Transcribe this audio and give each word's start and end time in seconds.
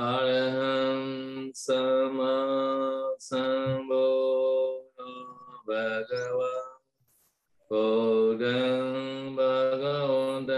අරහං 0.00 1.00
සමා 1.54 3.16
සම්බෝ 3.20 4.88
භගවා 5.66 6.62
කෝඩං 7.70 8.94
භගවොන්දං 9.36 10.52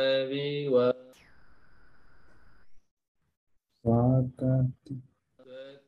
ඇවිවා 0.00 0.92
වාකති 3.84 4.94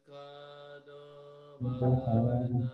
කාදෝ 0.07 1.59
භගවනා 1.63 2.74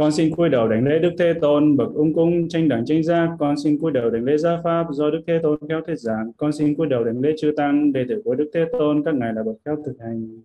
Con 0.00 0.12
xin 0.12 0.34
cúi 0.36 0.48
đầu 0.48 0.68
đảnh 0.68 0.84
lễ 0.84 0.98
Đức 0.98 1.10
Thế 1.18 1.34
Tôn, 1.40 1.76
bậc 1.76 1.88
ung 1.94 2.14
cung 2.14 2.48
tranh 2.48 2.68
đẳng 2.68 2.84
tranh 2.86 3.02
giác. 3.02 3.36
Con 3.38 3.54
xin 3.64 3.78
cúi 3.80 3.92
đầu 3.92 4.10
đảnh 4.10 4.24
lễ 4.24 4.36
gia 4.36 4.60
pháp 4.64 4.86
do 4.90 5.10
Đức 5.10 5.20
Thế 5.26 5.38
Tôn 5.42 5.58
khéo 5.68 5.80
thuyết 5.86 5.98
giảng. 5.98 6.32
Con 6.36 6.52
xin 6.52 6.74
cúi 6.74 6.86
đầu 6.86 7.04
đảnh 7.04 7.20
lễ 7.20 7.34
chư 7.38 7.52
tăng 7.56 7.92
đệ 7.92 8.04
tử 8.08 8.22
của 8.24 8.34
Đức 8.34 8.50
Thế 8.54 8.64
Tôn, 8.72 9.02
các 9.04 9.14
ngài 9.14 9.32
là 9.32 9.42
bậc 9.42 9.56
khéo 9.64 9.76
thực 9.86 9.96
hành. 10.00 10.42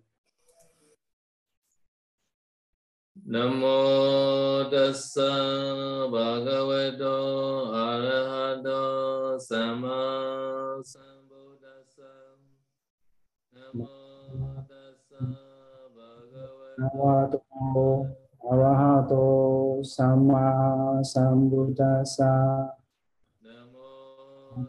Namo 3.24 4.64
tassa 4.72 5.30
bhagavato 6.12 7.16
arahato 7.72 9.38
sama 9.48 9.98
sambuddhassa 10.84 12.12
Namo 13.52 13.86
tassa 14.68 15.26
bhagavato 16.76 17.38
Arahato 18.46 19.82
Sama 19.82 21.02
Sambuddhassa. 21.02 22.70
Namo 23.42 23.90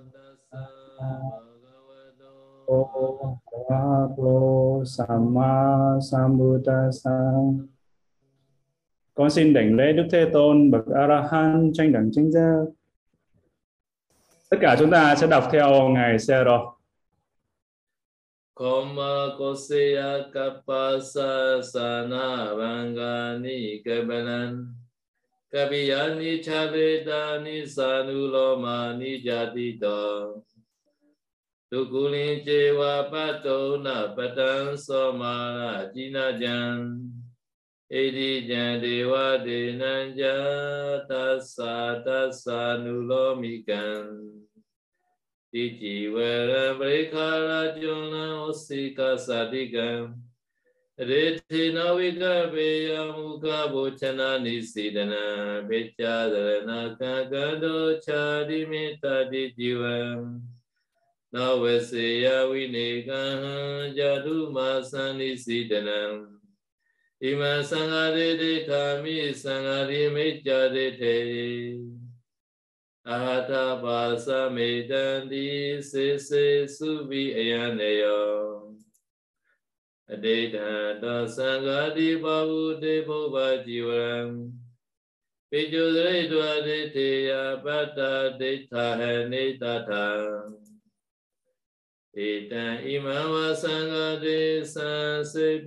tassa 0.10 0.62
bhagavato 1.62 2.34
Arahato 3.54 4.86
Sama 4.86 6.00
Sambuddhassa. 6.02 7.18
Con 9.14 9.30
xin 9.30 9.54
đảnh 9.54 9.76
lễ 9.76 9.94
Đức 9.94 10.08
Thế 10.12 10.30
Tôn 10.34 10.72
bậc 10.72 10.86
A 10.96 11.08
La 11.08 11.28
Hán 11.32 11.72
tranh 11.74 11.92
đẳng 11.92 12.10
tranh 12.14 12.32
giác. 12.32 12.66
Tất 14.50 14.58
cả 14.62 14.76
chúng 14.80 14.92
ta 14.92 15.16
sẽ 15.16 15.28
đọc 15.28 15.44
theo 15.52 15.90
ngài 15.90 16.20
Sero. 16.20 16.77
Koma 18.58 19.38
koseya 19.38 20.34
kapasa 20.34 21.62
sana 21.62 22.58
vangani 22.58 23.86
kebenan. 23.86 24.74
Kabiyani 25.54 26.42
chabedani 26.42 27.70
sanulomani 27.70 29.22
jatito 29.22 30.42
Tukulin 31.72 32.42
cewa 32.42 33.12
patona 33.14 34.18
patang 34.18 34.74
somana 34.74 35.94
jina 35.94 36.34
jan. 36.40 37.14
Edi 37.92 38.48
jan 38.48 38.82
dewa 38.82 39.38
denan 39.38 40.18
jatasa 40.18 42.02
tasa 42.04 42.82
nulomikan 42.82 44.47
Tiji 45.54 46.14
vera 46.14 46.76
brikara 46.76 47.80
jona 47.80 48.44
osika 48.48 49.18
sadika 49.18 50.14
Rithina 51.00 51.96
vika 51.96 52.52
beya 52.52 53.14
mukha 53.14 53.72
bochana 53.72 54.40
nisidana. 54.44 55.66
Becha 55.70 56.28
dharana 56.28 56.98
chadimita 57.00 58.02
chadi 58.04 58.68
mita 58.68 59.30
di 59.32 59.54
jivam 59.58 60.42
Naveseya 61.34 62.48
vinekaha 62.50 63.96
jadu 63.96 64.52
masa 64.52 65.14
sidanam 65.38 66.40
Ima 67.22 67.64
sangare 67.64 68.38
de 68.38 68.66
kami 68.66 69.34
sangare 69.34 70.12
mecha 70.12 70.70
Atapasa 73.08 74.26
te 74.26 74.28
Ata 74.28 74.50
medandi 74.52 75.82
se 75.82 76.20
se 76.20 76.68
suvi 76.68 77.34
ayaneyo 77.34 78.76
Adedanta 80.12 81.26
sangadi 81.26 82.20
bahu 82.22 82.82
de 82.82 83.06
bhova 83.06 83.64
jivaram 83.64 84.52
Pijudre 85.50 86.28
dvare 86.28 86.92
te 86.92 87.32
apata 87.32 88.38
de 88.38 88.68
tahane 88.68 89.58
tata 89.58 90.52
Eta 92.14 92.84
imama 92.84 93.56
sangade 93.56 94.66
sanse 94.68 95.64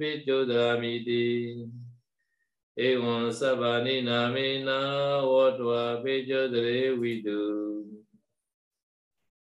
pijudramiti 2.76 2.76
Ewan 2.76 3.32
sabani 3.32 4.02
namina 4.02 5.22
wadwa 5.22 6.02
pijudre 6.02 6.96
vidu 7.00 7.84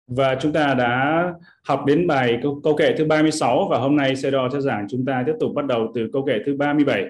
Và 0.07 0.39
chúng 0.41 0.53
ta 0.53 0.75
đã 0.75 1.25
học 1.65 1.85
đến 1.87 2.07
bài 2.07 2.39
câu, 2.43 2.61
câu 2.65 2.77
kệ 2.77 2.95
thứ 2.99 3.05
36 3.05 3.69
và 3.71 3.79
hôm 3.79 3.97
nay 3.97 4.17
sẽ 4.17 4.31
giảng 4.61 4.87
chúng 4.91 5.05
ta 5.05 5.23
tiếp 5.27 5.35
tục 5.41 5.53
bắt 5.55 5.67
đầu 5.67 5.93
từ 5.95 6.09
câu 6.13 6.25
kệ 6.27 6.39
thứ 6.47 6.57
37. 6.57 7.05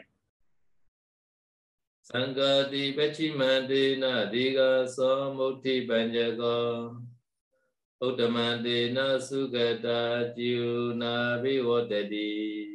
Sangati 2.03 2.97
Pachimandina 2.97 4.31
Diga 4.33 4.87
Samukti 4.87 5.87
Panjago 5.87 6.91
Uttamandina 8.01 9.21
Sugata 9.21 10.33
Jiuna 10.37 11.43
Vivodadi 11.43 12.68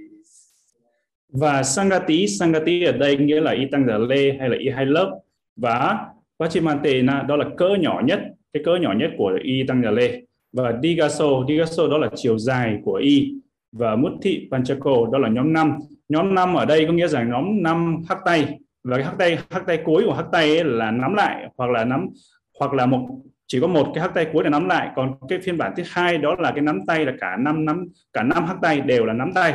và 1.34 1.64
Sangati, 1.64 2.28
Sangati 2.28 2.84
ở 2.84 2.92
đây 2.92 3.18
nghĩa 3.18 3.42
là 3.42 3.52
y 3.52 3.66
tăng 3.66 3.88
giả 3.88 3.98
lê 3.98 4.38
hay 4.40 4.50
là 4.50 4.58
y 4.60 4.70
hai 4.70 4.86
lớp. 4.86 5.20
Và 5.56 6.06
Pachimantena 6.40 7.22
đó 7.22 7.36
là 7.36 7.46
cỡ 7.58 7.70
nhỏ 7.80 8.02
nhất, 8.06 8.20
cái 8.54 8.64
cỡ 8.64 8.76
nhỏ 8.76 8.94
nhất 8.94 9.12
của 9.18 9.40
y 9.44 9.64
tăng 9.68 9.84
giả 9.84 9.92
lê. 9.92 10.22
Và 10.54 10.74
Digaso, 10.84 11.26
Digaso 11.48 11.88
đó 11.88 11.98
là 11.98 12.10
chiều 12.16 12.38
dài 12.38 12.78
của 12.84 12.94
y. 12.94 13.34
Và 13.72 13.96
Mutti 13.96 14.48
Panchako 14.52 15.08
đó 15.12 15.20
là 15.20 15.30
nhóm 15.30 15.54
5. 15.54 15.78
Nhóm 16.10 16.36
5 16.36 16.54
ở 16.54 16.66
đây 16.66 16.86
có 16.86 16.94
nghĩa 16.94 17.08
rằng 17.08 17.30
nhóm 17.30 17.64
5 17.64 18.02
hắc 18.10 18.18
tay. 18.26 18.60
Và 18.84 18.98
cái 18.98 19.06
hắc 19.06 19.18
tay 19.18 19.38
hắc 19.50 19.66
tay 19.68 19.78
cuối 19.86 20.04
của 20.06 20.14
hắc 20.14 20.26
tay 20.32 20.58
ấy 20.58 20.64
là 20.64 20.92
nắm 20.92 21.14
lại 21.14 21.50
hoặc 21.58 21.72
là 21.72 21.86
nắm 21.86 22.10
hoặc 22.60 22.74
là 22.74 22.86
một 22.86 23.08
chỉ 23.48 23.60
có 23.60 23.68
một 23.68 23.92
cái 23.94 24.02
hắc 24.02 24.14
tay 24.14 24.28
cuối 24.34 24.44
là 24.44 24.50
nắm 24.50 24.70
lại. 24.70 24.90
Còn 24.96 25.14
cái 25.30 25.40
phiên 25.40 25.58
bản 25.58 25.74
thứ 25.78 25.84
hai 25.88 26.18
đó 26.18 26.36
là 26.40 26.52
cái 26.52 26.62
nắm 26.62 26.80
tay 26.88 27.06
là 27.06 27.14
cả 27.22 27.38
năm 27.40 27.66
nắm 27.66 27.86
cả 28.14 28.24
năm 28.24 28.46
hắc 28.46 28.58
tay 28.62 28.82
đều 28.82 29.06
là 29.06 29.14
nắm 29.14 29.32
tay 29.36 29.54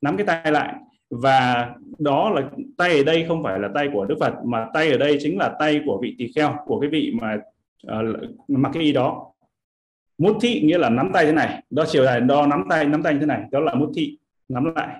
nắm 0.00 0.16
cái 0.16 0.26
tay 0.26 0.52
lại 0.52 0.74
và 1.10 1.74
đó 1.98 2.30
là 2.30 2.50
tay 2.76 2.96
ở 2.96 3.04
đây 3.04 3.24
không 3.28 3.42
phải 3.42 3.58
là 3.58 3.68
tay 3.74 3.88
của 3.92 4.04
Đức 4.04 4.16
Phật 4.20 4.34
mà 4.44 4.66
tay 4.74 4.90
ở 4.90 4.98
đây 4.98 5.18
chính 5.20 5.38
là 5.38 5.56
tay 5.58 5.80
của 5.86 5.98
vị 6.02 6.14
tỳ 6.18 6.32
kheo 6.34 6.56
của 6.66 6.80
cái 6.80 6.90
vị 6.90 7.12
mà 7.20 7.38
uh, 7.86 8.20
mặc 8.48 8.70
cái 8.74 8.82
y 8.82 8.92
đó. 8.92 9.26
Mút 10.18 10.36
thị 10.40 10.60
nghĩa 10.60 10.78
là 10.78 10.90
nắm 10.90 11.10
tay 11.14 11.26
thế 11.26 11.32
này 11.32 11.62
đo 11.70 11.84
chiều 11.88 12.04
dài 12.04 12.20
đo 12.20 12.46
nắm 12.46 12.64
tay 12.70 12.84
nắm 12.84 13.02
tay 13.02 13.12
như 13.12 13.20
thế 13.20 13.26
này 13.26 13.42
đó 13.50 13.60
là 13.60 13.74
mút 13.74 13.92
thị 13.94 14.18
nắm 14.48 14.74
lại. 14.74 14.96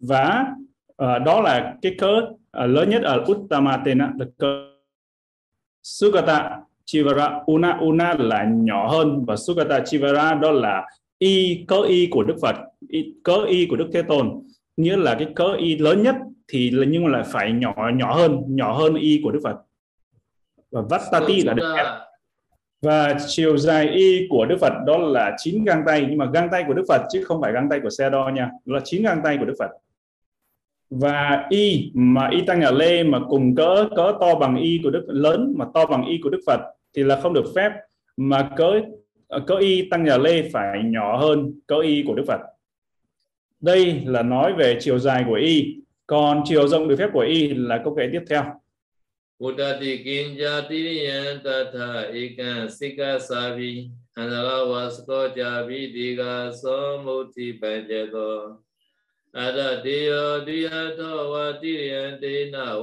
Và 0.00 0.46
uh, 0.90 1.22
đó 1.24 1.40
là 1.40 1.74
cái 1.82 1.94
cớ 1.98 2.16
uh, 2.16 2.34
lớn 2.52 2.90
nhất 2.90 3.02
ở 3.02 3.24
Uttamatena 3.30 4.12
là 4.18 4.26
cớ 4.38 4.70
Sugata 5.82 6.60
Chivara. 6.84 7.40
Una 7.46 7.78
Una 7.80 8.14
là 8.18 8.44
nhỏ 8.44 8.88
hơn 8.88 9.24
và 9.24 9.36
Sugata 9.36 9.80
Chivara 9.80 10.34
đó 10.34 10.50
là 10.50 10.86
y 11.18 11.64
cớ 11.68 11.76
y 11.88 12.08
của 12.10 12.22
Đức 12.22 12.36
Phật 12.42 12.56
y, 12.88 13.14
cớ 13.22 13.44
y 13.48 13.66
của 13.66 13.76
Đức 13.76 13.90
Thế 13.92 14.02
Tôn 14.02 14.40
nghĩa 14.76 14.96
là 14.96 15.14
cái 15.14 15.28
cớ 15.34 15.54
y 15.58 15.78
lớn 15.78 16.02
nhất 16.02 16.16
thì 16.48 16.70
là 16.70 16.86
nhưng 16.88 17.04
mà 17.04 17.10
lại 17.10 17.22
phải 17.26 17.52
nhỏ 17.52 17.90
nhỏ 17.94 18.14
hơn 18.14 18.42
nhỏ 18.48 18.72
hơn 18.72 18.94
y 18.94 19.20
của 19.24 19.30
Đức 19.30 19.40
Phật. 19.44 19.56
Và 20.70 20.82
Vattati 20.90 21.42
là 21.42 21.52
Đức 21.52 21.74
Phật 21.76 22.00
và 22.82 23.16
chiều 23.26 23.56
dài 23.56 23.88
y 23.88 24.26
của 24.28 24.46
Đức 24.46 24.56
Phật 24.60 24.72
đó 24.86 24.98
là 24.98 25.36
9 25.38 25.64
găng 25.64 25.82
tay. 25.86 26.06
Nhưng 26.08 26.18
mà 26.18 26.26
găng 26.32 26.48
tay 26.52 26.64
của 26.66 26.74
Đức 26.74 26.84
Phật 26.88 27.02
chứ 27.12 27.24
không 27.24 27.40
phải 27.40 27.52
găng 27.52 27.68
tay 27.70 27.80
của 27.80 27.90
xe 27.90 28.10
đo 28.10 28.30
nha. 28.34 28.50
Đó 28.64 28.74
là 28.74 28.80
9 28.84 29.02
găng 29.02 29.20
tay 29.24 29.36
của 29.38 29.44
Đức 29.44 29.54
Phật. 29.58 29.70
Và 30.90 31.46
y 31.50 31.90
mà 31.94 32.28
y 32.30 32.40
tăng 32.46 32.60
nhà 32.60 32.70
lê 32.70 33.02
mà 33.02 33.18
cùng 33.28 33.54
cỡ 33.54 33.88
cỡ 33.96 34.12
to 34.20 34.34
bằng 34.34 34.56
y 34.56 34.80
của 34.82 34.90
Đức 34.90 35.04
lớn 35.08 35.54
mà 35.56 35.64
to 35.74 35.86
bằng 35.86 36.04
y 36.06 36.18
của 36.22 36.30
Đức 36.30 36.40
Phật 36.46 36.60
thì 36.96 37.02
là 37.02 37.20
không 37.20 37.32
được 37.32 37.44
phép. 37.54 37.72
Mà 38.16 38.50
cỡ 38.56 38.80
cỡ 39.46 39.54
y 39.54 39.88
tăng 39.90 40.04
nhà 40.04 40.18
lê 40.18 40.50
phải 40.52 40.80
nhỏ 40.84 41.16
hơn 41.16 41.52
cỡ 41.66 41.76
y 41.76 42.02
của 42.06 42.14
Đức 42.14 42.24
Phật 42.26 42.40
đây 43.64 44.02
là 44.06 44.22
nói 44.22 44.52
về 44.58 44.76
chiều 44.80 44.98
dài 44.98 45.24
của 45.28 45.34
y. 45.34 45.76
Còn 46.06 46.42
chiều 46.44 46.68
rộng 46.68 46.88
được 46.88 46.96
phép 46.98 47.08
của 47.12 47.20
y 47.20 47.48
là 47.48 47.80
câu 47.84 47.94
kệ 47.94 48.08
tiếp 48.12 48.22
theo. 48.30 48.44
Udati 49.44 50.04
kinja 50.04 50.60
tiriyan 50.68 51.42
tatha 51.44 52.02
ikan 52.12 52.70
sika 52.70 53.18
savi 53.18 53.90
anala 54.14 54.64
vasko 54.64 55.28
javi 55.36 55.92
diga 55.92 56.50
somuti 56.62 57.52
panjato 57.60 58.56
adatiyo 59.32 60.44
diyato 60.46 61.32
va 61.32 61.52
tiriyan 61.62 62.20
tena 62.20 62.74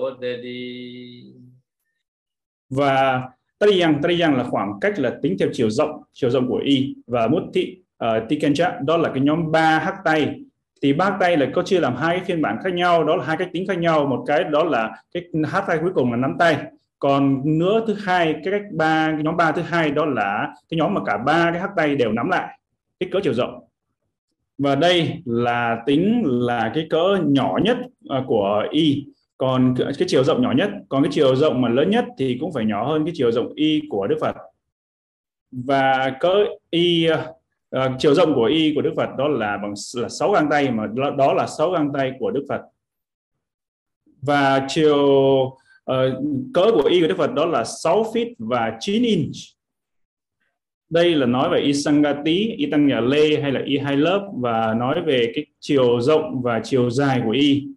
và 2.70 3.22
Triyang, 3.60 4.02
Triyang 4.04 4.38
là 4.38 4.44
khoảng 4.44 4.80
cách 4.82 5.00
là 5.00 5.18
tính 5.22 5.36
theo 5.40 5.50
chiều 5.54 5.70
rộng, 5.70 6.04
chiều 6.14 6.30
rộng 6.30 6.48
của 6.48 6.62
y. 6.64 6.96
Và 7.08 7.28
mutti 7.28 7.78
ờ, 7.98 8.18
uh, 8.18 8.30
tikencha 8.30 8.80
đó 8.86 8.98
là 8.98 9.12
cái 9.14 9.24
nhóm 9.24 9.52
3 9.52 9.80
hắc 9.80 9.96
tay 10.06 10.42
thì 10.82 10.94
ba 10.94 11.18
tay 11.20 11.38
là 11.38 11.48
có 11.54 11.64
chia 11.64 11.80
làm 11.80 11.96
hai 11.96 12.18
cái 12.18 12.26
phiên 12.26 12.42
bản 12.42 12.58
khác 12.64 12.74
nhau, 12.74 13.04
đó 13.04 13.16
là 13.16 13.26
hai 13.26 13.38
cách 13.38 13.50
tính 13.54 13.68
khác 13.68 13.78
nhau. 13.78 14.06
Một 14.06 14.24
cái 14.28 14.44
đó 14.44 14.64
là 14.64 14.92
cái 15.14 15.24
hát 15.48 15.64
tay 15.68 15.78
cuối 15.82 15.92
cùng 15.96 16.12
là 16.12 16.18
nắm 16.18 16.36
tay. 16.40 16.58
Còn 17.00 17.42
nữa 17.60 17.84
thứ 17.88 17.96
hai, 18.04 18.36
cái 18.44 18.52
cách 18.52 18.62
ba, 18.72 19.12
cái 19.12 19.24
nhóm 19.24 19.38
ba 19.38 19.52
thứ 19.52 19.62
hai 19.62 19.92
đó 19.92 20.06
là 20.06 20.54
cái 20.70 20.78
nhóm 20.78 20.94
mà 20.94 21.02
cả 21.06 21.18
ba 21.18 21.52
cái 21.52 21.62
hát 21.62 21.70
tay 21.78 21.96
đều 21.96 22.12
nắm 22.12 22.30
lại. 22.30 22.60
Kích 23.00 23.12
cỡ 23.12 23.20
chiều 23.24 23.34
rộng. 23.34 23.64
Và 24.58 24.76
đây 24.76 25.22
là 25.26 25.84
tính 25.86 26.24
là 26.26 26.72
cái 26.76 26.88
cỡ 26.90 27.18
nhỏ 27.26 27.58
nhất 27.64 27.78
à, 28.10 28.24
của 28.28 28.64
y. 28.72 29.06
Còn 29.38 29.76
cái 29.78 30.08
chiều 30.08 30.24
rộng 30.24 30.42
nhỏ 30.42 30.52
nhất. 30.52 30.70
Còn 30.90 31.04
cái 31.04 31.12
chiều 31.14 31.36
rộng 31.36 31.62
mà 31.62 31.70
lớn 31.70 31.90
nhất 31.90 32.06
thì 32.18 32.38
cũng 32.42 32.54
phải 32.54 32.66
nhỏ 32.66 32.88
hơn 32.88 33.06
cái 33.06 33.14
chiều 33.16 33.32
rộng 33.32 33.54
y 33.56 33.82
của 33.90 34.08
Đức 34.08 34.18
Phật. 34.22 34.36
Và 35.52 36.16
cỡ 36.20 36.46
y 36.70 37.06
à, 37.06 37.26
à, 37.72 37.96
chiều 38.00 38.14
rộng 38.14 38.36
của 38.36 38.46
y 38.46 38.74
của 38.76 38.82
Đức 38.82 38.94
Phật 38.96 39.10
đó 39.18 39.28
là 39.28 39.58
bằng 39.58 39.74
là 39.96 40.10
sáu 40.10 40.32
găng 40.32 40.50
tay 40.50 40.72
mà 40.72 40.88
đó 41.18 41.34
là 41.34 41.48
sáu 41.48 41.72
găng 41.72 41.94
tay 41.94 42.12
của 42.20 42.32
Đức 42.32 42.46
Phật. 42.50 42.62
Và 44.22 44.66
chiều 44.68 44.98
uh, 45.92 46.24
cỡ 46.54 46.72
của 46.74 46.90
y 46.90 47.02
của 47.02 47.08
Đức 47.08 47.18
Phật 47.18 47.34
đó 47.34 47.46
là 47.46 47.64
6 47.64 48.04
feet 48.14 48.34
và 48.38 48.78
9 48.80 49.04
inch. 49.04 49.36
Đây 50.90 51.16
là 51.16 51.26
nói 51.26 51.50
về 51.50 51.60
y 51.60 51.74
sangati, 51.74 52.48
y 52.58 52.66
tăng 52.66 52.88
nhà 52.88 53.02
lê 53.02 53.42
hay 53.42 53.52
là 53.52 53.62
y 53.66 53.78
hai 53.78 53.98
lớp 53.98 54.30
và 54.34 54.74
nói 54.74 55.02
về 55.06 55.32
cái 55.36 55.46
chiều 55.60 56.02
rộng 56.02 56.42
và 56.42 56.62
chiều 56.64 56.90
dài 56.90 57.22
của 57.26 57.32
y. 57.32 57.68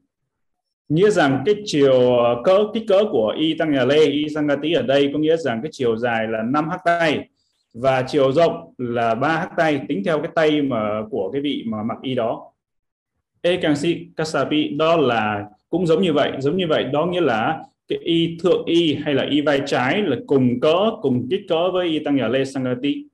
Nghĩa 0.88 1.10
rằng 1.10 1.42
cái 1.46 1.54
chiều 1.64 2.16
ờ, 2.18 2.42
cỡ 2.44 2.64
kích 2.74 2.84
cỡ 2.88 3.04
của 3.10 3.34
y 3.38 3.54
tăng 3.54 3.72
nhà 3.72 3.84
lê 3.84 4.04
y 4.04 4.28
sangati 4.34 4.72
ở 4.72 4.82
đây 4.82 5.10
có 5.12 5.18
nghĩa 5.18 5.36
rằng 5.36 5.60
cái 5.62 5.70
chiều 5.72 5.96
dài 5.96 6.26
là 6.28 6.42
5 6.42 6.68
hắc 6.70 6.80
tay 6.84 7.28
và 7.74 8.02
chiều 8.02 8.32
rộng 8.32 8.74
là 8.78 9.14
3 9.14 9.28
hắc 9.28 9.50
tay 9.56 9.80
tính 9.88 10.02
theo 10.04 10.18
cái 10.18 10.30
tay 10.34 10.62
mà 10.62 11.02
của 11.10 11.30
cái 11.32 11.42
vị 11.42 11.64
mà 11.66 11.82
mặc 11.82 11.98
y 12.02 12.14
đó. 12.14 12.50
Ekansi 13.42 14.06
Kasapi 14.16 14.68
đó 14.68 14.96
là 14.96 15.44
cũng 15.70 15.86
giống 15.86 16.02
như 16.02 16.12
vậy 16.12 16.32
giống 16.38 16.56
như 16.56 16.66
vậy 16.68 16.84
đó 16.84 17.06
nghĩa 17.06 17.20
là 17.20 17.62
cái 17.88 17.98
y 18.02 18.38
thượng 18.42 18.64
y 18.66 18.94
hay 18.94 19.14
là 19.14 19.26
y 19.30 19.40
vai 19.40 19.60
trái 19.66 20.02
là 20.02 20.16
cùng 20.26 20.60
cỡ 20.60 20.90
cùng 21.02 21.26
kích 21.30 21.42
cỡ 21.48 21.70
với 21.70 21.88
y 21.88 21.98
tăng 21.98 22.16
nhà 22.16 22.28
lê 22.28 22.44
sangati 22.44 23.04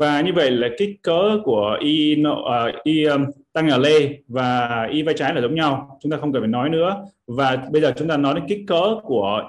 và 0.00 0.20
như 0.20 0.32
vậy 0.32 0.50
là 0.50 0.68
kích 0.78 1.02
cỡ 1.02 1.40
của 1.44 1.78
y 1.80 2.16
uh, 2.22 2.84
y 2.84 3.04
um, 3.04 3.24
tăng 3.52 3.66
nhà 3.66 3.76
lê 3.76 4.18
và 4.28 4.68
y 4.90 5.02
vai 5.02 5.14
trái 5.18 5.34
là 5.34 5.40
giống 5.40 5.54
nhau. 5.54 5.98
Chúng 6.02 6.12
ta 6.12 6.18
không 6.18 6.32
cần 6.32 6.42
phải 6.42 6.48
nói 6.48 6.68
nữa. 6.68 7.04
Và 7.26 7.56
bây 7.72 7.82
giờ 7.82 7.92
chúng 7.96 8.08
ta 8.08 8.16
nói 8.16 8.34
đến 8.34 8.44
kích 8.48 8.64
cỡ 8.66 8.96
của 9.02 9.42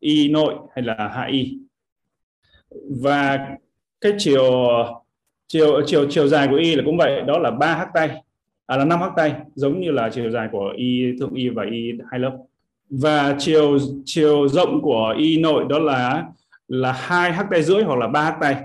y 0.00 0.28
nội 0.28 0.54
hay 0.74 0.84
là 0.84 1.10
hạ 1.14 1.28
y 1.30 1.58
và 3.00 3.48
cái 4.00 4.12
chiều 4.18 4.42
chiều 5.48 5.82
chiều 5.86 6.06
chiều 6.10 6.28
dài 6.28 6.48
của 6.50 6.56
y 6.56 6.74
là 6.74 6.82
cũng 6.86 6.96
vậy 6.96 7.22
đó 7.26 7.38
là 7.38 7.50
ba 7.50 7.74
hắc 7.74 7.88
tay. 7.94 8.22
À 8.66 8.76
là 8.76 8.84
năm 8.84 9.00
hắc 9.00 9.12
tay 9.16 9.34
giống 9.54 9.80
như 9.80 9.90
là 9.90 10.10
chiều 10.10 10.30
dài 10.30 10.48
của 10.52 10.72
y 10.76 11.12
thượng 11.20 11.34
y 11.34 11.48
và 11.48 11.64
y 11.70 11.92
hai 12.10 12.20
lớp. 12.20 12.36
Và 12.90 13.36
chiều 13.38 13.78
chiều 14.04 14.48
rộng 14.48 14.80
của 14.82 15.14
y 15.18 15.38
nội 15.38 15.64
đó 15.68 15.78
là 15.78 16.24
là 16.68 16.92
hai 16.92 17.32
hắc 17.32 17.46
tay 17.50 17.62
rưỡi 17.62 17.82
hoặc 17.82 17.98
là 17.98 18.08
ba 18.08 18.22
hắc 18.22 18.36
tay. 18.40 18.56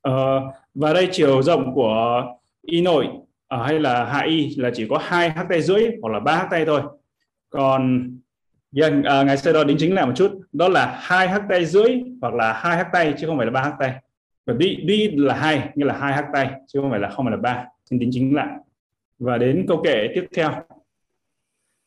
Ờ, 0.00 0.40
và 0.74 0.92
đây 0.92 1.08
chiều 1.12 1.42
rộng 1.42 1.74
của 1.74 2.24
y 2.62 2.80
nội 2.80 3.08
ở 3.48 3.66
hay 3.66 3.80
là 3.80 4.04
hạ 4.04 4.20
y 4.20 4.54
là 4.56 4.70
chỉ 4.74 4.86
có 4.88 4.98
hai 5.02 5.30
hắc 5.30 5.46
tay 5.48 5.62
rưỡi 5.62 5.82
hoặc 6.02 6.10
là 6.12 6.20
ba 6.20 6.36
hắc 6.36 6.46
tay 6.50 6.66
thôi. 6.66 6.82
Còn 7.50 8.10
dân 8.72 9.00
uh, 9.00 9.26
ngày 9.26 9.36
sau 9.36 9.52
đó 9.52 9.64
đính 9.64 9.76
chính 9.78 9.94
lại 9.94 10.06
một 10.06 10.12
chút. 10.16 10.40
Đó 10.52 10.68
là 10.68 10.98
hai 11.02 11.28
hắc 11.28 11.42
tay 11.48 11.66
rưỡi 11.66 12.00
hoặc 12.20 12.34
là 12.34 12.52
hai 12.52 12.76
hắc 12.76 12.86
tay 12.92 13.14
chứ 13.18 13.26
không 13.26 13.36
phải 13.36 13.46
là 13.46 13.52
ba 13.52 13.62
hắc 13.62 13.74
tay 13.78 13.94
và 14.46 14.54
đi 14.54 14.76
đi 14.76 15.10
là 15.10 15.34
hai 15.34 15.68
nghĩa 15.74 15.84
là 15.84 15.98
hai 15.98 16.12
hắc 16.12 16.24
tay 16.32 16.50
chứ 16.66 16.80
không 16.80 16.90
phải 16.90 17.00
là 17.00 17.10
không 17.10 17.24
phải 17.26 17.30
là 17.30 17.36
ba. 17.36 17.64
Xin 17.90 17.98
đính 17.98 18.10
chính 18.12 18.34
lại. 18.34 18.48
Và 19.18 19.38
đến 19.38 19.64
câu 19.68 19.82
kể 19.84 20.08
tiếp 20.14 20.26
theo. 20.34 20.50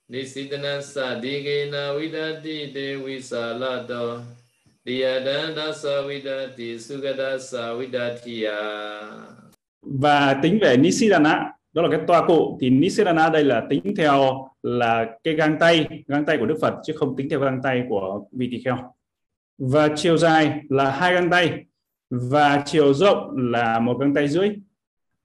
Nisidana 0.08 0.82
sadikena 0.82 1.94
vidati 1.94 2.72
te 2.74 2.96
visalato 2.96 4.20
Diyadanda 4.86 5.74
savidati 5.74 6.80
sugata 6.80 7.38
savidatiya 7.40 8.60
và 9.82 10.40
tính 10.44 10.60
về 10.62 10.78
Nisidana 10.78 11.52
đó 11.74 11.82
là 11.82 11.90
cái 11.92 12.00
toa 12.08 12.28
cụ. 12.28 12.58
Thì 12.62 12.70
Nisidana 12.70 13.30
đây 13.30 13.44
là 13.44 13.64
tính 13.70 13.94
theo 13.98 14.50
là 14.64 15.06
cái 15.24 15.34
găng 15.34 15.58
tay 15.60 15.88
găng 16.08 16.26
tay 16.26 16.38
của 16.38 16.46
Đức 16.46 16.58
Phật 16.62 16.74
chứ 16.84 16.94
không 16.96 17.16
tính 17.16 17.30
theo 17.30 17.40
găng 17.40 17.62
tay 17.64 17.84
của 17.90 18.26
vị 18.32 18.48
tỳ 18.52 18.62
kheo 18.66 18.78
và 19.58 19.90
chiều 19.96 20.18
dài 20.18 20.62
là 20.70 20.92
hai 20.92 21.14
găng 21.14 21.30
tay 21.30 21.52
và 22.10 22.64
chiều 22.66 22.94
rộng 22.94 23.38
là 23.38 23.80
một 23.80 23.98
găng 24.00 24.14
tay 24.14 24.28
dưới 24.28 24.50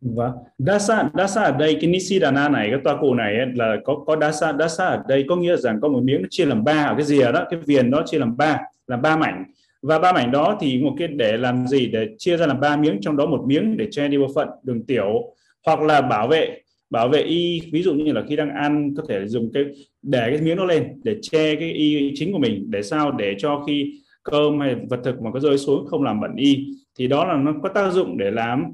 và 0.00 0.26
vâng. 0.26 0.36
dasa 0.58 1.10
dasa 1.14 1.42
ở 1.42 1.52
đây 1.52 1.78
cái 1.80 1.90
nisidana 1.90 2.48
này 2.48 2.68
cái 2.70 2.80
toa 2.84 2.96
cụ 3.00 3.14
này 3.14 3.36
ấy, 3.36 3.46
là 3.54 3.76
có 3.84 3.94
có 4.06 4.16
dasa 4.20 4.52
dasa 4.52 4.84
ở 4.84 5.02
đây 5.08 5.24
có 5.28 5.36
nghĩa 5.36 5.56
rằng 5.56 5.80
có 5.80 5.88
một 5.88 6.00
miếng 6.02 6.22
nó 6.22 6.28
chia 6.30 6.46
làm 6.46 6.64
ba 6.64 6.84
ở 6.84 6.94
cái 6.94 7.04
rìa 7.04 7.32
đó 7.32 7.44
cái 7.50 7.60
viền 7.66 7.90
đó 7.90 8.02
chia 8.06 8.18
làm 8.18 8.36
ba 8.36 8.58
làm 8.88 9.02
ba 9.02 9.16
mảnh. 9.16 9.44
Và 9.82 9.98
ba 9.98 10.12
mảnh 10.12 10.30
đó 10.30 10.58
thì 10.60 10.82
một 10.82 10.94
cái 10.98 11.08
để 11.08 11.36
làm 11.36 11.66
gì? 11.66 11.86
Để 11.86 12.08
chia 12.18 12.36
ra 12.36 12.46
làm 12.46 12.60
ba 12.60 12.76
miếng 12.76 12.98
trong 13.00 13.16
đó 13.16 13.26
một 13.26 13.44
miếng 13.46 13.76
để 13.76 13.88
che 13.90 14.08
đi 14.08 14.18
bộ 14.18 14.26
phận 14.34 14.48
đường 14.62 14.82
tiểu 14.86 15.34
hoặc 15.68 15.80
là 15.80 16.00
bảo 16.00 16.28
vệ 16.28 16.60
bảo 16.90 17.08
vệ 17.08 17.22
y 17.22 17.60
ví 17.72 17.82
dụ 17.82 17.94
như 17.94 18.12
là 18.12 18.22
khi 18.28 18.36
đang 18.36 18.50
ăn 18.50 18.94
có 18.96 19.02
thể 19.08 19.26
dùng 19.26 19.50
cái 19.54 19.64
để 20.02 20.30
cái 20.30 20.40
miếng 20.40 20.56
nó 20.56 20.64
lên 20.64 21.00
để 21.04 21.16
che 21.22 21.54
cái 21.54 21.72
y 21.72 22.12
chính 22.14 22.32
của 22.32 22.38
mình 22.38 22.70
để 22.70 22.82
sao? 22.82 23.12
Để 23.12 23.34
cho 23.38 23.64
khi 23.66 24.00
cơm 24.22 24.60
hay 24.60 24.76
vật 24.90 25.00
thực 25.04 25.22
mà 25.22 25.30
có 25.30 25.40
rơi 25.40 25.58
xuống 25.58 25.86
không 25.86 26.02
làm 26.02 26.20
bẩn 26.20 26.36
y 26.36 26.66
thì 26.98 27.06
đó 27.06 27.24
là 27.24 27.36
nó 27.36 27.54
có 27.62 27.68
tác 27.68 27.90
dụng 27.90 28.18
để 28.18 28.30
làm 28.30 28.64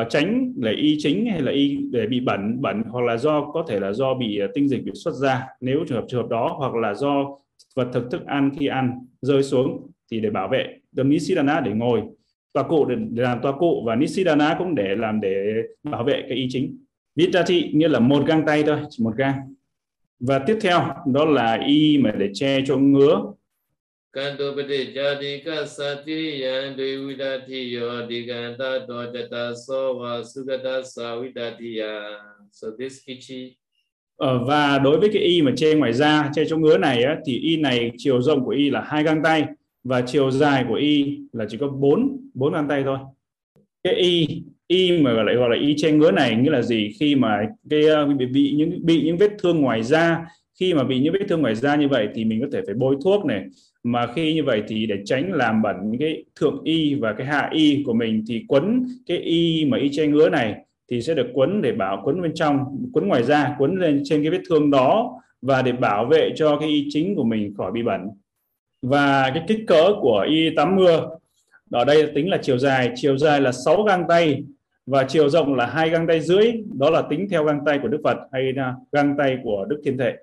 uh, 0.00 0.06
tránh 0.10 0.52
để 0.56 0.72
y 0.72 0.96
chính 0.98 1.26
hay 1.26 1.40
là 1.40 1.52
y 1.52 1.78
để 1.90 2.06
bị 2.06 2.20
bẩn 2.20 2.60
bẩn 2.60 2.82
hoặc 2.88 3.04
là 3.04 3.16
do 3.16 3.50
có 3.54 3.64
thể 3.68 3.80
là 3.80 3.92
do 3.92 4.14
bị 4.14 4.40
uh, 4.44 4.50
tinh 4.54 4.68
dịch 4.68 4.84
bị 4.84 4.92
xuất 4.94 5.14
ra. 5.14 5.42
Nếu 5.60 5.84
trường 5.88 5.98
hợp 5.98 6.04
trường 6.08 6.22
hợp 6.22 6.28
đó 6.28 6.54
hoặc 6.58 6.74
là 6.74 6.94
do 6.94 7.38
vật 7.76 7.88
thực 7.92 8.10
thức 8.10 8.26
ăn 8.26 8.50
khi 8.58 8.66
ăn 8.66 8.90
rơi 9.22 9.42
xuống 9.42 9.90
thì 10.10 10.20
để 10.20 10.30
bảo 10.30 10.48
vệ. 10.48 10.66
Đầm 10.92 11.08
nisidana 11.10 11.60
để 11.60 11.70
ngồi 11.70 12.02
tọa 12.56 12.68
cụ 12.68 12.84
để, 12.84 12.96
để 13.10 13.22
làm 13.22 13.38
tọa 13.42 13.52
cụ 13.52 13.82
và 13.86 13.96
Nisidana 13.96 14.56
cũng 14.58 14.74
để 14.74 14.94
làm 14.98 15.20
để 15.20 15.62
bảo 15.82 16.04
vệ 16.04 16.22
cái 16.28 16.38
ý 16.38 16.46
chính 16.50 16.78
Vittati 17.16 17.70
nghĩa 17.72 17.88
là 17.88 17.98
một 17.98 18.26
găng 18.26 18.46
tay 18.46 18.62
thôi 18.62 18.78
chỉ 18.90 19.04
một 19.04 19.16
găng 19.16 19.54
và 20.20 20.38
tiếp 20.38 20.58
theo 20.60 20.94
đó 21.12 21.24
là 21.24 21.62
y 21.66 21.98
mà 21.98 22.10
để 22.18 22.30
che 22.34 22.60
cho 22.66 22.76
ngứa 22.76 23.20
Kanto 24.16 24.44
pati 24.56 24.96
jadi 24.96 25.44
kasati 25.44 26.40
yandri 26.40 26.96
vidati 27.04 27.76
yo 27.76 28.08
diganta 28.08 28.86
dojata 28.88 29.52
sova 29.54 30.24
sugata 30.24 30.80
savitati 30.80 31.76
ya. 31.78 32.16
So 32.52 32.68
this 32.78 33.04
kichi. 33.06 33.56
Ờ, 34.16 34.44
và 34.44 34.78
đối 34.78 34.98
với 35.00 35.08
cái 35.12 35.22
y 35.22 35.42
mà 35.42 35.52
che 35.56 35.74
ngoài 35.74 35.92
da, 35.92 36.30
che 36.34 36.44
chỗ 36.48 36.56
ngứa 36.56 36.78
này 36.78 37.02
á, 37.02 37.16
thì 37.26 37.38
y 37.38 37.56
này 37.56 37.90
chiều 37.96 38.22
rộng 38.22 38.44
của 38.44 38.50
y 38.50 38.70
là 38.70 38.80
hai 38.80 39.02
găng 39.02 39.22
tay 39.22 39.44
và 39.86 40.02
chiều 40.06 40.30
dài 40.30 40.64
của 40.68 40.74
y 40.74 41.18
là 41.32 41.44
chỉ 41.48 41.58
có 41.58 41.68
bốn 41.68 42.20
bốn 42.34 42.52
ngón 42.52 42.68
tay 42.68 42.82
thôi. 42.84 42.98
Cái 43.82 43.94
y 43.94 44.42
y 44.66 44.98
mà 44.98 45.12
gọi 45.12 45.24
lại 45.24 45.34
gọi 45.34 45.50
là 45.50 45.56
y 45.56 45.74
che 45.76 45.92
ngứa 45.92 46.10
này 46.10 46.36
nghĩa 46.36 46.50
là 46.50 46.62
gì? 46.62 46.90
Khi 47.00 47.14
mà 47.14 47.46
cái 47.70 47.86
ờ, 47.86 48.06
bị, 48.06 48.26
bị 48.26 48.54
những 48.56 48.86
bị 48.86 49.02
những 49.04 49.16
vết 49.16 49.30
thương 49.38 49.60
ngoài 49.60 49.82
da 49.82 50.26
khi 50.60 50.74
mà 50.74 50.84
bị 50.84 51.00
những 51.00 51.12
vết 51.12 51.26
thương 51.28 51.42
ngoài 51.42 51.54
da 51.54 51.76
như 51.76 51.88
vậy 51.88 52.08
thì 52.14 52.24
mình 52.24 52.40
có 52.40 52.46
thể 52.52 52.62
phải 52.66 52.74
bôi 52.74 52.96
thuốc 53.04 53.24
này. 53.24 53.44
Mà 53.82 54.06
khi 54.14 54.34
như 54.34 54.44
vậy 54.44 54.62
thì 54.68 54.86
để 54.86 54.96
tránh 55.04 55.32
làm 55.32 55.62
bẩn 55.62 55.76
cái 56.00 56.24
thượng 56.40 56.60
y 56.64 56.94
và 56.94 57.12
cái 57.12 57.26
hạ 57.26 57.48
y 57.52 57.82
của 57.86 57.94
mình 57.94 58.24
thì 58.28 58.44
quấn 58.48 58.86
cái 59.06 59.18
y 59.18 59.64
mà 59.64 59.78
y 59.78 59.88
che 59.92 60.06
ngứa 60.06 60.28
này 60.28 60.54
thì 60.90 61.02
sẽ 61.02 61.14
được 61.14 61.26
quấn 61.34 61.62
để 61.62 61.72
bảo 61.72 62.00
quấn 62.04 62.22
bên 62.22 62.34
trong 62.34 62.58
quấn 62.92 63.08
ngoài 63.08 63.22
da 63.22 63.56
quấn 63.58 63.76
lên 63.76 64.02
trên 64.04 64.22
cái 64.22 64.30
vết 64.30 64.40
thương 64.48 64.70
đó 64.70 65.20
và 65.42 65.62
để 65.62 65.72
bảo 65.72 66.06
vệ 66.06 66.30
cho 66.36 66.56
cái 66.60 66.68
y 66.68 66.86
chính 66.90 67.14
của 67.16 67.24
mình 67.24 67.54
khỏi 67.56 67.72
bị 67.72 67.82
bẩn 67.82 68.00
và 68.82 69.30
cái 69.34 69.44
kích 69.48 69.64
cỡ 69.66 69.92
của 70.00 70.26
y 70.28 70.50
tắm 70.50 70.76
mưa 70.76 71.10
ở 71.70 71.84
đây 71.84 72.10
tính 72.14 72.30
là 72.30 72.38
chiều 72.42 72.58
dài. 72.58 72.92
Chiều 72.94 73.16
dài 73.16 73.40
là 73.40 73.52
6 73.52 73.82
găng 73.82 74.04
tay 74.08 74.44
và 74.86 75.04
chiều 75.08 75.28
rộng 75.28 75.54
là 75.54 75.66
hai 75.66 75.90
găng 75.90 76.06
tay 76.06 76.20
dưới 76.20 76.62
đó 76.78 76.90
là 76.90 77.02
tính 77.02 77.26
theo 77.30 77.44
găng 77.44 77.60
tay 77.66 77.78
của 77.82 77.88
Đức 77.88 78.00
Phật 78.04 78.16
hay 78.32 78.52
là 78.52 78.74
găng 78.92 79.16
tay 79.18 79.38
của 79.42 79.64
Đức 79.68 79.80
Thiên 79.84 79.98
Thể. 79.98 80.16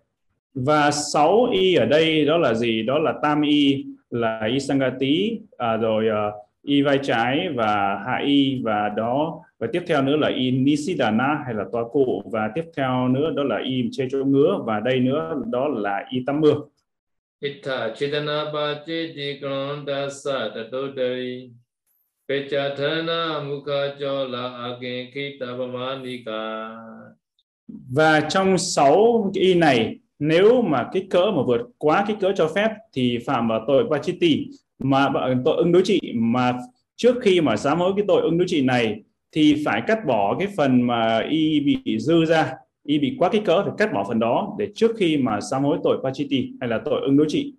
Và 0.53 0.91
6 0.91 1.47
y 1.51 1.75
ở 1.75 1.85
đây 1.85 2.25
đó 2.25 2.37
là 2.37 2.53
gì? 2.53 2.83
Đó 2.83 2.99
là 2.99 3.13
tam 3.21 3.41
y 3.41 3.85
là 4.09 4.41
y 4.51 4.59
sangati 4.59 5.39
à, 5.57 5.77
rồi 5.77 6.05
uh, 6.07 6.33
y 6.63 6.81
vai 6.81 6.99
trái 7.03 7.49
và 7.55 8.01
hạ 8.05 8.21
y. 8.25 8.61
Và 8.63 8.89
đó 8.89 9.41
và 9.59 9.67
tiếp 9.71 9.83
theo 9.87 10.01
nữa 10.01 10.15
là 10.15 10.27
y 10.27 10.51
nisidana 10.51 11.43
hay 11.45 11.53
là 11.53 11.65
toa 11.71 11.83
cụ. 11.91 12.23
Và 12.31 12.51
tiếp 12.55 12.65
theo 12.77 13.07
nữa 13.07 13.31
đó 13.35 13.43
là 13.43 13.59
y 13.65 13.89
che 13.91 14.07
chỗ 14.11 14.17
ngứa. 14.25 14.57
Và 14.65 14.79
đây 14.79 14.99
nữa 14.99 15.43
đó 15.45 15.67
là 15.67 16.05
y 16.09 16.23
tắm 16.25 16.41
mưa. 16.41 16.55
Ita 17.43 17.91
Chetana 17.95 18.51
Pachiti 18.53 19.37
Krondasa 19.41 20.55
Tatotari 20.55 21.51
Pechatana 22.29 23.43
Mukha 23.43 23.99
Chola 23.99 24.71
Akin 24.71 25.11
Kita 25.11 25.51
Pamanika 25.57 26.69
Và 27.67 28.19
trong 28.29 28.57
sáu 28.57 29.31
cái 29.33 29.43
y 29.43 29.53
này, 29.53 29.95
nếu 30.19 30.61
mà 30.61 30.89
kích 30.93 31.05
cỡ 31.09 31.31
mà 31.35 31.41
vượt 31.47 31.61
quá 31.77 32.05
kích 32.07 32.17
cỡ 32.19 32.33
cho 32.35 32.47
phép 32.55 32.69
thì 32.93 33.17
phạm 33.25 33.47
vào 33.47 33.63
tội 33.67 33.85
Pachiti 33.91 34.47
mà 34.79 35.09
tội 35.45 35.57
ứng 35.57 35.71
đối 35.71 35.81
trị. 35.85 35.99
Mà 36.15 36.53
trước 36.95 37.15
khi 37.21 37.41
mà 37.41 37.57
sám 37.57 37.79
hối 37.79 37.93
cái 37.95 38.05
tội 38.07 38.21
ứng 38.21 38.37
đối 38.37 38.47
trị 38.47 38.61
này 38.61 39.03
thì 39.31 39.63
phải 39.65 39.81
cắt 39.87 40.05
bỏ 40.07 40.35
cái 40.39 40.47
phần 40.57 40.81
mà 40.81 41.19
y 41.29 41.59
bị 41.59 41.99
dư 41.99 42.25
ra 42.25 42.53
y 42.85 42.99
bị 42.99 43.15
quá 43.19 43.29
kích 43.29 43.41
cỡ 43.45 43.63
phải 43.63 43.73
cắt 43.77 43.93
bỏ 43.93 44.05
phần 44.07 44.19
đó 44.19 44.55
để 44.59 44.67
trước 44.75 44.91
khi 44.97 45.17
mà 45.17 45.41
sám 45.41 45.63
hối 45.63 45.77
tội 45.83 45.97
pachiti 46.03 46.51
hay 46.59 46.69
là 46.69 46.81
tội 46.85 47.01
ứng 47.01 47.17
đối 47.17 47.27
trị. 47.29 47.53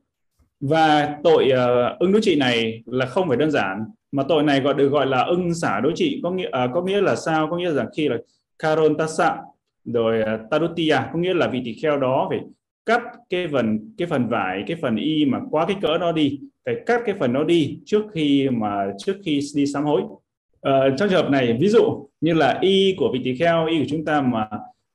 Và 0.61 1.19
tội 1.25 1.51
ờ, 1.51 1.91
uh, 1.93 1.99
ưng 1.99 2.13
đối 2.13 2.23
trị 2.23 2.37
này 2.37 2.83
là 2.87 3.07
không 3.07 3.29
phải 3.29 3.37
đơn 3.37 3.51
giản 3.51 3.85
mà 4.13 4.23
tội 4.29 4.43
này 4.43 4.61
gọi 4.61 4.75
được 4.75 4.89
gọi 4.89 5.07
là 5.07 5.23
ưng 5.23 5.55
xả 5.55 5.81
đối 5.81 5.93
trị. 5.97 6.21
Có 6.23 6.31
nghĩa 6.31 6.49
uh, 6.49 6.71
có 6.75 6.83
nghĩa 6.83 7.01
là 7.01 7.17
sao? 7.17 7.49
Có 7.51 7.57
nghĩa 7.57 7.71
là 7.71 7.87
khi 7.97 8.09
là 8.09 8.17
karon 8.59 8.97
tasa 8.97 9.37
rồi 9.85 10.21
uh, 10.21 10.51
tarutia 10.51 10.97
có 11.13 11.19
nghĩa 11.19 11.35
là 11.35 11.49
vị 11.49 11.63
tỳ 11.65 11.73
kheo 11.83 11.99
đó 11.99 12.27
phải 12.31 12.41
cắt 12.87 13.03
cái 13.31 13.49
phần 13.53 13.95
cái 13.99 14.09
phần 14.09 14.29
vải 14.29 14.65
cái 14.67 14.77
phần 14.83 14.97
y 14.97 15.25
mà 15.25 15.41
quá 15.51 15.67
kích 15.67 15.77
cỡ 15.83 15.99
đó 15.99 16.13
đi 16.13 16.41
phải 16.65 16.75
cắt 16.87 17.03
cái 17.07 17.15
phần 17.19 17.33
đó 17.33 17.45
đi 17.45 17.79
trước 17.85 18.05
khi 18.13 18.49
mà 18.49 18.93
trước 18.99 19.17
khi 19.25 19.41
đi 19.55 19.67
sám 19.67 19.85
hối. 19.85 20.03
Uh, 20.03 20.95
trong 20.99 21.09
trường 21.09 21.23
hợp 21.23 21.31
này 21.31 21.57
ví 21.61 21.69
dụ 21.69 22.09
như 22.21 22.35
là 22.35 22.59
y 22.61 22.95
của 22.99 23.11
vị 23.13 23.21
tỳ 23.25 23.37
kheo 23.37 23.67
y 23.67 23.79
của 23.79 23.87
chúng 23.89 24.05
ta 24.05 24.21
mà 24.21 24.49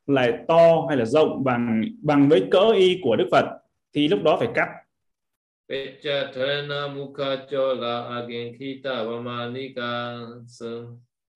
lại 0.10 0.34
to 0.48 0.86
hay 0.88 0.98
là 0.98 1.06
rộng 1.06 1.44
bằng 1.44 1.84
bằng 2.02 2.30
với 2.30 2.48
cỡ 2.52 2.72
y 2.76 3.00
của 3.04 3.16
đức 3.16 3.28
phật 3.32 3.46
thì 3.94 4.08
lúc 4.08 4.24
đó 4.24 4.38
phải 4.40 4.48
cắt. 4.56 4.68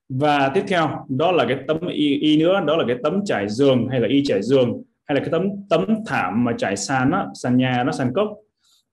Và 0.09 0.51
tiếp 0.53 0.63
theo 0.67 1.05
đó 1.09 1.31
là 1.31 1.45
cái 1.47 1.57
tấm 1.67 1.87
y, 1.87 2.15
y 2.15 2.37
nữa 2.37 2.61
đó 2.67 2.77
là 2.77 2.83
cái 2.87 2.97
tấm 3.03 3.21
trải 3.25 3.49
giường 3.49 3.87
hay 3.91 3.99
là 3.99 4.07
y 4.07 4.23
trải 4.25 4.41
giường 4.41 4.83
hay 5.05 5.15
là 5.15 5.19
cái 5.19 5.29
tấm 5.31 5.47
tấm 5.69 5.85
thảm 6.07 6.43
mà 6.43 6.51
trải 6.57 6.77
sàn 6.77 7.11
á 7.11 7.25
sàn 7.33 7.57
nhà 7.57 7.83
nó 7.85 7.91
sàn 7.91 8.13
cốc 8.13 8.27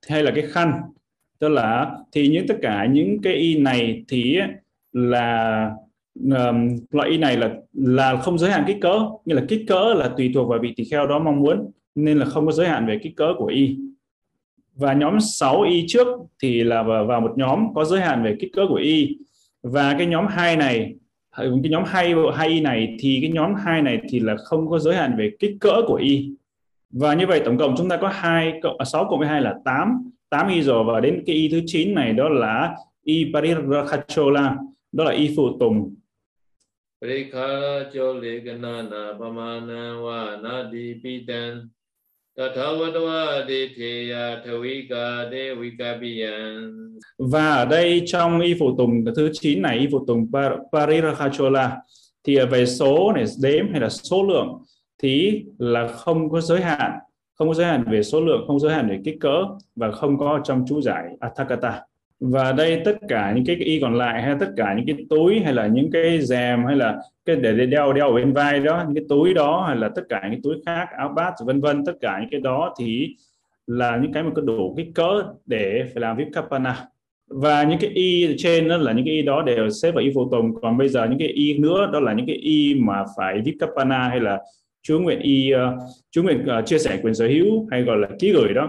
hay 0.08 0.22
là 0.22 0.30
cái 0.34 0.46
khăn. 0.46 0.72
Tức 1.38 1.48
là 1.48 1.96
thì 2.12 2.28
những 2.28 2.46
tất 2.48 2.54
cả 2.62 2.86
những 2.86 3.22
cái 3.22 3.34
y 3.34 3.58
này 3.58 4.04
thì 4.08 4.38
là 4.92 5.70
um, 6.14 6.76
loại 6.90 7.10
y 7.10 7.18
này 7.18 7.36
là 7.36 7.54
là 7.72 8.16
không 8.16 8.38
giới 8.38 8.50
hạn 8.50 8.64
kích 8.66 8.78
cỡ 8.80 9.08
như 9.24 9.34
là 9.34 9.42
kích 9.48 9.64
cỡ 9.68 9.94
là 9.96 10.10
tùy 10.16 10.30
thuộc 10.34 10.48
vào 10.48 10.58
vị 10.62 10.72
tỳ 10.76 10.84
kheo 10.84 11.06
đó 11.06 11.18
mong 11.18 11.40
muốn 11.40 11.70
nên 11.94 12.18
là 12.18 12.26
không 12.26 12.46
có 12.46 12.52
giới 12.52 12.68
hạn 12.68 12.86
về 12.86 12.98
kích 13.02 13.16
cỡ 13.16 13.34
của 13.38 13.46
y. 13.46 13.78
Và 14.74 14.92
nhóm 14.92 15.20
6 15.20 15.62
y 15.62 15.84
trước 15.88 16.06
thì 16.42 16.64
là 16.64 16.82
vào, 16.82 17.20
một 17.20 17.32
nhóm 17.36 17.74
có 17.74 17.84
giới 17.84 18.00
hạn 18.00 18.24
về 18.24 18.36
kích 18.40 18.52
cỡ 18.52 18.66
của 18.68 18.74
y. 18.74 19.16
Và 19.62 19.94
cái 19.98 20.06
nhóm 20.06 20.26
2 20.26 20.56
này 20.56 20.94
cái 21.36 21.70
nhóm 21.70 21.84
2 21.86 22.14
hai 22.34 22.48
y 22.48 22.60
này 22.60 22.96
thì 23.00 23.18
cái 23.22 23.30
nhóm 23.30 23.54
2 23.54 23.82
này 23.82 24.00
thì 24.10 24.20
là 24.20 24.36
không 24.36 24.70
có 24.70 24.78
giới 24.78 24.94
hạn 24.94 25.16
về 25.18 25.30
kích 25.38 25.56
cỡ 25.60 25.82
của 25.86 25.94
y. 25.94 26.30
Và 26.90 27.14
như 27.14 27.26
vậy 27.26 27.42
tổng 27.44 27.58
cộng 27.58 27.74
chúng 27.76 27.88
ta 27.88 27.96
có 27.96 28.08
2 28.08 28.52
cộng 28.62 28.78
à, 28.78 28.84
6 28.84 29.06
cộng 29.10 29.18
với 29.18 29.28
2 29.28 29.40
là 29.40 29.54
8 29.64 30.10
8 30.30 30.48
y 30.48 30.62
rồi 30.62 30.84
và 30.84 31.00
đến 31.00 31.22
cái 31.26 31.36
y 31.36 31.48
thứ 31.48 31.60
9 31.66 31.94
này 31.94 32.12
đó 32.12 32.28
là 32.28 32.74
y 33.04 33.32
parirakachola 33.34 34.56
đó 34.92 35.04
là 35.04 35.10
y 35.10 35.34
phụ 35.36 35.58
tùng. 35.60 35.94
Parikara 37.00 37.90
cho 37.92 38.14
gana 38.44 38.82
na 38.82 39.14
wa 39.18 40.42
na 40.42 40.70
di 40.72 41.26
và 47.18 47.54
ở 47.54 47.64
đây 47.64 48.02
trong 48.06 48.40
y 48.40 48.54
phụ 48.58 48.74
tùng, 48.78 49.04
thứ 49.16 49.30
9 49.32 49.62
này, 49.62 49.78
y 49.78 49.86
phụ 49.92 50.04
tùng 50.06 50.30
Parirachachola 50.72 51.76
thì 52.24 52.38
về 52.50 52.66
số 52.66 53.12
này, 53.12 53.24
đếm 53.42 53.70
hay 53.70 53.80
là 53.80 53.88
số 53.88 54.26
lượng 54.26 54.62
thì 55.02 55.42
là 55.58 55.88
không 55.88 56.30
có 56.30 56.40
giới 56.40 56.60
hạn. 56.60 56.92
Không 57.34 57.48
có 57.48 57.54
giới 57.54 57.66
hạn 57.66 57.84
về 57.90 58.02
số 58.02 58.20
lượng, 58.20 58.44
không 58.46 58.60
giới 58.60 58.74
hạn 58.74 58.88
về 58.88 58.98
kích 59.04 59.16
cỡ 59.20 59.44
và 59.76 59.92
không 59.92 60.18
có 60.18 60.40
trong 60.44 60.64
chú 60.68 60.80
giải 60.80 61.04
Athakata 61.20 61.82
và 62.20 62.52
đây 62.52 62.82
tất 62.84 62.96
cả 63.08 63.32
những 63.34 63.44
cái 63.44 63.56
y 63.56 63.80
còn 63.80 63.94
lại 63.94 64.22
hay 64.22 64.34
tất 64.40 64.50
cả 64.56 64.74
những 64.74 64.86
cái 64.86 65.06
túi 65.10 65.40
hay 65.40 65.52
là 65.52 65.66
những 65.66 65.90
cái 65.90 66.20
rèm 66.20 66.64
hay 66.64 66.76
là 66.76 66.98
cái 67.24 67.36
để 67.36 67.66
đeo 67.66 67.92
đeo 67.92 68.06
ở 68.06 68.12
bên 68.12 68.32
vai 68.32 68.60
đó 68.60 68.84
những 68.86 68.94
cái 68.94 69.04
túi 69.08 69.34
đó 69.34 69.64
hay 69.66 69.76
là 69.76 69.88
tất 69.94 70.02
cả 70.08 70.28
những 70.30 70.42
túi 70.42 70.54
khác 70.66 70.88
áo 70.98 71.08
bát 71.16 71.34
vân 71.46 71.60
vân 71.60 71.84
tất 71.84 71.92
cả 72.00 72.18
những 72.20 72.30
cái 72.30 72.40
đó 72.40 72.74
thì 72.78 73.16
là 73.66 73.96
những 73.96 74.12
cái 74.12 74.22
mà 74.22 74.30
có 74.34 74.42
đủ 74.42 74.74
kích 74.76 74.88
cỡ 74.94 75.22
để 75.46 75.84
phải 75.94 76.00
làm 76.00 76.16
vipkapana 76.16 76.86
và 77.26 77.62
những 77.62 77.78
cái 77.78 77.90
y 77.90 78.36
trên 78.38 78.68
đó 78.68 78.76
là 78.76 78.92
những 78.92 79.04
cái 79.04 79.14
y 79.14 79.22
đó 79.22 79.42
đều 79.42 79.70
xếp 79.70 79.90
vào 79.90 80.04
y 80.04 80.10
phụ 80.14 80.28
tùng 80.30 80.54
còn 80.62 80.78
bây 80.78 80.88
giờ 80.88 81.06
những 81.10 81.18
cái 81.18 81.28
y 81.28 81.58
nữa 81.58 81.90
đó 81.92 82.00
là 82.00 82.12
những 82.12 82.26
cái 82.26 82.36
y 82.36 82.74
mà 82.74 83.04
phải 83.16 83.40
vipkapana 83.44 84.08
hay 84.08 84.20
là 84.20 84.38
chú 84.82 85.00
nguyện 85.00 85.20
y 85.20 85.52
uh, 85.54 85.58
chú 86.10 86.22
nguyện 86.22 86.46
uh, 86.58 86.66
chia 86.66 86.78
sẻ 86.78 86.98
quyền 87.02 87.14
sở 87.14 87.26
hữu 87.26 87.68
hay 87.70 87.82
gọi 87.82 87.96
là 87.96 88.08
ký 88.18 88.32
gửi 88.32 88.54
đó 88.54 88.68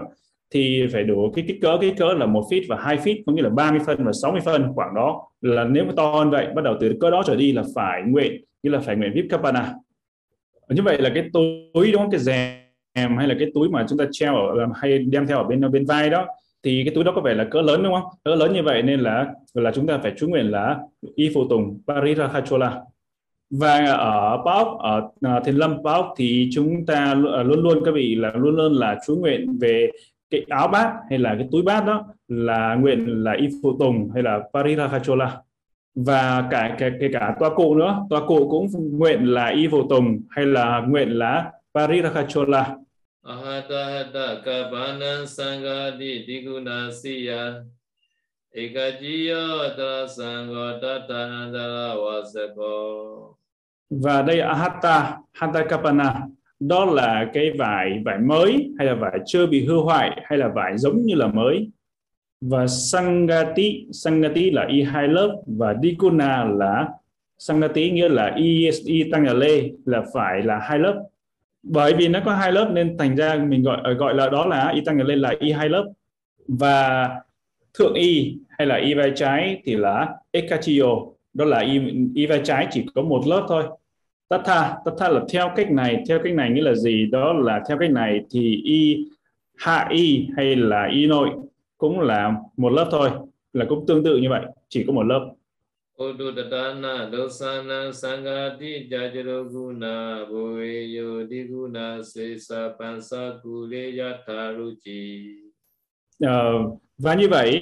thì 0.52 0.86
phải 0.92 1.04
đủ 1.04 1.32
cái 1.34 1.44
kích 1.48 1.58
cỡ 1.62 1.78
kích 1.80 1.94
cỡ 1.96 2.14
là 2.14 2.26
một 2.26 2.44
feet 2.50 2.62
và 2.68 2.76
hai 2.80 2.96
feet 2.96 3.22
có 3.26 3.32
nghĩa 3.32 3.42
là 3.42 3.48
30 3.48 3.80
phân 3.86 4.04
và 4.04 4.12
60 4.22 4.40
phân 4.44 4.72
khoảng 4.74 4.94
đó 4.94 5.28
là 5.40 5.64
nếu 5.64 5.84
mà 5.84 5.92
to 5.96 6.12
hơn 6.12 6.30
vậy 6.30 6.46
bắt 6.54 6.64
đầu 6.64 6.76
từ 6.80 6.96
cỡ 7.00 7.10
đó 7.10 7.22
trở 7.26 7.36
đi 7.36 7.52
là 7.52 7.62
phải 7.74 8.02
nguyện 8.06 8.44
như 8.62 8.70
là 8.70 8.80
phải 8.80 8.96
nguyện 8.96 9.12
vip 9.14 9.24
kapana 9.30 9.74
như 10.68 10.82
vậy 10.82 10.98
là 10.98 11.10
cái 11.14 11.24
túi 11.32 11.92
đúng 11.92 12.02
không, 12.02 12.10
cái 12.10 12.20
rèm 12.20 13.16
hay 13.16 13.28
là 13.28 13.34
cái 13.38 13.48
túi 13.54 13.68
mà 13.68 13.86
chúng 13.88 13.98
ta 13.98 14.04
treo 14.12 14.36
ở 14.36 14.66
hay 14.74 14.98
đem 14.98 15.26
theo 15.26 15.38
ở 15.38 15.44
bên 15.44 15.72
bên 15.72 15.84
vai 15.84 16.10
đó 16.10 16.26
thì 16.62 16.82
cái 16.84 16.94
túi 16.94 17.04
đó 17.04 17.12
có 17.14 17.20
vẻ 17.20 17.34
là 17.34 17.44
cỡ 17.44 17.60
lớn 17.60 17.82
đúng 17.82 17.94
không? 17.94 18.04
Cỡ 18.24 18.34
lớn 18.34 18.52
như 18.52 18.62
vậy 18.62 18.82
nên 18.82 19.00
là 19.00 19.26
là 19.54 19.72
chúng 19.74 19.86
ta 19.86 19.98
phải 19.98 20.12
chú 20.18 20.28
nguyện 20.28 20.50
là 20.50 20.78
y 21.14 21.30
phụ 21.34 21.48
tùng 21.48 21.80
parirahachola 21.86 22.80
và 23.50 23.84
ở 23.86 24.42
Paok 24.44 24.78
ở 24.78 25.10
à, 25.20 25.40
Thiền 25.44 25.54
Lâm 25.54 25.76
Paok 25.84 26.14
thì 26.16 26.48
chúng 26.52 26.86
ta 26.86 27.04
à, 27.34 27.42
luôn 27.42 27.62
luôn 27.62 27.82
các 27.84 27.94
vị 27.94 28.14
là 28.14 28.32
luôn 28.36 28.56
luôn 28.56 28.72
là 28.72 28.98
chú 29.06 29.16
nguyện 29.16 29.58
về 29.60 29.90
cái 30.32 30.44
áo 30.48 30.68
bát 30.68 30.92
hay 31.10 31.18
là 31.18 31.34
cái 31.38 31.48
túi 31.52 31.62
bát 31.62 31.84
đó 31.86 32.04
là 32.28 32.74
nguyện 32.74 33.24
là 33.24 33.32
y 33.32 33.48
phụ 33.62 33.76
tùng 33.78 34.10
hay 34.14 34.22
là 34.22 34.40
parirakachola 34.52 35.36
và 35.94 36.48
cả 36.50 36.76
cái, 36.78 36.90
cái 37.00 37.10
cả 37.12 37.36
toa 37.40 37.50
cụ 37.54 37.74
nữa 37.74 38.06
toa 38.10 38.20
cụ 38.26 38.48
cũng 38.50 38.66
nguyện 38.98 39.24
là 39.24 39.46
y 39.46 39.68
phụ 39.68 39.88
tùng 39.90 40.20
hay 40.30 40.46
là 40.46 40.82
nguyện 40.88 41.08
là 41.10 41.52
parirakachola 41.74 42.76
ahata 43.22 44.42
kapanan 44.42 45.30
sangadi 45.30 46.26
diguna 46.26 46.90
siya. 46.90 47.62
Ekajiyo 48.50 49.72
tara 49.78 50.10
sango 50.10 50.82
tata 50.82 51.46
andara 51.46 51.94
wasako 51.94 53.38
và 53.92 54.22
đây 54.22 54.40
ahata 54.40 55.18
hata 55.32 55.64
kapana 55.64 56.28
đó 56.68 56.84
là 56.84 57.30
cái 57.32 57.50
vải 57.50 58.02
vải 58.04 58.18
mới, 58.18 58.70
hay 58.78 58.86
là 58.86 58.94
vải 58.94 59.18
chưa 59.26 59.46
bị 59.46 59.66
hư 59.66 59.76
hoại, 59.76 60.22
hay 60.24 60.38
là 60.38 60.48
vải 60.48 60.78
giống 60.78 61.06
như 61.06 61.14
là 61.14 61.26
mới. 61.26 61.70
Và 62.40 62.66
sangati 62.66 63.86
sangati 63.92 64.50
là 64.50 64.66
y 64.68 64.82
hai 64.82 65.08
lớp, 65.08 65.42
và 65.46 65.74
dikuna 65.82 66.44
là 66.44 66.88
sangati 67.38 67.90
nghĩa 67.90 68.08
là 68.08 68.32
y 68.36 68.68
y 68.84 69.10
tăng 69.10 69.24
là 69.24 69.32
lê, 69.32 69.70
là 69.84 70.02
phải 70.14 70.42
là 70.42 70.58
hai 70.58 70.78
lớp. 70.78 71.02
Bởi 71.62 71.94
vì 71.94 72.08
nó 72.08 72.20
có 72.24 72.34
hai 72.34 72.52
lớp 72.52 72.70
nên 72.72 72.98
thành 72.98 73.16
ra 73.16 73.34
mình 73.48 73.62
gọi 73.62 73.78
ờ, 73.84 73.92
gọi 73.94 74.14
là 74.14 74.30
đó 74.30 74.46
là 74.46 74.72
y 74.74 74.80
tăng 74.84 74.98
là 74.98 75.04
lê 75.04 75.16
là 75.16 75.34
y 75.38 75.52
hai 75.52 75.68
lớp. 75.68 75.84
Và 76.48 77.08
thượng 77.78 77.94
y 77.94 78.36
hay 78.48 78.66
là 78.66 78.76
y 78.76 78.94
vai 78.94 79.12
trái 79.14 79.62
thì 79.64 79.76
là 79.76 80.08
ekachio. 80.30 80.86
Đó 81.34 81.44
là 81.44 81.60
y 81.60 81.80
y 82.14 82.26
vai 82.26 82.40
trái 82.44 82.66
chỉ 82.70 82.86
có 82.94 83.02
một 83.02 83.22
lớp 83.26 83.46
thôi. 83.48 83.64
Tatha, 84.32 84.76
Tatha 84.84 85.08
là 85.08 85.24
theo 85.32 85.52
cách 85.56 85.70
này, 85.70 86.04
theo 86.08 86.18
cách 86.24 86.34
này 86.34 86.50
nghĩa 86.50 86.62
là 86.62 86.74
gì? 86.74 87.06
Đó 87.06 87.32
là 87.32 87.62
theo 87.68 87.78
cách 87.78 87.90
này 87.90 88.20
thì 88.30 88.60
y 88.64 89.04
hạ 89.56 89.88
y 89.90 90.28
hay 90.36 90.56
là 90.56 90.88
y 90.92 91.06
nội 91.06 91.28
cũng 91.78 92.00
là 92.00 92.34
một 92.56 92.70
lớp 92.70 92.88
thôi, 92.90 93.10
là 93.52 93.64
cũng 93.68 93.86
tương 93.86 94.04
tự 94.04 94.16
như 94.16 94.28
vậy, 94.30 94.42
chỉ 94.68 94.84
có 94.86 94.92
một 94.92 95.02
lớp. 95.02 95.32
Udutatana 96.02 97.10
dosana 97.12 97.92
sangati 97.92 98.88
jajiroguna 98.90 100.26
bhuyo 100.30 101.26
diguna 101.26 102.02
sesa 102.02 102.68
pansa 102.78 103.32
kule 103.42 103.92
yatharuchi. 103.98 105.28
Uh, 106.24 106.78
và 106.98 107.14
như 107.14 107.28
vậy 107.28 107.60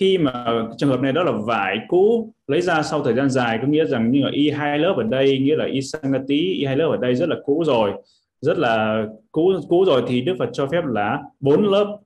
khi 0.00 0.18
mà 0.18 0.44
trường 0.78 0.90
hợp 0.90 1.00
này 1.00 1.12
đó 1.12 1.22
là 1.22 1.32
vải 1.46 1.78
cũ 1.88 2.32
lấy 2.46 2.60
ra 2.60 2.82
sau 2.82 3.02
thời 3.02 3.14
gian 3.14 3.30
dài, 3.30 3.58
có 3.62 3.68
nghĩa 3.68 3.84
rằng 3.84 4.10
như 4.10 4.22
là 4.22 4.30
y 4.32 4.50
e 4.50 4.52
hai 4.54 4.78
lớp 4.78 4.94
ở 4.96 5.02
đây, 5.02 5.38
nghĩa 5.38 5.56
là 5.56 5.64
y 5.64 5.80
sangati 5.80 6.52
y 6.52 6.64
hai 6.64 6.76
lớp 6.76 6.88
ở 6.88 6.96
đây 6.96 7.14
rất 7.14 7.28
là 7.28 7.36
cũ 7.44 7.64
rồi. 7.66 7.92
Rất 8.40 8.58
là 8.58 9.06
cũ 9.32 9.52
cũ 9.68 9.84
rồi 9.84 10.02
thì 10.06 10.20
Đức 10.20 10.34
Phật 10.38 10.50
cho 10.52 10.66
phép 10.66 10.84
là 10.86 11.22
bốn 11.40 11.64
lớp. 11.66 11.98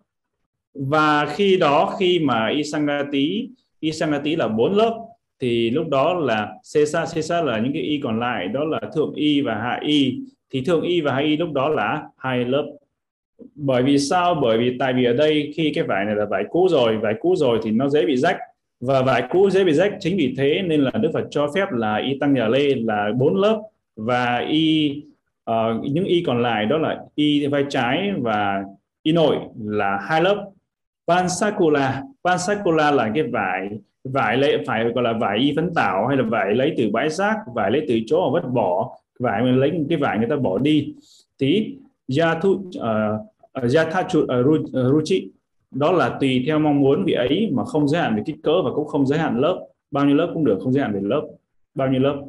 Và 0.75 1.27
khi 1.27 1.57
đó, 1.57 1.97
khi 1.99 2.19
mà 2.19 2.49
y 2.49 2.63
sangati 2.65 3.49
y 3.81 3.93
sangati 3.93 4.37
là 4.37 4.49
bốn 4.49 4.73
lớp, 4.75 4.99
thì 5.41 5.71
lúc 5.71 5.89
đó 5.89 6.15
là 6.15 6.53
sesa 6.63 7.07
sesa 7.07 7.43
là 7.43 7.59
những 7.59 7.73
cái 7.73 7.83
y 7.83 8.01
còn 8.01 8.21
lại, 8.21 8.49
đó 8.49 8.65
là 8.65 8.81
thượng 8.95 9.13
y 9.15 9.41
và 9.41 9.55
hạ 9.55 9.81
y. 9.83 10.19
Thì 10.51 10.61
thượng 10.61 10.83
y 10.83 11.01
và 11.01 11.13
hạ 11.13 11.21
y 11.21 11.37
lúc 11.37 11.53
đó 11.53 11.69
là 11.69 12.03
hai 12.17 12.45
lớp 12.45 12.67
bởi 13.55 13.83
vì 13.83 13.99
sao? 13.99 14.35
Bởi 14.35 14.59
vì 14.59 14.77
tại 14.79 14.93
vì 14.93 15.05
ở 15.05 15.13
đây 15.13 15.53
khi 15.57 15.73
cái 15.75 15.85
vải 15.85 16.05
này 16.05 16.15
là 16.15 16.25
vải 16.25 16.45
cũ 16.51 16.69
rồi 16.71 16.97
vải 16.99 17.15
cũ 17.21 17.37
rồi 17.37 17.61
thì 17.63 17.71
nó 17.71 17.89
dễ 17.89 18.07
bị 18.07 18.17
rách. 18.17 18.37
Và 18.81 19.03
vải 19.03 19.23
cũ 19.31 19.51
dễ 19.51 19.65
bị 19.65 19.73
rách 19.73 19.93
chính 20.01 20.17
vì 20.17 20.35
thế 20.39 20.63
nên 20.63 20.81
là 20.81 20.91
Đức 20.91 21.11
Phật 21.15 21.25
cho 21.31 21.49
phép 21.55 21.73
là 21.73 21.97
y 21.97 22.19
tăng 22.19 22.35
nhà 22.35 22.49
lê 22.49 22.75
là 22.75 23.11
bốn 23.17 23.37
lớp. 23.37 23.63
Và 23.97 24.39
y 24.49 24.95
uh, 25.51 25.85
những 25.91 26.05
y 26.05 26.23
còn 26.27 26.43
lại 26.43 26.67
đó 26.67 26.79
là 26.79 27.05
y 27.15 27.47
vai 27.47 27.65
trái 27.69 28.13
và 28.19 28.65
y 29.03 29.13
nội 29.13 29.37
là 29.65 29.99
hai 30.09 30.23
lớp. 30.23 30.51
Pansakula 31.09 32.03
pansakula 32.25 32.91
là 32.91 33.11
cái 33.15 33.23
vải 33.23 33.69
vải 34.05 34.37
lấy 34.37 34.65
phải 34.67 34.85
gọi 34.85 35.05
là 35.05 35.13
vải 35.13 35.39
y 35.39 35.53
phấn 35.57 35.75
tảo 35.75 36.07
hay 36.07 36.17
là 36.17 36.23
vải 36.23 36.55
lấy 36.55 36.75
từ 36.77 36.91
bãi 36.91 37.09
rác 37.09 37.37
vải 37.55 37.71
lấy 37.71 37.85
từ 37.89 38.01
chỗ 38.07 38.31
mà 38.31 38.41
vứt 38.41 38.49
bỏ 38.49 38.97
vải 39.19 39.43
mình 39.43 39.57
lấy 39.57 39.73
cái 39.89 39.99
vải 39.99 40.19
người 40.19 40.29
ta 40.29 40.37
bỏ 40.37 40.59
đi. 40.59 40.95
Thì 41.41 41.77
yathu 42.19 42.51
uh, 42.51 43.75
yathachu 43.75 44.19
uh, 44.19 44.93
ruchi 44.93 45.31
đó 45.71 45.93
là 45.93 46.17
tùy 46.21 46.45
theo 46.47 46.59
mong 46.59 46.81
muốn 46.81 47.05
vị 47.05 47.13
ấy 47.13 47.51
mà 47.53 47.65
không 47.65 47.89
giới 47.89 48.03
hạn 48.03 48.17
về 48.17 48.23
kích 48.27 48.37
cỡ 48.43 48.63
và 48.65 48.71
cũng 48.75 48.87
không 48.87 49.07
giới 49.07 49.19
hạn 49.19 49.41
lớp. 49.41 49.67
Bao 49.91 50.05
nhiêu 50.05 50.17
lớp 50.17 50.31
cũng 50.35 50.45
được 50.45 50.59
không 50.63 50.73
giới 50.73 50.83
hạn 50.83 50.95
về 50.95 51.01
lớp. 51.03 51.23
Bao 51.75 51.89
nhiêu 51.89 52.01
lớp. 52.01 52.23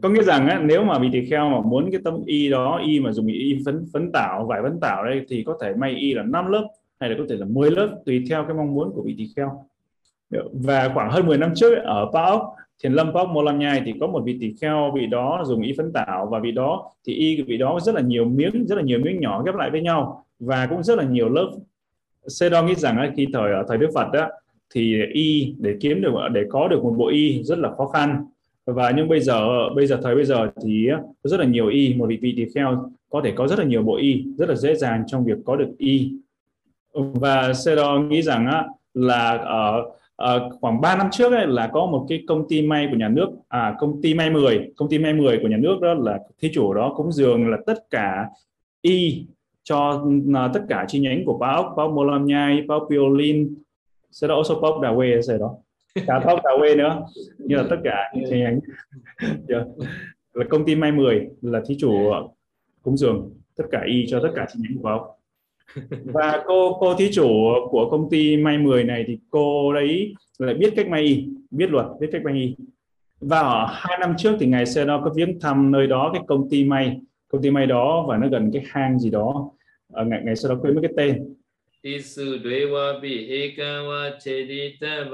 Có 0.00 0.08
nghĩa 0.08 0.22
rằng 0.22 0.48
á, 0.48 0.60
nếu 0.64 0.84
mà 0.84 0.98
vị 0.98 1.08
tỳ 1.12 1.24
kheo 1.24 1.48
mà 1.48 1.60
muốn 1.60 1.90
cái 1.92 2.00
tâm 2.04 2.14
y 2.26 2.50
đó 2.50 2.80
y 2.86 3.00
mà 3.00 3.12
dùng 3.12 3.26
y 3.26 3.62
phấn 3.66 3.86
phấn 3.92 4.12
tảo 4.12 4.46
vải 4.46 4.62
phấn 4.62 4.80
tảo 4.80 5.04
đây 5.04 5.24
thì 5.28 5.42
có 5.46 5.58
thể 5.60 5.74
may 5.74 5.90
y 5.90 6.14
là 6.14 6.22
5 6.22 6.46
lớp 6.46 6.68
hay 7.00 7.10
là 7.10 7.16
có 7.18 7.24
thể 7.28 7.36
là 7.36 7.46
10 7.46 7.70
lớp 7.70 7.88
tùy 8.06 8.24
theo 8.28 8.44
cái 8.44 8.56
mong 8.56 8.74
muốn 8.74 8.92
của 8.94 9.02
vị 9.02 9.14
tỳ 9.18 9.28
kheo. 9.36 9.64
Và 10.52 10.90
khoảng 10.94 11.10
hơn 11.10 11.26
10 11.26 11.38
năm 11.38 11.52
trước 11.54 11.74
ở 11.84 12.10
Paok 12.14 12.42
Thiền 12.82 12.92
Lâm 12.92 13.12
Paok 13.14 13.28
Mô 13.28 13.42
Lam 13.42 13.58
Nhai 13.58 13.82
thì 13.84 13.94
có 14.00 14.06
một 14.06 14.22
vị 14.24 14.36
tỳ 14.40 14.54
kheo 14.60 14.92
vị 14.94 15.06
đó 15.06 15.42
dùng 15.46 15.62
y 15.62 15.72
phấn 15.76 15.92
tảo 15.92 16.26
và 16.26 16.38
vị 16.38 16.52
đó 16.52 16.90
thì 17.06 17.12
y 17.12 17.42
vị 17.42 17.56
đó 17.56 17.78
rất 17.80 17.94
là 17.94 18.00
nhiều 18.00 18.24
miếng 18.24 18.66
rất 18.66 18.76
là 18.76 18.82
nhiều 18.82 18.98
miếng 18.98 19.20
nhỏ 19.20 19.42
ghép 19.42 19.54
lại 19.54 19.70
với 19.70 19.80
nhau 19.80 20.24
và 20.40 20.66
cũng 20.66 20.82
rất 20.82 20.98
là 20.98 21.04
nhiều 21.04 21.28
lớp. 21.28 21.50
Sê 22.28 22.48
đo 22.48 22.62
nghĩ 22.62 22.74
rằng 22.74 23.12
khi 23.16 23.26
thời 23.32 23.52
ở 23.52 23.64
thời 23.68 23.78
Đức 23.78 23.90
Phật 23.94 24.12
đó 24.12 24.28
thì 24.74 25.02
y 25.12 25.54
để 25.58 25.76
kiếm 25.80 26.00
được 26.00 26.12
để 26.32 26.44
có 26.50 26.68
được 26.68 26.84
một 26.84 26.94
bộ 26.98 27.08
y 27.08 27.42
rất 27.42 27.58
là 27.58 27.70
khó 27.70 27.86
khăn. 27.86 28.26
Và 28.66 28.92
nhưng 28.96 29.08
bây 29.08 29.20
giờ 29.20 29.68
bây 29.76 29.86
giờ 29.86 29.98
thời 30.02 30.14
bây 30.14 30.24
giờ 30.24 30.50
thì 30.64 30.88
có 31.22 31.28
rất 31.28 31.40
là 31.40 31.46
nhiều 31.46 31.68
y 31.68 31.94
một 31.94 32.06
vị 32.06 32.18
vị 32.22 32.34
tỳ 32.36 32.46
kheo 32.54 32.90
có 33.10 33.20
thể 33.24 33.32
có 33.36 33.48
rất 33.48 33.58
là 33.58 33.64
nhiều 33.64 33.82
bộ 33.82 33.96
y 33.96 34.24
rất 34.38 34.48
là 34.48 34.54
dễ 34.54 34.74
dàng 34.74 35.04
trong 35.06 35.24
việc 35.24 35.38
có 35.44 35.56
được 35.56 35.70
y. 35.78 36.12
Và 36.94 37.52
Sero 37.52 38.00
nghĩ 38.00 38.22
rằng 38.22 38.46
á, 38.46 38.64
là 38.94 39.36
ở 39.36 39.84
uh, 40.22 40.60
khoảng 40.60 40.80
3 40.80 40.96
năm 40.96 41.08
trước 41.12 41.32
ấy, 41.32 41.46
là 41.46 41.70
có 41.72 41.86
một 41.86 42.06
cái 42.08 42.24
công 42.28 42.48
ty 42.48 42.62
may 42.62 42.88
của 42.90 42.96
nhà 42.96 43.08
nước 43.08 43.28
à 43.48 43.74
công 43.78 44.02
ty 44.02 44.14
may 44.14 44.30
10 44.30 44.72
công 44.76 44.88
ty 44.88 44.98
may 44.98 45.12
10 45.12 45.38
của 45.42 45.48
nhà 45.48 45.56
nước 45.56 45.78
đó 45.80 45.94
là 45.94 46.18
thí 46.38 46.50
chủ 46.54 46.74
đó 46.74 46.94
cúng 46.96 47.12
dường 47.12 47.50
là 47.50 47.56
tất 47.66 47.90
cả 47.90 48.28
y 48.82 49.26
cho 49.62 50.02
uh, 50.28 50.54
tất 50.54 50.60
cả 50.68 50.84
chi 50.88 51.00
nhánh 51.00 51.24
của 51.24 51.38
báo 51.38 51.74
báo 51.76 51.88
Molam 51.88 52.26
Nhai 52.26 52.62
báo 52.62 52.86
Piolin 52.90 53.54
sẽ 54.10 54.28
đó 54.28 54.42
báo 54.62 54.80
Đà 54.82 54.94
Quê 54.94 55.22
sẽ 55.22 55.38
đó. 55.38 55.54
Cả 56.06 56.18
Đà 56.26 56.50
Quê 56.58 56.74
nữa. 56.74 57.06
Như 57.38 57.56
là 57.56 57.64
tất 57.70 57.76
cả 57.84 58.12
chi 58.14 58.38
nhánh. 58.38 58.60
Yeah. 59.22 59.36
Dạ. 59.48 59.58
là 60.32 60.44
công 60.50 60.64
ty 60.64 60.74
may 60.74 60.92
10 60.92 61.28
là 61.42 61.60
thí 61.66 61.76
chủ 61.80 62.12
cúng 62.82 62.96
dường 62.96 63.30
tất 63.56 63.64
cả 63.70 63.82
y 63.86 64.04
cho 64.08 64.20
tất 64.22 64.30
cả 64.34 64.46
chi 64.52 64.60
nhánh 64.62 64.76
của 64.76 64.82
báo 64.82 65.11
và 66.04 66.42
cô 66.46 66.76
cô 66.80 66.94
thí 66.94 67.12
chủ 67.12 67.28
của 67.70 67.90
công 67.90 68.10
ty 68.10 68.36
may 68.36 68.58
10 68.58 68.84
này 68.84 69.04
thì 69.06 69.18
cô 69.30 69.72
đấy 69.72 70.14
lại 70.38 70.54
biết 70.54 70.72
cách 70.76 70.88
may 70.88 71.02
y, 71.02 71.28
biết 71.50 71.70
luật, 71.70 71.86
biết 72.00 72.08
cách 72.12 72.22
may 72.24 72.34
y. 72.34 72.54
Và 73.20 73.38
ở 73.38 73.66
hai 73.70 73.98
năm 74.00 74.14
trước 74.18 74.36
thì 74.40 74.46
ngày 74.46 74.66
xe 74.66 74.84
đó 74.84 75.00
có 75.04 75.12
viếng 75.16 75.40
thăm 75.40 75.70
nơi 75.70 75.86
đó, 75.86 76.10
cái 76.14 76.22
công 76.26 76.50
ty 76.50 76.64
may. 76.64 77.00
Công 77.28 77.42
ty 77.42 77.50
may 77.50 77.66
đó 77.66 78.04
và 78.08 78.16
nó 78.16 78.28
gần 78.28 78.50
cái 78.52 78.62
hang 78.70 78.98
gì 78.98 79.10
đó. 79.10 79.50
Ờ, 79.92 80.02
ở 80.02 80.04
ngày 80.04 80.20
ngày 80.24 80.36
sau 80.36 80.54
đó 80.54 80.58
quên 80.62 80.74
mất 80.74 80.80
cái 80.82 80.92
tên. 80.96 81.34
Isu 81.82 82.22
Dwevapi 82.22 83.30
Ekava 83.42 84.18
Chedita 84.24 85.04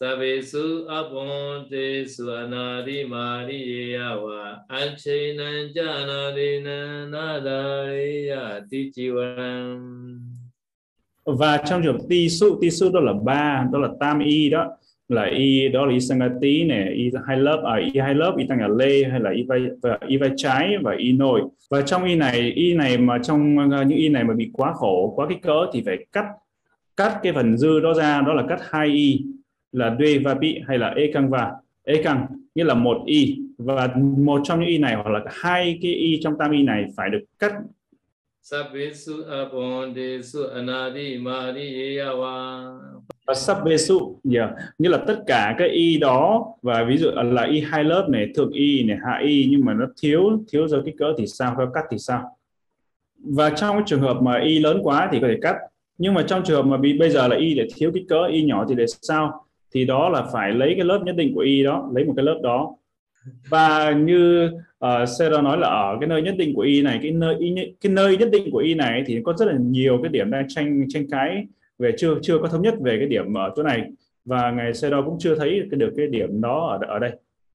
Bodhiyan 0.00 1.66
Mariyawa 3.10 4.62
Nadariya 7.10 8.60
Và 11.24 11.56
trong 11.56 11.82
trường 11.82 11.98
ti 12.08 12.28
su, 12.28 12.58
ti 12.60 12.70
su 12.70 12.90
đó 12.92 13.00
là 13.00 13.12
ba, 13.24 13.66
đó 13.72 13.78
là 13.78 13.88
tam 14.00 14.18
y 14.18 14.50
đó. 14.50 14.76
Là 15.08 15.24
y 15.24 15.68
đó 15.68 15.86
là 15.86 15.92
y 15.92 16.00
sangati 16.00 16.64
này 16.64 16.92
y 16.94 17.10
hai 17.26 17.36
lớp 17.36 17.60
ở 17.64 17.72
à, 17.72 17.76
y 17.94 18.00
hai 18.00 18.14
lớp 18.14 18.34
y 18.38 18.46
tăng 18.48 18.60
ở 18.60 18.68
lê 18.68 19.04
hay 19.04 19.20
là 19.20 19.30
y 19.30 19.42
vai 19.42 19.60
và 19.82 19.98
y 20.08 20.16
vai 20.16 20.30
trái 20.36 20.76
và 20.82 20.94
y 20.98 21.12
nội 21.12 21.42
và 21.70 21.82
trong 21.82 22.04
y 22.04 22.14
này 22.14 22.52
y 22.54 22.74
này 22.74 22.98
mà 22.98 23.18
trong 23.22 23.58
à, 23.72 23.82
những 23.82 23.98
y 23.98 24.08
này 24.08 24.24
mà 24.24 24.34
bị 24.34 24.50
quá 24.52 24.72
khổ 24.72 25.12
quá 25.16 25.26
kích 25.28 25.42
cỡ 25.42 25.66
thì 25.72 25.82
phải 25.86 26.06
cắt 26.12 26.24
cắt 26.96 27.18
cái 27.22 27.32
phần 27.32 27.58
dư 27.58 27.80
đó 27.80 27.94
ra 27.94 28.20
đó 28.26 28.32
là 28.34 28.44
cắt 28.48 28.60
hai 28.70 28.88
y 28.88 29.24
là 29.78 29.90
đuê 29.90 30.18
và 30.18 30.34
bị 30.34 30.60
hay 30.68 30.78
là 30.78 30.88
e 30.88 31.06
căng 31.12 31.30
và 31.30 31.52
e 31.84 32.02
căng 32.02 32.26
nghĩa 32.54 32.64
là 32.64 32.74
một 32.74 33.02
y. 33.06 33.38
Và 33.58 33.88
một 34.18 34.40
trong 34.44 34.60
những 34.60 34.68
y 34.68 34.78
này 34.78 34.94
hoặc 34.94 35.10
là 35.10 35.20
hai 35.26 35.78
cái 35.82 35.92
y 35.92 36.20
trong 36.22 36.38
tam 36.38 36.50
y 36.50 36.62
này 36.62 36.84
phải 36.96 37.10
được 37.10 37.20
cắt. 37.38 37.52
Sabbesu 38.42 39.12
abondesu 39.30 40.38
anadi 40.54 41.18
mariyawa 41.18 42.78
và 43.26 43.34
sabbesu 43.34 44.20
yeah. 44.32 44.50
như 44.78 44.88
là 44.88 44.98
tất 45.06 45.22
cả 45.26 45.54
các 45.58 45.70
y 45.70 45.98
đó 45.98 46.46
và 46.62 46.84
ví 46.84 46.96
dụ 46.96 47.10
là 47.10 47.42
y 47.42 47.60
hai 47.60 47.84
lớp 47.84 48.06
này 48.10 48.26
thượng 48.34 48.50
y 48.50 48.82
này 48.82 48.98
hạ 49.04 49.20
y 49.22 49.46
nhưng 49.50 49.64
mà 49.64 49.74
nó 49.74 49.86
thiếu 50.02 50.44
thiếu 50.52 50.68
do 50.68 50.82
kích 50.84 50.94
cỡ 50.98 51.14
thì 51.18 51.26
sao 51.26 51.54
phải 51.56 51.66
cắt 51.74 51.84
thì 51.90 51.98
sao? 51.98 52.38
Và 53.18 53.50
trong 53.50 53.82
trường 53.86 54.00
hợp 54.00 54.22
mà 54.22 54.40
y 54.40 54.58
lớn 54.58 54.80
quá 54.82 55.08
thì 55.12 55.18
có 55.20 55.28
thể 55.28 55.38
cắt. 55.42 55.56
Nhưng 55.98 56.14
mà 56.14 56.22
trong 56.22 56.42
trường 56.44 56.56
hợp 56.56 56.70
mà 56.70 56.76
bị 56.76 56.98
bây 56.98 57.10
giờ 57.10 57.28
là 57.28 57.36
y 57.36 57.54
để 57.54 57.68
thiếu 57.76 57.90
kích 57.94 58.04
cỡ 58.08 58.26
y 58.32 58.42
nhỏ 58.42 58.66
thì 58.68 58.74
để 58.74 58.84
sao 59.02 59.44
thì 59.72 59.84
đó 59.84 60.08
là 60.08 60.22
phải 60.32 60.52
lấy 60.52 60.74
cái 60.76 60.84
lớp 60.84 61.02
nhất 61.04 61.16
định 61.16 61.34
của 61.34 61.40
y 61.40 61.64
đó 61.64 61.90
lấy 61.94 62.04
một 62.04 62.12
cái 62.16 62.24
lớp 62.24 62.40
đó. 62.42 62.74
Và 63.48 63.92
như 63.92 64.46
uh, 64.84 65.08
Sarah 65.18 65.44
nói 65.44 65.58
là 65.58 65.68
ở 65.68 65.96
cái 66.00 66.08
nơi 66.08 66.22
nhất 66.22 66.34
định 66.38 66.54
của 66.54 66.60
y 66.60 66.82
này 66.82 66.98
cái 67.02 67.10
nơi 67.10 67.36
y, 67.38 67.54
cái 67.80 67.92
nơi 67.92 68.16
nhất 68.16 68.28
định 68.32 68.50
của 68.50 68.58
y 68.58 68.74
này 68.74 69.02
thì 69.06 69.20
có 69.24 69.34
rất 69.36 69.46
là 69.46 69.54
nhiều 69.60 69.98
cái 70.02 70.12
điểm 70.12 70.30
đang 70.30 70.48
tranh 70.48 70.84
tranh 70.88 71.10
cãi 71.10 71.46
về 71.78 71.92
chưa 71.98 72.14
chưa 72.22 72.38
có 72.38 72.48
thống 72.48 72.62
nhất 72.62 72.74
về 72.80 72.98
cái 72.98 73.08
điểm 73.08 73.34
ở 73.34 73.52
chỗ 73.56 73.62
này. 73.62 73.82
Và 74.24 74.50
ngài 74.50 74.74
Sarah 74.74 75.04
cũng 75.04 75.16
chưa 75.18 75.34
thấy 75.34 75.62
cái 75.70 75.78
được 75.78 75.92
cái 75.96 76.06
điểm 76.06 76.40
đó 76.40 76.78
ở 76.80 76.94
ở 76.94 76.98
đây 76.98 77.12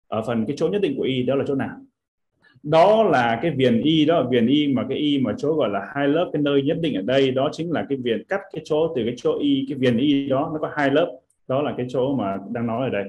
ở 0.08 0.22
phần 0.22 0.46
cái 0.46 0.56
chỗ 0.60 0.68
nhất 0.68 0.82
định 0.82 0.98
của 0.98 1.04
y 1.04 1.24
đó 1.24 1.36
là 1.36 1.44
chỗ 1.48 1.56
nào. 1.56 1.78
Đó 2.64 3.04
là 3.04 3.40
cái 3.42 3.52
viền 3.52 3.82
y 3.82 4.06
đó 4.06 4.28
viền 4.32 4.48
y 4.48 4.68
mà 4.68 4.86
cái 4.90 4.98
y 4.98 5.18
mà 5.18 5.34
chỗ 5.38 5.54
gọi 5.54 5.70
là 5.70 5.82
hai 5.96 6.08
lớp 6.08 6.30
cái 6.34 6.42
nơi 6.42 6.62
nhất 6.62 6.78
định 6.82 6.96
ở 6.96 7.02
đây 7.02 7.32
đó 7.32 7.50
chính 7.52 7.72
là 7.72 7.86
cái 7.90 7.98
viền 7.98 8.24
cắt 8.30 8.42
cái 8.54 8.62
chỗ 8.66 8.94
từ 8.96 9.04
cái 9.06 9.14
chỗ 9.18 9.40
y 9.40 9.66
cái 9.70 9.78
viền 9.78 9.98
y 9.98 10.28
đó 10.28 10.50
nó 10.54 10.60
có 10.60 10.72
hai 10.76 10.92
lớp 10.92 11.20
đó 11.48 11.62
là 11.62 11.74
cái 11.78 11.86
chỗ 11.90 12.16
mà 12.16 12.38
đang 12.52 12.68
nói 12.68 12.84
ở 12.84 12.90
đây. 12.90 13.04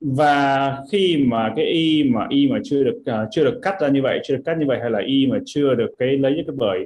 Và 0.00 0.76
khi 0.92 1.24
mà 1.26 1.52
cái 1.56 1.64
y 1.64 2.04
mà 2.04 2.26
y 2.30 2.48
mà 2.48 2.58
chưa 2.64 2.84
được 2.84 3.02
uh, 3.10 3.28
chưa 3.30 3.44
được 3.44 3.58
cắt 3.62 3.80
ra 3.80 3.88
như 3.88 4.02
vậy 4.02 4.20
chưa 4.24 4.36
được 4.36 4.42
cắt 4.44 4.58
như 4.58 4.66
vậy 4.66 4.78
hay 4.80 4.90
là 4.90 5.00
y 5.06 5.26
mà 5.26 5.38
chưa 5.44 5.74
được 5.74 5.90
cái 5.98 6.08
lấy 6.18 6.42
cái 6.46 6.56
bởi 6.58 6.78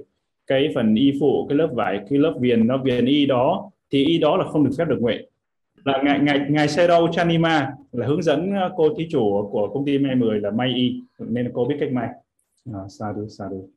cái 0.46 0.68
phần 0.74 0.94
y 0.94 1.12
phụ 1.20 1.46
cái 1.48 1.59
lớp 1.59 1.68
vải 1.72 2.01
cái 2.11 2.18
lớp 2.18 2.35
viền 2.40 2.66
nó 2.66 2.79
viền 2.79 3.05
y 3.07 3.27
đó 3.27 3.70
thì 3.90 4.05
y 4.05 4.18
đó 4.18 4.37
là 4.37 4.44
không 4.44 4.64
được 4.64 4.70
phép 4.79 4.85
được 4.88 4.98
nguyện. 5.01 5.29
Là 5.85 6.03
ngài 6.05 6.20
ngài 6.20 6.40
ngài 6.51 6.68
Sero 6.68 7.09
Chanima 7.12 7.72
là 7.92 8.07
hướng 8.07 8.22
dẫn 8.22 8.53
cô 8.77 8.94
thí 8.98 9.09
chủ 9.11 9.48
của 9.53 9.70
công 9.74 9.85
ty 9.85 9.98
may 9.98 10.14
10 10.14 10.40
là 10.40 10.51
may 10.51 10.72
y. 10.74 11.03
Nên 11.18 11.51
cô 11.55 11.64
biết 11.64 11.77
cách 11.81 11.92
may. 11.92 12.09
À, 12.72 12.81
sadhu 12.88 13.29
sadhu 13.29 13.68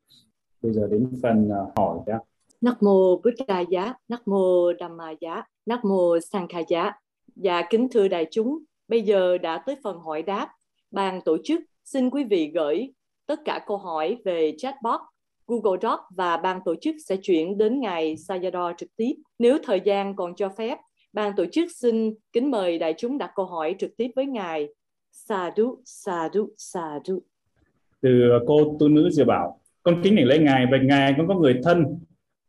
bây 0.61 0.73
giờ 0.73 0.87
đến 0.91 1.09
phần 1.21 1.47
uh, 1.47 1.77
hỏi 1.77 1.99
đó 2.05 2.19
Nắc 2.61 2.83
mô 2.83 3.17
Bích 3.17 3.47
Đà 3.47 3.59
Giá, 3.59 3.93
Nắc 4.07 4.27
mô 4.27 4.73
Đàm 4.73 4.97
Mà 4.97 5.13
Giá, 5.21 5.43
Nắc 5.65 5.85
mô 5.85 6.19
Sang 6.19 6.47
Kha 6.47 6.59
Giá. 6.67 6.91
Dạ 7.35 7.61
kính 7.69 7.87
thưa 7.91 8.07
đại 8.07 8.27
chúng, 8.31 8.59
bây 8.87 9.01
giờ 9.01 9.37
đã 9.37 9.63
tới 9.65 9.75
phần 9.83 9.99
hỏi 9.99 10.21
đáp. 10.21 10.49
Ban 10.91 11.21
tổ 11.21 11.37
chức 11.43 11.61
xin 11.85 12.09
quý 12.09 12.23
vị 12.23 12.51
gửi 12.55 12.93
tất 13.25 13.39
cả 13.45 13.63
câu 13.67 13.77
hỏi 13.77 14.17
về 14.25 14.53
chatbot, 14.57 15.01
Google 15.47 15.79
Doc 15.81 15.99
và 16.15 16.37
ban 16.37 16.59
tổ 16.65 16.75
chức 16.81 16.95
sẽ 17.05 17.15
chuyển 17.17 17.57
đến 17.57 17.79
ngày 17.79 18.15
Sayadaw 18.15 18.73
trực 18.77 18.89
tiếp. 18.95 19.13
Nếu 19.39 19.57
thời 19.63 19.81
gian 19.85 20.15
còn 20.15 20.35
cho 20.35 20.49
phép, 20.49 20.77
ban 21.13 21.35
tổ 21.35 21.45
chức 21.51 21.71
xin 21.71 22.13
kính 22.33 22.51
mời 22.51 22.79
đại 22.79 22.93
chúng 22.97 23.17
đặt 23.17 23.31
câu 23.35 23.45
hỏi 23.45 23.75
trực 23.79 23.97
tiếp 23.97 24.07
với 24.15 24.25
ngài. 24.25 24.67
Sadhu, 25.11 25.81
sadhu, 25.85 26.49
sadhu. 26.57 27.19
Từ 28.01 28.09
cô 28.47 28.75
tu 28.79 28.87
nữ 28.87 29.09
Diệu 29.11 29.25
Bảo, 29.25 29.60
con 29.83 30.01
kính 30.03 30.15
để 30.15 30.25
lễ 30.25 30.37
ngài 30.39 30.65
và 30.71 30.77
ngài 30.77 31.13
con 31.17 31.27
có 31.27 31.35
người 31.35 31.59
thân 31.63 31.81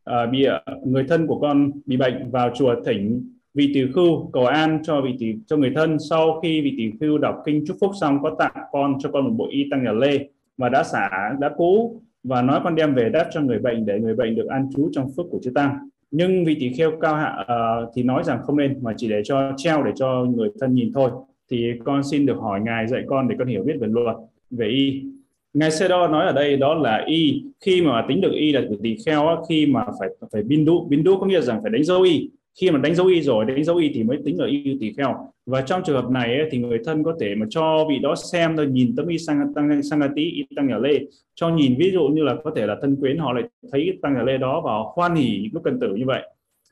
uh, 0.09 0.31
bị 0.31 0.43
à, 0.43 0.61
người 0.85 1.03
thân 1.09 1.27
của 1.27 1.39
con 1.39 1.71
bị 1.85 1.97
bệnh 1.97 2.31
vào 2.31 2.49
chùa 2.55 2.75
thỉnh 2.85 3.29
vị 3.53 3.71
tỷ 3.73 3.91
khưu 3.95 4.29
cầu 4.33 4.45
an 4.45 4.79
cho 4.83 5.01
vị 5.01 5.15
tỷ 5.19 5.35
cho 5.47 5.57
người 5.57 5.71
thân. 5.75 5.97
Sau 6.09 6.39
khi 6.43 6.61
vị 6.61 6.73
tỷ 6.77 6.91
khưu 6.99 7.17
đọc 7.17 7.35
kinh 7.45 7.63
chúc 7.67 7.77
phúc 7.81 7.91
xong 8.01 8.23
có 8.23 8.35
tặng 8.39 8.55
con 8.71 8.95
cho 8.99 9.09
con 9.11 9.23
một 9.23 9.33
bộ 9.37 9.47
y 9.51 9.67
tăng 9.71 9.83
nhà 9.83 9.91
lê 9.91 10.27
và 10.57 10.69
đã 10.69 10.83
xả 10.83 11.09
đã 11.39 11.49
cũ 11.57 12.01
và 12.23 12.41
nói 12.41 12.59
con 12.63 12.75
đem 12.75 12.93
về 12.93 13.09
đáp 13.09 13.29
cho 13.33 13.41
người 13.41 13.59
bệnh 13.59 13.85
để 13.85 13.99
người 13.99 14.15
bệnh 14.15 14.35
được 14.35 14.47
an 14.49 14.69
trú 14.75 14.89
trong 14.91 15.09
phước 15.17 15.25
của 15.31 15.39
chư 15.43 15.51
tăng. 15.51 15.89
Nhưng 16.11 16.45
vị 16.45 16.57
tỷ 16.59 16.73
kheo 16.73 16.91
cao 17.01 17.15
hạ 17.15 17.35
uh, 17.41 17.91
thì 17.95 18.03
nói 18.03 18.23
rằng 18.23 18.39
không 18.43 18.57
nên 18.57 18.79
mà 18.81 18.93
chỉ 18.97 19.09
để 19.09 19.21
cho 19.23 19.51
treo 19.57 19.83
để 19.83 19.91
cho 19.95 20.25
người 20.35 20.49
thân 20.59 20.73
nhìn 20.73 20.91
thôi. 20.93 21.11
Thì 21.51 21.71
con 21.85 22.03
xin 22.03 22.25
được 22.25 22.37
hỏi 22.37 22.61
ngài 22.61 22.87
dạy 22.87 23.03
con 23.07 23.27
để 23.27 23.35
con 23.39 23.47
hiểu 23.47 23.63
biết 23.63 23.73
về 23.79 23.87
luật 23.87 24.15
về 24.51 24.67
y 24.67 25.03
ngài 25.53 25.71
Sero 25.71 26.07
nói 26.07 26.25
ở 26.25 26.33
đây 26.33 26.57
đó 26.57 26.73
là 26.73 27.03
y. 27.07 27.43
Khi 27.61 27.81
mà 27.81 28.05
tính 28.07 28.21
được 28.21 28.31
y 28.33 28.51
là 28.51 28.61
từ 28.69 28.77
tỳ 28.83 28.97
kheo 29.05 29.43
khi 29.49 29.65
mà 29.65 29.85
phải 29.99 30.09
phải 30.31 30.43
bindu. 30.43 30.87
Bindu 30.89 31.17
có 31.19 31.25
nghĩa 31.25 31.41
rằng 31.41 31.59
phải 31.61 31.71
đánh 31.71 31.83
dấu 31.83 32.01
y. 32.01 32.29
Khi 32.59 32.71
mà 32.71 32.79
đánh 32.79 32.95
dấu 32.95 33.07
y 33.07 33.21
rồi 33.21 33.45
đánh 33.45 33.63
dấu 33.63 33.75
y 33.75 33.91
thì 33.93 34.03
mới 34.03 34.17
tính 34.25 34.39
là 34.39 34.47
y 34.47 34.77
tỳ 34.79 34.93
kheo. 34.97 35.15
Và 35.45 35.61
trong 35.61 35.81
trường 35.85 35.95
hợp 35.95 36.09
này 36.11 36.37
ấy, 36.37 36.47
thì 36.51 36.57
người 36.57 36.79
thân 36.85 37.03
có 37.03 37.15
thể 37.19 37.35
mà 37.35 37.45
cho 37.49 37.85
vị 37.89 37.99
đó 37.99 38.15
xem 38.15 38.57
thôi 38.57 38.67
nhìn 38.67 38.95
tấm 38.95 39.07
y 39.07 39.17
sang 39.17 39.53
tăng 39.55 39.83
sang 39.83 39.99
tí 40.15 40.23
y 40.23 40.43
tăng 40.55 40.67
nhà 40.67 40.77
lê. 40.77 40.99
Cho 41.35 41.49
nhìn 41.49 41.75
ví 41.77 41.91
dụ 41.91 42.07
như 42.07 42.23
là 42.23 42.35
có 42.43 42.51
thể 42.55 42.65
là 42.65 42.77
thân 42.81 42.95
quyến 42.95 43.17
họ 43.17 43.33
lại 43.33 43.43
thấy 43.71 43.97
tăng 44.01 44.13
nhà 44.13 44.23
lê 44.23 44.37
đó 44.37 44.61
và 44.65 44.71
hoan 44.95 45.15
hỉ 45.15 45.49
lúc 45.53 45.63
cần 45.63 45.79
tử 45.79 45.95
như 45.95 46.05
vậy. 46.05 46.23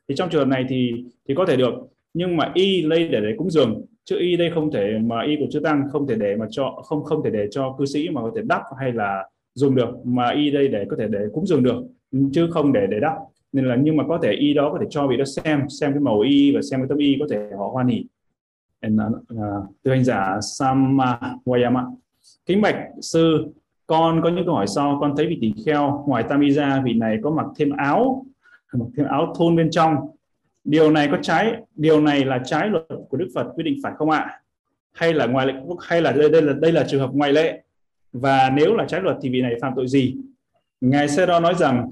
Thì 0.08 0.14
trong 0.14 0.28
trường 0.30 0.40
hợp 0.40 0.48
này 0.48 0.64
thì 0.68 1.04
thì 1.28 1.34
có 1.34 1.46
thể 1.46 1.56
được 1.56 1.74
nhưng 2.14 2.36
mà 2.36 2.50
y 2.54 2.82
đây 2.88 3.08
để 3.08 3.20
để 3.20 3.34
cúng 3.36 3.50
dường. 3.50 3.84
Chữ 4.04 4.18
y 4.18 4.36
đây 4.36 4.50
không 4.50 4.70
thể 4.70 4.98
mà 4.98 5.22
y 5.22 5.36
của 5.36 5.46
chữ 5.50 5.60
tăng 5.60 5.88
không 5.92 6.06
thể 6.06 6.14
để 6.14 6.36
mà 6.36 6.46
cho 6.50 6.82
không 6.84 7.04
không 7.04 7.24
thể 7.24 7.30
để 7.30 7.48
cho 7.50 7.74
cư 7.78 7.86
sĩ 7.86 8.08
mà 8.08 8.20
có 8.22 8.32
thể 8.36 8.42
đắp 8.44 8.62
hay 8.78 8.92
là 8.92 9.28
dùng 9.54 9.74
được. 9.74 9.88
Mà 10.04 10.30
y 10.30 10.50
đây 10.50 10.68
để 10.68 10.84
có 10.90 10.96
thể 10.98 11.08
để 11.08 11.20
cúng 11.32 11.46
dường 11.46 11.62
được 11.62 11.84
chứ 12.32 12.48
không 12.50 12.72
để 12.72 12.86
để 12.90 13.00
đắp. 13.00 13.12
Nên 13.52 13.64
là 13.68 13.76
nhưng 13.82 13.96
mà 13.96 14.04
có 14.08 14.18
thể 14.22 14.32
y 14.32 14.54
đó 14.54 14.70
có 14.72 14.78
thể 14.80 14.86
cho 14.90 15.06
vị 15.06 15.16
đó 15.16 15.24
xem 15.24 15.68
xem 15.68 15.92
cái 15.92 16.00
màu 16.00 16.20
y 16.20 16.54
và 16.54 16.60
xem 16.70 16.80
cái 16.80 16.86
tấm 16.88 16.98
y 16.98 17.16
có 17.20 17.26
thể 17.30 17.50
họ 17.58 17.68
hoan 17.72 17.86
hỉ. 17.86 18.04
Uh, 18.86 18.94
từ 19.82 19.90
hành 19.90 20.04
giả 20.04 20.38
Sama 20.40 21.18
Wayama. 21.44 21.94
Kính 22.46 22.62
bạch 22.62 22.76
sư 23.00 23.46
con 23.86 24.20
có 24.22 24.28
những 24.28 24.44
câu 24.46 24.54
hỏi 24.54 24.66
sau. 24.66 24.98
Con 25.00 25.14
thấy 25.16 25.26
vị 25.26 25.38
tỷ 25.40 25.52
kheo 25.66 26.04
ngoài 26.06 26.24
tam 26.28 26.40
y 26.40 26.50
ra 26.50 26.82
vị 26.84 26.92
này 26.92 27.18
có 27.22 27.30
mặc 27.30 27.46
thêm 27.56 27.70
áo 27.76 28.24
mặc 28.72 28.86
thêm 28.96 29.06
áo 29.06 29.34
thun 29.38 29.56
bên 29.56 29.70
trong 29.70 29.96
điều 30.64 30.90
này 30.90 31.08
có 31.10 31.18
trái 31.22 31.52
điều 31.74 32.00
này 32.00 32.24
là 32.24 32.40
trái 32.44 32.68
luật 32.68 32.84
của 33.08 33.16
Đức 33.16 33.28
Phật 33.34 33.46
quy 33.56 33.62
định 33.62 33.76
phải 33.82 33.92
không 33.96 34.10
ạ? 34.10 34.40
Hay 34.92 35.12
là 35.12 35.26
ngoài 35.26 35.46
lệ 35.46 35.54
hay 35.80 36.02
là 36.02 36.12
đây, 36.12 36.30
đây 36.30 36.42
là 36.42 36.52
đây 36.52 36.72
là 36.72 36.84
trường 36.88 37.00
hợp 37.00 37.10
ngoại 37.12 37.32
lệ? 37.32 37.62
Và 38.12 38.50
nếu 38.54 38.74
là 38.74 38.84
trái 38.84 39.00
luật 39.00 39.16
thì 39.22 39.30
vị 39.30 39.40
này 39.40 39.54
phạm 39.60 39.72
tội 39.76 39.88
gì? 39.88 40.16
Ngài 40.80 41.08
Sero 41.08 41.40
nói 41.40 41.54
rằng 41.54 41.88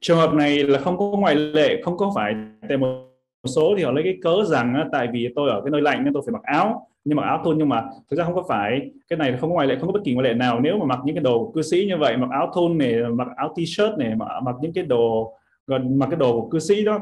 trường 0.00 0.18
hợp 0.18 0.34
này 0.34 0.64
là 0.64 0.78
không 0.78 0.98
có 0.98 1.04
ngoại 1.04 1.34
lệ 1.34 1.82
không 1.84 1.96
có 1.96 2.12
phải 2.14 2.34
tại 2.68 2.78
một 2.78 3.04
số 3.44 3.74
thì 3.76 3.84
họ 3.84 3.90
lấy 3.90 4.04
cái 4.04 4.18
cớ 4.22 4.44
rằng 4.44 4.88
tại 4.92 5.08
vì 5.12 5.28
tôi 5.36 5.50
ở 5.50 5.60
cái 5.64 5.70
nơi 5.70 5.82
lạnh 5.82 6.04
nên 6.04 6.12
tôi 6.12 6.22
phải 6.26 6.32
mặc 6.32 6.42
áo. 6.42 6.88
Nhưng 7.04 7.16
mà 7.16 7.22
áo 7.22 7.40
thun 7.44 7.58
nhưng 7.58 7.68
mà 7.68 7.84
thực 8.10 8.16
ra 8.16 8.24
không 8.24 8.34
có 8.34 8.44
phải. 8.48 8.90
Cái 9.08 9.18
này 9.18 9.36
không 9.40 9.50
có 9.50 9.54
ngoại 9.54 9.66
lệ 9.66 9.76
không 9.80 9.86
có 9.86 9.92
bất 9.92 10.04
kỳ 10.04 10.14
ngoại 10.14 10.28
lệ 10.28 10.34
nào. 10.34 10.60
Nếu 10.60 10.78
mà 10.78 10.84
mặc 10.84 10.98
những 11.04 11.16
cái 11.16 11.22
đồ 11.22 11.52
cư 11.54 11.62
sĩ 11.62 11.86
như 11.88 11.96
vậy 11.96 12.16
mặc 12.16 12.28
áo 12.30 12.52
thun 12.54 12.78
này 12.78 12.94
mặc 13.10 13.28
áo 13.36 13.54
t-shirt 13.56 13.96
này 13.96 14.14
mặc, 14.14 14.26
mặc 14.42 14.56
những 14.62 14.72
cái 14.72 14.84
đồ 14.84 15.34
gần 15.66 15.98
mặc 15.98 16.06
cái 16.10 16.18
đồ 16.18 16.40
của 16.40 16.48
cư 16.48 16.58
sĩ 16.58 16.84
đó 16.84 17.00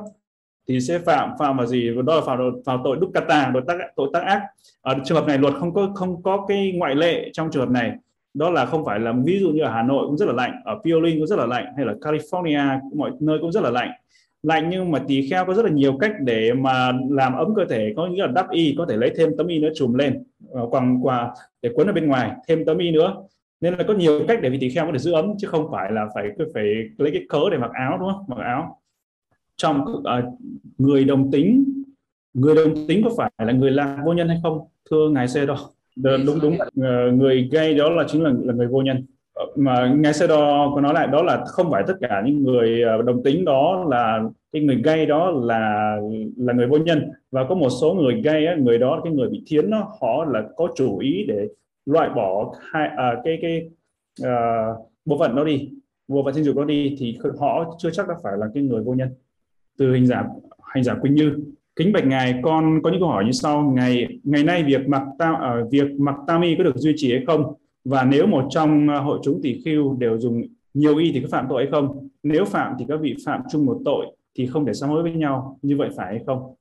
thì 0.69 0.81
sẽ 0.81 0.99
phạm 0.99 1.31
phạm 1.39 1.57
vào 1.57 1.67
gì? 1.67 1.91
Đó 2.07 2.15
là 2.15 2.21
phạm 2.21 2.39
vào 2.65 2.81
tội 2.85 2.97
đúc 3.01 3.11
kata 3.15 3.51
tội 3.55 3.63
tác 3.67 3.79
tội 3.97 4.11
tác 4.13 4.23
ác. 4.23 4.43
Ở 4.81 4.95
trường 5.05 5.19
hợp 5.19 5.27
này, 5.27 5.39
luật 5.39 5.55
không 5.55 5.75
có 5.75 5.93
không 5.95 6.23
có 6.23 6.45
cái 6.49 6.73
ngoại 6.77 6.95
lệ 6.95 7.31
trong 7.33 7.51
trường 7.51 7.67
hợp 7.67 7.71
này. 7.71 7.93
Đó 8.35 8.51
là 8.51 8.67
không 8.67 8.85
phải 8.85 9.01
là, 9.01 9.15
ví 9.25 9.39
dụ 9.41 9.51
như 9.51 9.63
ở 9.63 9.71
Hà 9.71 9.83
Nội 9.83 10.07
cũng 10.07 10.17
rất 10.17 10.27
là 10.27 10.33
lạnh, 10.33 10.53
ở 10.65 10.79
Piolin 10.85 11.19
cũng 11.19 11.27
rất 11.27 11.39
là 11.39 11.47
lạnh, 11.47 11.65
hay 11.77 11.87
là 11.87 11.93
California, 12.01 12.81
mọi 12.95 13.11
nơi 13.21 13.39
cũng 13.41 13.53
rất 13.53 13.63
là 13.63 13.71
lạnh. 13.71 13.91
Lạnh 14.43 14.69
nhưng 14.71 14.91
mà 14.91 15.03
tỳ 15.09 15.29
kheo 15.31 15.45
có 15.45 15.55
rất 15.55 15.65
là 15.65 15.71
nhiều 15.71 15.97
cách 16.01 16.13
để 16.21 16.53
mà 16.53 16.93
làm 17.11 17.35
ấm 17.35 17.55
cơ 17.55 17.65
thể, 17.65 17.93
có 17.97 18.07
nghĩa 18.07 18.23
là 18.23 18.33
đắp 18.35 18.51
y, 18.51 18.75
có 18.79 18.87
thể 18.89 18.97
lấy 18.97 19.13
thêm 19.17 19.31
tấm 19.39 19.47
y 19.47 19.59
nữa, 19.59 19.69
trùm 19.75 19.95
lên 19.95 20.25
ờ, 20.51 20.67
quàng, 20.71 20.99
quà 21.03 21.31
để 21.63 21.71
quấn 21.75 21.87
ở 21.87 21.93
bên 21.93 22.07
ngoài, 22.07 22.31
thêm 22.49 22.65
tấm 22.65 22.79
y 22.79 22.91
nữa. 22.91 23.17
Nên 23.61 23.75
là 23.75 23.85
có 23.89 23.95
nhiều 23.95 24.21
cách 24.29 24.39
để 24.43 24.51
vị 24.51 24.59
tỳ 24.61 24.71
kheo 24.71 24.87
có 24.87 24.93
thể 24.93 24.99
giữ 24.99 25.13
ấm, 25.13 25.33
chứ 25.39 25.49
không 25.49 25.69
phải 25.73 25.93
là 25.93 26.07
phải 26.15 26.25
phải 26.55 26.65
lấy 26.99 27.13
cái 27.13 27.23
cớ 27.29 27.41
để 27.51 27.59
mặc 27.59 27.71
áo, 27.73 27.99
đúng 27.99 28.11
không? 28.13 28.25
Mặc 28.29 28.45
áo 28.45 28.81
trong 29.57 29.81
uh, 29.81 30.05
người 30.79 31.05
đồng 31.05 31.31
tính 31.31 31.65
người 32.35 32.55
đồng 32.55 32.87
tính 32.89 33.01
có 33.05 33.11
phải 33.17 33.31
là 33.39 33.53
người 33.53 33.71
là 33.71 34.03
vô 34.05 34.13
nhân 34.13 34.29
hay 34.29 34.41
không? 34.43 34.61
Thưa 34.91 35.09
ngài 35.09 35.29
xe 35.29 35.47
đó 35.47 35.57
đúng 35.97 36.39
đúng. 36.43 36.55
Uh, 36.55 37.15
người 37.15 37.49
gay 37.53 37.75
đó 37.75 37.91
là 37.91 38.05
chính 38.09 38.23
là 38.23 38.33
là 38.43 38.55
người 38.55 38.67
vô 38.67 38.83
nhân. 38.83 39.05
Mà 39.57 39.95
ngài 39.99 40.15
xe 40.15 40.27
đo 40.27 40.73
có 40.75 40.81
nói 40.81 40.95
lại 40.95 41.07
đó 41.07 41.23
là 41.23 41.45
không 41.45 41.71
phải 41.71 41.85
tất 41.87 41.95
cả 42.01 42.23
những 42.27 42.43
người 42.43 42.83
đồng 43.07 43.23
tính 43.23 43.45
đó 43.45 43.87
là 43.89 44.23
cái 44.53 44.63
người 44.63 44.83
gay 44.85 45.07
đó 45.07 45.31
là 45.31 45.97
là 46.37 46.53
người 46.53 46.67
vô 46.67 46.77
nhân. 46.77 47.11
Và 47.31 47.45
có 47.49 47.55
một 47.55 47.69
số 47.81 47.95
người 47.95 48.23
gay 48.23 48.47
á, 48.47 48.55
người 48.55 48.79
đó 48.79 49.01
cái 49.05 49.13
người 49.13 49.29
bị 49.29 49.43
thiến 49.47 49.71
đó 49.71 49.93
họ 50.01 50.25
là 50.25 50.45
có 50.57 50.69
chủ 50.77 50.99
ý 50.99 51.25
để 51.29 51.49
loại 51.87 52.11
bỏ 52.17 52.55
hai 52.73 52.89
à, 52.97 53.15
cái 53.25 53.39
cái 53.43 53.71
uh, 54.23 54.91
bộ 55.05 55.19
phận 55.19 55.37
đó 55.37 55.45
đi 55.45 55.71
bộ 56.09 56.25
phận 56.25 56.35
sinh 56.35 56.45
dục 56.45 56.57
đó 56.57 56.65
đi 56.65 56.97
thì 56.99 57.19
họ 57.39 57.77
chưa 57.79 57.91
chắc 57.91 58.09
đã 58.09 58.15
phải 58.23 58.33
là 58.39 58.47
cái 58.55 58.63
người 58.63 58.83
vô 58.83 58.95
nhân 58.95 59.09
từ 59.79 59.93
hình 59.93 60.07
giả 60.07 60.25
hành 60.63 60.85
giả 60.85 60.95
Quỳnh 60.95 61.15
Như. 61.15 61.37
Kính 61.77 61.93
bạch 61.93 62.07
ngài 62.07 62.41
con 62.43 62.83
có 62.83 62.91
những 62.91 63.01
câu 63.01 63.09
hỏi 63.09 63.25
như 63.25 63.33
sau. 63.33 63.73
Ngày 63.77 64.09
ngày 64.25 64.45
nay 64.45 64.63
việc 64.63 64.89
mặc 64.89 65.03
tam 65.19 65.35
ở 65.35 65.59
à, 65.59 65.63
uh, 65.63 65.71
việc 65.73 66.01
mặc 66.01 66.15
tam 66.27 66.43
y 66.43 66.55
có 66.57 66.65
được 66.65 66.77
duy 66.77 66.93
trì 66.97 67.13
hay 67.13 67.25
không? 67.27 67.55
Và 67.85 68.05
nếu 68.05 68.27
một 68.27 68.47
trong 68.51 68.89
uh, 68.97 69.05
hội 69.05 69.19
chúng 69.23 69.41
tỷ 69.43 69.61
khưu 69.65 69.97
đều 69.97 70.19
dùng 70.19 70.43
nhiều 70.75 70.97
y 70.97 71.13
thì 71.13 71.21
có 71.21 71.29
phạm 71.31 71.47
tội 71.49 71.63
hay 71.63 71.71
không? 71.71 72.09
Nếu 72.23 72.45
phạm 72.45 72.73
thì 72.79 72.85
các 72.89 73.01
vị 73.01 73.17
phạm 73.27 73.41
chung 73.51 73.67
một 73.67 73.79
tội 73.85 74.07
thì 74.39 74.47
không 74.47 74.67
thể 74.67 74.73
sám 74.73 74.91
hối 74.91 75.03
với 75.03 75.13
nhau. 75.13 75.59
Như 75.63 75.77
vậy 75.77 75.89
phải 75.97 76.07
hay 76.07 76.21
không? 76.27 76.55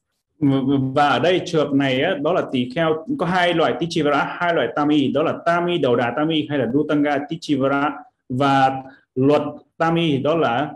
Và 0.93 1.09
ở 1.09 1.19
đây 1.19 1.41
trường 1.45 1.67
hợp 1.67 1.75
này 1.75 2.01
á, 2.01 2.15
đó 2.23 2.33
là 2.33 2.41
tỳ 2.51 2.69
kheo 2.75 3.05
có 3.19 3.25
hai 3.25 3.53
loại 3.53 3.73
tichivara 3.79 4.25
hai 4.39 4.53
loại 4.53 4.67
tami 4.75 5.11
đó 5.11 5.23
là 5.23 5.37
tami 5.45 5.77
đầu 5.77 5.95
đà 5.95 6.13
tami 6.15 6.47
hay 6.49 6.57
là 6.57 6.67
dutanga 6.73 7.19
tichivara. 7.29 7.93
Và 8.29 8.83
luật 9.15 9.41
tami 9.77 10.17
đó 10.17 10.35
là 10.35 10.71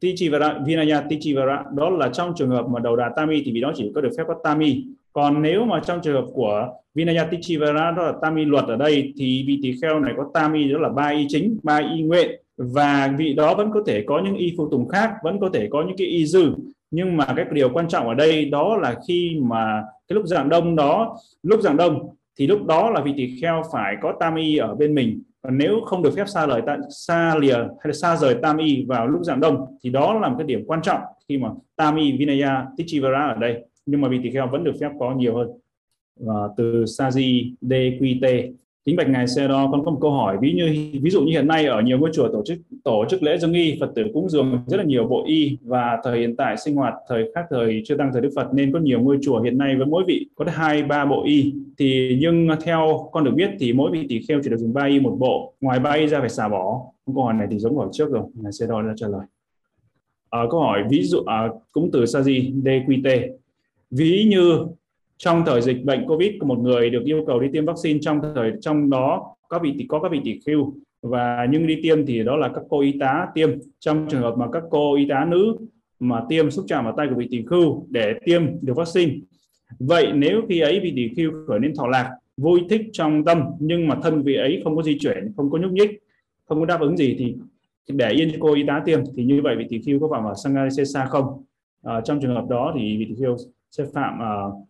tichivara 0.00 0.58
vinaya 0.66 1.00
tichivara 1.08 1.64
đó 1.74 1.90
là 1.90 2.08
trong 2.08 2.32
trường 2.36 2.50
hợp 2.50 2.68
mà 2.68 2.80
đầu 2.80 2.96
đà 2.96 3.10
tami 3.16 3.42
thì 3.44 3.52
vì 3.52 3.60
đó 3.60 3.72
chỉ 3.76 3.92
có 3.94 4.00
được 4.00 4.10
phép 4.18 4.24
có 4.28 4.34
tami. 4.44 4.84
Còn 5.12 5.42
nếu 5.42 5.64
mà 5.64 5.80
trong 5.86 6.00
trường 6.02 6.14
hợp 6.14 6.26
của 6.34 6.68
vinaya 6.94 7.24
tichivara 7.24 7.90
đó 7.90 8.02
là 8.02 8.12
tami 8.22 8.44
luật 8.44 8.64
ở 8.64 8.76
đây, 8.76 9.12
thì 9.16 9.44
vị 9.46 9.58
tỳ 9.62 9.74
kheo 9.82 10.00
này 10.00 10.14
có 10.16 10.30
tami, 10.34 10.72
đó 10.72 10.78
là 10.78 10.88
ba 10.88 11.08
y 11.08 11.26
chính, 11.28 11.58
ba 11.62 11.80
y 11.94 12.02
nguyện. 12.02 12.30
Và 12.56 13.14
vị 13.18 13.34
đó 13.34 13.54
vẫn 13.54 13.70
có 13.74 13.82
thể 13.86 14.04
có 14.06 14.22
những 14.24 14.36
y 14.36 14.54
phụ 14.56 14.68
tùng 14.70 14.88
khác, 14.88 15.10
vẫn 15.22 15.40
có 15.40 15.50
thể 15.52 15.68
có 15.70 15.82
những 15.82 15.96
cái 15.96 16.06
y 16.06 16.26
dư. 16.26 16.54
Nhưng 16.90 17.16
mà 17.16 17.24
cái 17.36 17.46
điều 17.52 17.68
quan 17.68 17.88
trọng 17.88 18.08
ở 18.08 18.14
đây 18.14 18.44
đó 18.44 18.76
là 18.76 18.96
khi 19.08 19.38
mà 19.42 19.82
cái 20.08 20.14
lúc 20.14 20.26
giảng 20.26 20.48
đông 20.48 20.76
đó, 20.76 21.16
lúc 21.42 21.60
giảng 21.60 21.76
đông 21.76 22.14
thì 22.38 22.46
lúc 22.46 22.64
đó 22.66 22.90
là 22.90 23.00
vị 23.00 23.12
tỳ 23.16 23.40
kheo 23.40 23.62
phải 23.72 23.96
có 24.02 24.14
Tami 24.20 24.56
ở 24.56 24.74
bên 24.74 24.94
mình 24.94 25.22
và 25.44 25.50
nếu 25.50 25.80
không 25.86 26.02
được 26.02 26.10
phép 26.16 26.28
xa 26.28 26.46
lời 26.46 26.62
xa 26.90 27.36
lìa 27.38 27.56
hay 27.56 27.84
là 27.84 27.92
xa 27.92 28.16
rời 28.16 28.36
tam 28.42 28.56
y 28.56 28.84
vào 28.84 29.06
lúc 29.06 29.24
giảng 29.24 29.40
đông, 29.40 29.76
thì 29.82 29.90
đó 29.90 30.18
là 30.20 30.28
một 30.28 30.34
cái 30.38 30.46
điểm 30.46 30.64
quan 30.66 30.82
trọng 30.82 31.00
khi 31.28 31.38
mà 31.38 31.48
tam 31.76 31.96
y, 31.96 32.12
vinaya 32.12 32.66
tichivara 32.76 33.20
ở 33.20 33.34
đây. 33.34 33.64
Nhưng 33.86 34.00
mà 34.00 34.08
vị 34.08 34.20
tỳ 34.22 34.30
kheo 34.30 34.48
vẫn 34.52 34.64
được 34.64 34.72
phép 34.80 34.90
có 34.98 35.14
nhiều 35.14 35.36
hơn. 35.36 35.48
Và 36.20 36.48
từ 36.56 36.84
saji 36.84 37.54
dqt 37.60 38.52
Kính 38.84 38.96
bạch 38.96 39.08
ngài 39.08 39.26
xe 39.26 39.48
đó 39.48 39.68
con 39.72 39.84
có 39.84 39.90
một 39.90 39.98
câu 40.00 40.10
hỏi. 40.10 40.36
Ví 40.40 40.52
như 40.52 40.90
ví 41.02 41.10
dụ 41.10 41.22
như 41.22 41.32
hiện 41.32 41.46
nay 41.46 41.66
ở 41.66 41.80
nhiều 41.80 41.98
ngôi 41.98 42.10
chùa 42.12 42.28
tổ 42.32 42.42
chức 42.46 42.58
tổ 42.84 43.04
chức 43.10 43.22
lễ 43.22 43.38
dân 43.38 43.52
y 43.52 43.76
Phật 43.80 43.92
tử 43.94 44.04
cúng 44.14 44.28
dường 44.28 44.58
rất 44.66 44.76
là 44.76 44.82
nhiều 44.84 45.06
bộ 45.06 45.24
y 45.26 45.58
và 45.62 45.98
thời 46.04 46.18
hiện 46.20 46.36
tại 46.36 46.56
sinh 46.56 46.74
hoạt 46.74 46.94
thời 47.08 47.32
khác 47.34 47.44
thời 47.50 47.82
chưa 47.84 47.96
tăng 47.96 48.10
thời 48.12 48.22
Đức 48.22 48.30
Phật 48.36 48.48
nên 48.54 48.72
có 48.72 48.78
nhiều 48.78 49.00
ngôi 49.00 49.18
chùa 49.22 49.40
hiện 49.40 49.58
nay 49.58 49.76
với 49.76 49.86
mỗi 49.86 50.04
vị 50.06 50.26
có 50.34 50.44
hai 50.48 50.82
ba 50.82 51.04
bộ 51.04 51.24
y. 51.24 51.54
Thì 51.78 52.18
nhưng 52.20 52.48
theo 52.64 53.08
con 53.12 53.24
được 53.24 53.34
biết 53.34 53.50
thì 53.58 53.72
mỗi 53.72 53.90
vị 53.90 54.06
tỷ 54.08 54.20
kheo 54.28 54.40
chỉ 54.44 54.50
được 54.50 54.56
dùng 54.56 54.72
ba 54.72 54.86
y 54.86 55.00
một 55.00 55.16
bộ. 55.18 55.54
Ngoài 55.60 55.78
ba 55.78 55.92
y 55.92 56.06
ra 56.06 56.20
phải 56.20 56.28
xả 56.28 56.48
bỏ. 56.48 56.82
Câu 57.14 57.24
hỏi 57.24 57.34
này 57.34 57.46
thì 57.50 57.58
giống 57.58 57.76
hỏi 57.76 57.88
trước 57.92 58.10
rồi. 58.10 58.22
Ngài 58.34 58.52
xe 58.52 58.66
đó 58.66 58.82
đã 58.82 58.92
trả 58.96 59.08
lời. 59.08 59.26
À, 60.30 60.40
câu 60.50 60.60
hỏi 60.60 60.80
ví 60.90 61.02
dụ 61.02 61.18
à, 61.26 61.48
cũng 61.72 61.90
từ 61.92 62.04
Saji 62.04 62.62
DQT 62.62 63.28
ví 63.90 64.24
như 64.30 64.66
trong 65.24 65.44
thời 65.46 65.62
dịch 65.62 65.84
bệnh 65.84 66.06
covid 66.06 66.32
của 66.40 66.46
một 66.46 66.58
người 66.58 66.90
được 66.90 67.04
yêu 67.04 67.24
cầu 67.26 67.40
đi 67.40 67.48
tiêm 67.52 67.64
vaccine 67.64 67.98
trong 68.02 68.20
thời 68.34 68.52
trong 68.60 68.90
đó 68.90 69.36
các 69.50 69.62
vị 69.62 69.86
có 69.88 70.00
các 70.00 70.12
vị 70.12 70.20
tỷ 70.24 70.40
khưu. 70.46 70.74
Và 71.02 71.46
nhưng 71.50 71.66
đi 71.66 71.80
tiêm 71.82 72.06
thì 72.06 72.22
đó 72.24 72.36
là 72.36 72.48
các 72.48 72.62
cô 72.68 72.80
y 72.80 72.98
tá 73.00 73.26
tiêm. 73.34 73.50
Trong 73.78 74.06
trường 74.10 74.22
hợp 74.22 74.34
mà 74.38 74.46
các 74.52 74.62
cô 74.70 74.96
y 74.96 75.06
tá 75.08 75.24
nữ 75.24 75.56
mà 76.00 76.22
tiêm 76.28 76.50
xúc 76.50 76.64
chạm 76.68 76.84
vào 76.84 76.94
tay 76.96 77.06
của 77.10 77.14
vị 77.14 77.28
tỷ 77.30 77.44
khưu 77.46 77.86
để 77.90 78.14
tiêm 78.24 78.42
được 78.62 78.76
vaccine. 78.76 79.12
Vậy 79.78 80.12
nếu 80.14 80.42
khi 80.48 80.60
ấy 80.60 80.80
vị 80.80 80.92
tỷ 80.96 81.14
khưu 81.16 81.32
khởi 81.46 81.58
nên 81.58 81.74
thọ 81.74 81.86
lạc 81.86 82.10
vui 82.36 82.60
thích 82.70 82.82
trong 82.92 83.24
tâm 83.24 83.42
nhưng 83.58 83.88
mà 83.88 83.98
thân 84.02 84.22
vị 84.22 84.34
ấy 84.34 84.60
không 84.64 84.76
có 84.76 84.82
di 84.82 84.98
chuyển 84.98 85.32
không 85.36 85.50
có 85.50 85.58
nhúc 85.58 85.72
nhích 85.72 85.90
không 86.48 86.60
có 86.60 86.66
đáp 86.66 86.80
ứng 86.80 86.96
gì 86.96 87.16
thì 87.18 87.34
để 87.88 88.10
yên 88.10 88.30
cho 88.32 88.36
cô 88.40 88.54
y 88.54 88.62
tá 88.66 88.82
tiêm 88.84 89.00
thì 89.16 89.24
như 89.24 89.40
vậy 89.42 89.56
vị 89.58 89.66
tỷ 89.68 89.80
khưu 89.86 90.00
có 90.00 90.08
phạm 90.12 90.24
vào 90.24 90.34
sangarisesa 90.34 91.04
không? 91.04 91.44
À, 91.82 92.00
trong 92.04 92.20
trường 92.20 92.34
hợp 92.34 92.44
đó 92.48 92.74
thì 92.78 92.96
vị 92.96 93.06
tỷ 93.08 93.14
khưu 93.24 93.36
sẽ 93.70 93.84
phạm 93.94 94.18
uh, 94.18 94.68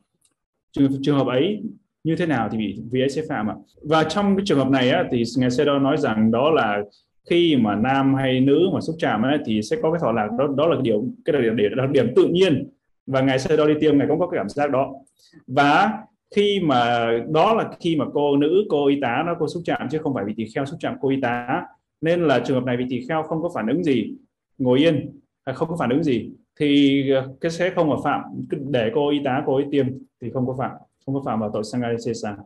trường, 0.75 1.03
trường 1.03 1.19
hợp 1.19 1.27
ấy 1.27 1.63
như 2.05 2.17
thế 2.17 2.27
nào 2.27 2.49
thì 2.53 2.59
bị 2.59 2.79
vì 2.91 3.01
ấy 3.01 3.09
sẽ 3.09 3.23
phạm 3.29 3.51
ạ. 3.51 3.55
Và 3.83 4.05
trong 4.05 4.37
cái 4.37 4.43
trường 4.47 4.59
hợp 4.59 4.71
này 4.71 4.91
á, 4.91 5.05
thì 5.11 5.23
ngài 5.39 5.51
Sero 5.51 5.79
nói 5.79 5.97
rằng 5.97 6.31
đó 6.31 6.51
là 6.51 6.83
khi 7.31 7.57
mà 7.57 7.77
nam 7.77 8.15
hay 8.15 8.41
nữ 8.41 8.69
mà 8.73 8.81
xúc 8.81 8.97
chạm 8.99 9.23
ấy, 9.23 9.39
thì 9.47 9.63
sẽ 9.63 9.77
có 9.83 9.93
cái 9.93 10.01
thọ 10.01 10.13
lạc 10.13 10.29
đó 10.39 10.47
đó 10.57 10.67
là 10.67 10.77
cái 10.77 10.83
điều 10.83 11.05
cái 11.25 11.33
đặc 11.33 11.55
điểm, 11.57 11.77
đặc 11.77 11.91
điểm 11.91 12.13
tự 12.17 12.27
nhiên. 12.27 12.69
Và 13.07 13.21
ngài 13.21 13.39
Sero 13.39 13.67
đi 13.67 13.75
tiêm 13.81 13.99
ngài 13.99 14.09
cũng 14.09 14.19
có 14.19 14.27
cái 14.27 14.39
cảm 14.39 14.49
giác 14.49 14.71
đó. 14.71 14.93
Và 15.47 15.93
khi 16.37 16.61
mà 16.61 17.11
đó 17.31 17.55
là 17.55 17.71
khi 17.81 17.97
mà 17.97 18.05
cô 18.13 18.37
nữ 18.37 18.65
cô 18.69 18.87
y 18.87 19.01
tá 19.01 19.23
nó 19.27 19.35
cô 19.39 19.49
xúc 19.49 19.63
chạm 19.67 19.89
chứ 19.91 19.99
không 19.99 20.15
phải 20.15 20.25
vị 20.25 20.35
tỳ 20.37 20.45
kheo 20.55 20.67
xúc 20.67 20.79
chạm 20.81 20.95
cô 21.01 21.09
y 21.09 21.21
tá 21.21 21.63
nên 22.01 22.25
là 22.25 22.41
trường 22.41 22.57
hợp 22.57 22.65
này 22.65 22.77
vị 22.77 22.85
tỳ 22.89 23.01
kheo 23.09 23.23
không 23.23 23.43
có 23.43 23.51
phản 23.55 23.67
ứng 23.67 23.85
gì 23.85 24.15
ngồi 24.59 24.79
yên 24.79 25.21
à, 25.45 25.53
không 25.53 25.69
có 25.69 25.77
phản 25.79 25.91
ứng 25.91 26.03
gì 26.03 26.31
thì 26.61 27.11
ờ, 27.11 27.29
cái 27.41 27.51
sẽ 27.51 27.71
không 27.75 27.91
có 27.91 28.01
phạm 28.05 28.23
để 28.71 28.91
cô 28.95 29.11
y 29.11 29.21
tá 29.25 29.43
cô 29.47 29.57
ấy 29.57 29.65
tiêm 29.71 29.87
thì 30.21 30.31
không 30.31 30.47
có 30.47 30.55
phạm 30.59 30.71
không 31.07 31.15
có 31.15 31.23
phạm 31.25 31.41
vào 31.41 31.51
tội 31.53 31.65
sangarisesa 31.65 32.37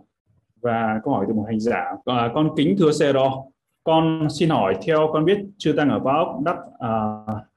và 0.61 1.01
câu 1.05 1.15
hỏi 1.15 1.25
từ 1.29 1.35
một 1.35 1.45
hành 1.47 1.61
giả 1.61 1.85
à, 2.05 2.31
con 2.35 2.51
kính 2.57 2.77
thưa 2.79 2.93
xe 2.93 3.13
đo 3.13 3.45
con 3.85 4.29
xin 4.31 4.49
hỏi 4.49 4.77
theo 4.87 5.11
con 5.13 5.25
biết 5.25 5.39
chưa 5.59 5.73
tăng 5.73 5.89
ở 5.89 5.99
báo 5.99 6.43
đắp 6.45 6.57
à, 6.79 6.91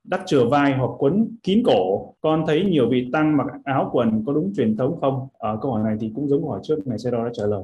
đắp 0.03 0.21
chừa 0.25 0.45
vai 0.45 0.73
hoặc 0.73 0.89
quấn 0.97 1.37
kín 1.43 1.63
cổ 1.65 2.13
con 2.21 2.43
thấy 2.47 2.65
nhiều 2.65 2.89
vị 2.89 3.09
tăng 3.13 3.37
mặc 3.37 3.47
áo 3.63 3.89
quần 3.93 4.23
có 4.25 4.33
đúng 4.33 4.53
truyền 4.57 4.77
thống 4.77 4.97
không? 5.01 5.27
À, 5.39 5.49
câu 5.61 5.71
hỏi 5.71 5.83
này 5.83 5.97
thì 5.99 6.11
cũng 6.15 6.27
giống 6.27 6.41
câu 6.41 6.49
hỏi 6.49 6.59
trước 6.63 6.87
ngày 6.87 6.99
xe 6.99 7.11
đo 7.11 7.25
đã 7.25 7.31
trả 7.33 7.45
lời. 7.45 7.63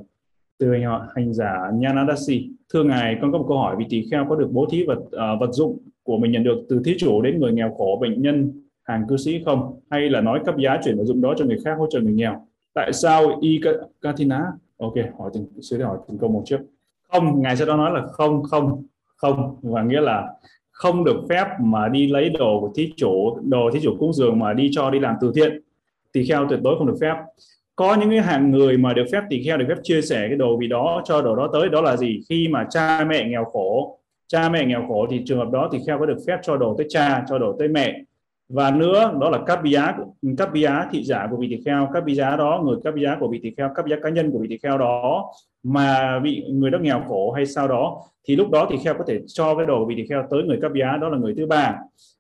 Từ 0.60 0.72
hành, 0.72 1.08
hành 1.16 1.34
giả 1.34 1.72
Nyanadasi 1.74 2.50
thưa 2.74 2.84
ngài 2.84 3.18
con 3.22 3.32
có 3.32 3.38
một 3.38 3.46
câu 3.48 3.58
hỏi 3.58 3.76
vị 3.80 3.86
tỳ 3.90 4.06
kheo 4.12 4.26
có 4.30 4.36
được 4.36 4.50
bố 4.52 4.66
thí 4.72 4.84
vật 4.84 5.00
à, 5.12 5.36
vật 5.40 5.50
dụng 5.52 5.78
của 6.04 6.18
mình 6.18 6.32
nhận 6.32 6.44
được 6.44 6.66
từ 6.70 6.82
thí 6.86 6.96
chủ 6.98 7.22
đến 7.22 7.40
người 7.40 7.54
nghèo 7.54 7.74
khổ 7.78 7.98
bệnh 8.02 8.22
nhân 8.22 8.62
hàng 8.88 9.04
cư 9.08 9.18
sĩ 9.18 9.42
không? 9.46 9.80
Hay 9.90 10.10
là 10.10 10.22
nói 10.22 10.42
cấp 10.46 10.56
giá 10.58 10.78
chuyển 10.84 10.98
vật 10.98 11.04
dụng 11.06 11.22
đó 11.22 11.34
cho 11.38 11.46
người 11.46 11.58
khác 11.66 11.76
hỗ 11.78 11.88
trợ 11.90 12.00
người 12.00 12.14
nghèo? 12.14 12.48
Tại 12.74 12.94
sao 12.94 13.40
y 13.42 13.62
katina 14.02 14.46
ok, 14.78 14.94
hỏi 15.20 15.32
từng 15.34 15.46
sẽ 15.62 15.78
hỏi 15.78 15.98
từng 16.08 16.18
câu 16.18 16.30
một 16.30 16.44
trước. 16.46 16.60
Không, 17.12 17.42
ngài 17.42 17.56
sau 17.56 17.68
đó 17.68 17.78
nói 17.78 17.92
là 17.92 18.08
không 18.08 18.44
không 18.44 18.84
không. 19.16 19.56
Và 19.62 19.84
nghĩa 19.84 20.02
là 20.02 20.28
không 20.72 21.04
được 21.04 21.22
phép 21.30 21.46
mà 21.60 21.88
đi 21.88 22.08
lấy 22.08 22.30
đồ 22.30 22.60
của 22.62 22.72
thí 22.76 22.94
chủ, 22.96 23.38
đồ 23.44 23.70
thí 23.74 23.80
chủ 23.84 23.96
cúng 24.00 24.14
dường 24.14 24.40
mà 24.40 24.54
đi 24.54 24.70
cho 24.72 24.90
đi 24.90 25.00
làm 25.00 25.16
từ 25.22 25.32
thiện. 25.36 25.62
Tỳ 26.12 26.26
kheo 26.26 26.48
tuyệt 26.50 26.60
đối 26.64 26.78
không 26.78 26.88
được 26.88 26.98
phép. 27.02 27.16
Có 27.76 27.96
những 27.96 28.10
cái 28.10 28.22
hạng 28.22 28.52
người 28.52 28.78
mà 28.78 28.94
được 28.94 29.06
phép, 29.12 29.22
tỳ 29.30 29.44
kheo 29.44 29.58
được 29.58 29.66
phép 29.68 29.78
chia 29.84 30.02
sẻ 30.02 30.26
cái 30.28 30.38
đồ 30.38 30.58
vì 30.58 30.68
đó, 30.68 31.02
cho 31.06 31.22
đồ 31.22 31.36
đó 31.36 31.50
tới, 31.54 31.70
đó 31.70 31.82
là 31.82 31.98
gì? 31.98 32.20
Khi 32.30 32.48
mà 32.48 32.68
cha 32.70 33.06
mẹ 33.10 33.28
nghèo 33.30 33.46
khổ, 33.46 34.00
cha 34.28 34.50
mẹ 34.50 34.66
nghèo 34.66 34.86
khổ 34.88 35.08
thì 35.10 35.22
trường 35.26 35.38
hợp 35.38 35.52
đó 35.52 35.70
tỳ 35.72 35.80
kheo 35.88 36.00
có 36.00 36.06
được 36.06 36.18
phép 36.28 36.38
cho 36.42 36.58
đồ 36.58 36.76
tới 36.78 36.88
cha, 36.90 37.26
cho 37.30 37.38
đồ 37.38 37.56
tới 37.60 37.68
mẹ 37.68 38.04
và 38.50 38.72
nữa 38.72 39.14
đó 39.22 39.30
là 39.30 39.40
cấp 39.46 39.60
giá 39.66 39.98
cấp 40.38 40.50
giá 40.54 40.88
thị 40.92 41.04
giả 41.04 41.28
của 41.32 41.38
vị 41.38 41.48
tỳ 41.50 41.64
kheo 41.66 41.90
cấp 41.94 42.04
giá 42.08 42.36
đó 42.36 42.62
người 42.66 42.76
cấp 42.84 42.94
giá 43.04 43.18
của 43.20 43.28
vị 43.28 43.40
tỳ 43.44 43.54
kheo 43.58 43.70
cấp 43.76 43.86
giá 43.90 43.96
cá 44.04 44.10
nhân 44.10 44.32
của 44.32 44.40
vị 44.40 44.48
tỳ 44.50 44.58
kheo 44.58 44.78
đó 44.78 45.32
mà 45.64 46.20
bị 46.20 46.44
người 46.50 46.72
đó 46.72 46.80
nghèo 46.82 47.02
khổ 47.08 47.32
hay 47.32 47.46
sao 47.46 47.68
đó 47.68 48.02
thì 48.28 48.36
lúc 48.36 48.50
đó 48.50 48.68
tỳ 48.70 48.78
kheo 48.78 48.94
có 48.94 49.04
thể 49.08 49.22
cho 49.28 49.56
cái 49.56 49.66
đồ 49.66 49.86
vị 49.86 49.96
tỳ 49.96 50.08
kheo 50.08 50.24
tới 50.30 50.44
người 50.44 50.60
cấp 50.62 50.72
giá 50.80 50.98
đó 50.98 51.10
là 51.10 51.18
người 51.18 51.34
thứ 51.38 51.46
ba. 51.46 51.76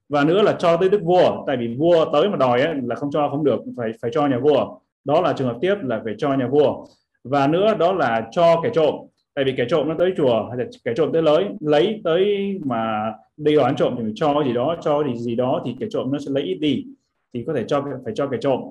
Và 0.10 0.24
nữa 0.24 0.42
là 0.42 0.56
cho 0.60 0.78
tới 0.78 0.90
đức 0.90 1.02
vua 1.04 1.44
tại 1.48 1.58
vì 1.58 1.76
vua 1.80 2.06
tới 2.14 2.30
mà 2.30 2.38
đòi 2.38 2.62
ấy, 2.62 2.74
là 2.84 2.96
không 2.96 3.12
cho 3.12 3.30
không 3.30 3.44
được 3.44 3.60
phải 3.78 3.92
phải 4.02 4.12
cho 4.14 4.28
nhà 4.28 4.40
vua. 4.40 4.80
Đó 5.06 5.22
là 5.22 5.34
trường 5.34 5.48
hợp 5.48 5.58
tiếp 5.62 5.76
là 5.82 6.02
phải 6.04 6.14
cho 6.18 6.34
nhà 6.34 6.48
vua. 6.48 6.86
Và 7.24 7.48
nữa 7.48 7.76
đó 7.80 7.94
là 7.94 8.28
cho 8.32 8.62
kẻ 8.64 8.70
trộm 8.74 8.96
tại 9.38 9.46
vì 9.46 9.54
kẻ 9.58 9.66
trộm 9.70 9.90
nó 9.90 9.96
tới 10.00 10.14
chùa 10.18 10.48
hay 10.50 10.58
là 10.58 10.66
kẻ 10.86 10.94
trộm 10.96 11.10
tới 11.14 11.22
lấy 11.22 11.46
lấy 11.60 12.02
tới 12.04 12.54
mà 12.66 13.14
đi 13.38 13.56
đoán 13.56 13.76
trộm 13.76 13.96
thì 13.98 14.04
phải 14.04 14.12
cho 14.16 14.44
gì 14.46 14.54
đó 14.54 14.76
cho 14.82 15.04
thì 15.08 15.20
gì 15.20 15.36
đó 15.36 15.62
thì 15.66 15.76
kẻ 15.80 15.86
trộm 15.90 16.12
nó 16.12 16.20
sẽ 16.20 16.32
lấy 16.32 16.44
ít 16.44 16.56
đi 16.56 16.86
thì 17.34 17.44
có 17.48 17.54
thể 17.54 17.64
cho 17.68 17.86
phải 18.04 18.14
cho 18.16 18.28
kẻ 18.28 18.38
trộm. 18.42 18.62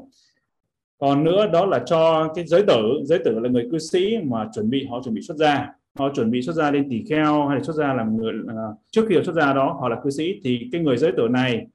Còn 0.99 1.25
nữa 1.25 1.47
đó 1.53 1.67
là 1.67 1.83
cho 1.87 2.33
cái 2.35 2.47
giới 2.47 2.63
tử 2.63 2.83
giới 3.05 3.19
tử 3.19 3.39
là 3.39 3.49
người 3.49 3.69
cư 3.71 3.79
sĩ 3.79 4.17
mà 4.25 4.49
chuẩn 4.55 4.71
bị 4.71 4.87
họ 4.91 5.01
chuẩn 5.05 5.15
bị 5.15 5.21
xuất 5.21 5.37
gia. 5.37 5.69
Họ 5.99 6.11
chuẩn 6.15 6.31
bị 6.31 6.43
xuất 6.43 6.53
gia 6.53 6.71
lên 6.71 6.91
tỷ 6.91 7.05
kheo 7.09 7.47
hay 7.47 7.59
là 7.59 7.65
xuất 7.65 7.77
gia 7.77 7.95
làm 7.95 8.17
người 8.17 8.35
uh, 8.45 8.77
trước 8.91 9.07
khi 9.09 9.15
xuất 9.25 9.35
gia 9.35 9.53
đó 9.53 9.77
họ 9.81 9.89
là 9.89 9.97
cư 10.05 10.11
sĩ 10.11 10.41
thì 10.45 10.69
cái 10.73 10.81
người 10.81 10.97
giới 10.97 11.13
tử 11.17 11.29
này 11.31 11.67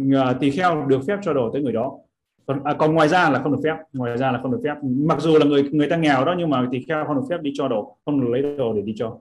uh, 0.00 0.40
tỳ 0.40 0.50
kheo 0.50 0.86
được 0.86 1.00
phép 1.06 1.18
cho 1.22 1.32
đồ 1.32 1.50
tới 1.52 1.62
người 1.62 1.72
đó 1.72 1.98
còn 2.46 2.64
à, 2.64 2.74
còn 2.78 2.94
ngoài 2.94 3.08
ra 3.08 3.30
là 3.30 3.42
không 3.42 3.52
được 3.52 3.60
phép 3.64 3.76
ngoài 3.92 4.16
ra 4.16 4.32
là 4.32 4.40
không 4.42 4.52
được 4.52 4.60
phép. 4.64 4.74
Mặc 4.82 5.20
dù 5.20 5.38
là 5.38 5.44
người 5.44 5.62
người 5.62 5.88
ta 5.88 5.96
nghèo 5.96 6.24
đó 6.24 6.34
nhưng 6.38 6.50
mà 6.50 6.68
thì 6.72 6.84
kheo 6.88 7.04
không 7.04 7.16
được 7.16 7.26
phép 7.30 7.42
đi 7.42 7.50
cho 7.54 7.68
đồ 7.68 7.96
không 8.04 8.20
được 8.20 8.28
lấy 8.30 8.56
đồ 8.56 8.72
để 8.72 8.82
đi 8.82 8.94
cho. 8.96 9.18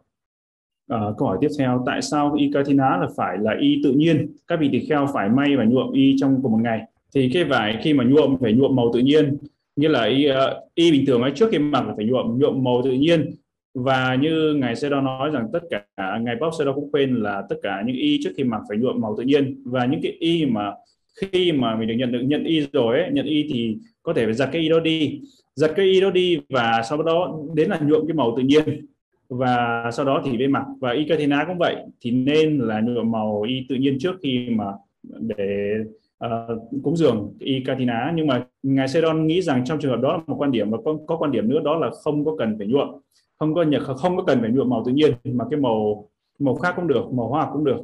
À, 0.90 1.00
câu 1.18 1.28
hỏi 1.28 1.38
tiếp 1.42 1.48
theo 1.60 1.84
tại 1.86 2.02
sao 2.02 2.34
y 2.38 2.52
katina 2.54 2.98
là 2.98 3.08
phải 3.18 3.38
là 3.38 3.56
y 3.60 3.82
tự 3.84 3.92
nhiên? 3.92 4.34
Các 4.48 4.60
vị 4.60 4.70
tỳ 4.72 4.80
kheo 4.80 5.08
phải 5.14 5.30
may 5.30 5.58
và 5.58 5.64
nhuộm 5.64 5.92
y 5.92 6.16
trong 6.18 6.40
cùng 6.44 6.52
một 6.52 6.60
ngày. 6.62 6.82
Thì 7.16 7.30
cái 7.34 7.44
vải 7.44 7.80
khi 7.84 7.94
mà 7.94 8.04
nhuộm 8.04 8.38
phải 8.42 8.54
nhuộm 8.54 8.76
màu 8.76 8.92
tự 8.94 9.00
nhiên. 9.00 9.38
Như 9.76 9.88
là 9.88 10.04
y, 10.04 10.30
uh, 10.30 10.36
y 10.76 10.92
bình 10.92 11.06
thường 11.08 11.22
ấy 11.22 11.32
trước 11.36 11.50
khi 11.52 11.60
mặc 11.60 11.86
phải 11.96 12.06
nhuộm 12.06 12.40
nhuộm 12.40 12.64
màu 12.64 12.82
tự 12.84 12.92
nhiên. 12.92 13.36
Và 13.74 14.16
như 14.16 14.54
ngài 14.54 14.76
Sê 14.76 14.90
nói 14.90 15.30
rằng 15.30 15.48
tất 15.54 15.60
cả 15.70 16.18
ngài 16.22 16.36
Bob 16.36 16.54
Sê 16.60 16.66
cũng 16.76 16.92
khuyên 16.92 17.16
là 17.16 17.44
tất 17.50 17.56
cả 17.64 17.84
những 17.86 17.96
y 17.96 18.20
trước 18.24 18.32
khi 18.38 18.44
mặc 18.44 18.62
phải 18.70 18.78
nhuộm 18.78 19.02
màu 19.02 19.16
tự 19.18 19.24
nhiên. 19.24 19.62
Và 19.66 19.86
những 19.86 20.00
cái 20.04 20.12
y 20.12 20.46
mà 20.46 20.74
khi 21.16 21.52
mà 21.52 21.76
mình 21.76 21.88
được 21.88 21.96
nhận 21.98 22.12
được 22.12 22.22
nhận 22.22 22.44
y 22.44 22.68
rồi 22.74 23.00
ấy, 23.00 23.12
nhận 23.12 23.26
y 23.26 23.48
thì 23.54 23.78
có 24.04 24.14
thể 24.14 24.26
phải 24.26 24.34
giặt 24.34 24.50
cái 24.52 24.62
y 24.62 24.70
đó 24.70 24.80
đi. 24.80 25.22
Giặt 25.56 25.72
cái 25.76 25.86
y 25.86 26.02
đó 26.02 26.12
đi 26.12 26.40
và 26.50 26.82
sau 26.90 27.04
đó 27.04 27.40
đến 27.54 27.70
là 27.70 27.80
nhuộm 27.80 28.08
cái 28.08 28.14
màu 28.14 28.34
tự 28.38 28.44
nhiên 28.44 28.86
và 29.30 29.90
sau 29.94 30.06
đó 30.06 30.22
thì 30.26 30.38
bên 30.38 30.52
mặt 30.52 30.66
và 30.80 30.92
y 30.92 31.06
katina 31.06 31.46
cũng 31.48 31.58
vậy 31.58 31.76
thì 32.02 32.12
nên 32.12 32.60
là 32.60 32.82
nhuộm 32.82 33.12
màu 33.12 33.42
y 33.42 33.66
tự 33.70 33.76
nhiên 33.76 33.98
trước 34.00 34.16
khi 34.24 34.50
mà 34.50 34.66
để 35.20 35.76
uh, 36.26 36.62
cúng 36.84 36.98
dường 36.98 37.34
y 37.40 37.64
katina 37.66 38.14
nhưng 38.16 38.28
mà 38.28 38.46
ngài 38.64 38.88
Sedon 38.88 39.28
nghĩ 39.28 39.42
rằng 39.42 39.66
trong 39.66 39.80
trường 39.80 39.92
hợp 39.92 40.02
đó 40.02 40.14
là 40.14 40.24
một 40.28 40.36
quan 40.38 40.52
điểm 40.52 40.70
và 40.70 40.78
có, 40.86 40.98
có 41.08 41.18
quan 41.18 41.32
điểm 41.32 41.50
nữa 41.50 41.60
đó 41.64 41.76
là 41.78 41.90
không 42.04 42.26
có 42.26 42.36
cần 42.40 42.56
phải 42.58 42.68
nhuộm. 42.68 42.90
Không 43.40 43.54
có 43.54 43.66
không 43.96 44.18
có 44.18 44.24
cần 44.24 44.42
phải 44.42 44.50
nhuộm 44.52 44.70
màu 44.70 44.84
tự 44.86 44.92
nhiên 44.92 45.12
mà 45.24 45.46
cái 45.52 45.60
màu 45.60 46.10
màu 46.40 46.56
khác 46.56 46.74
cũng 46.76 46.88
được 46.88 47.14
màu 47.14 47.28
hoa 47.28 47.50
cũng 47.54 47.64
được 47.64 47.80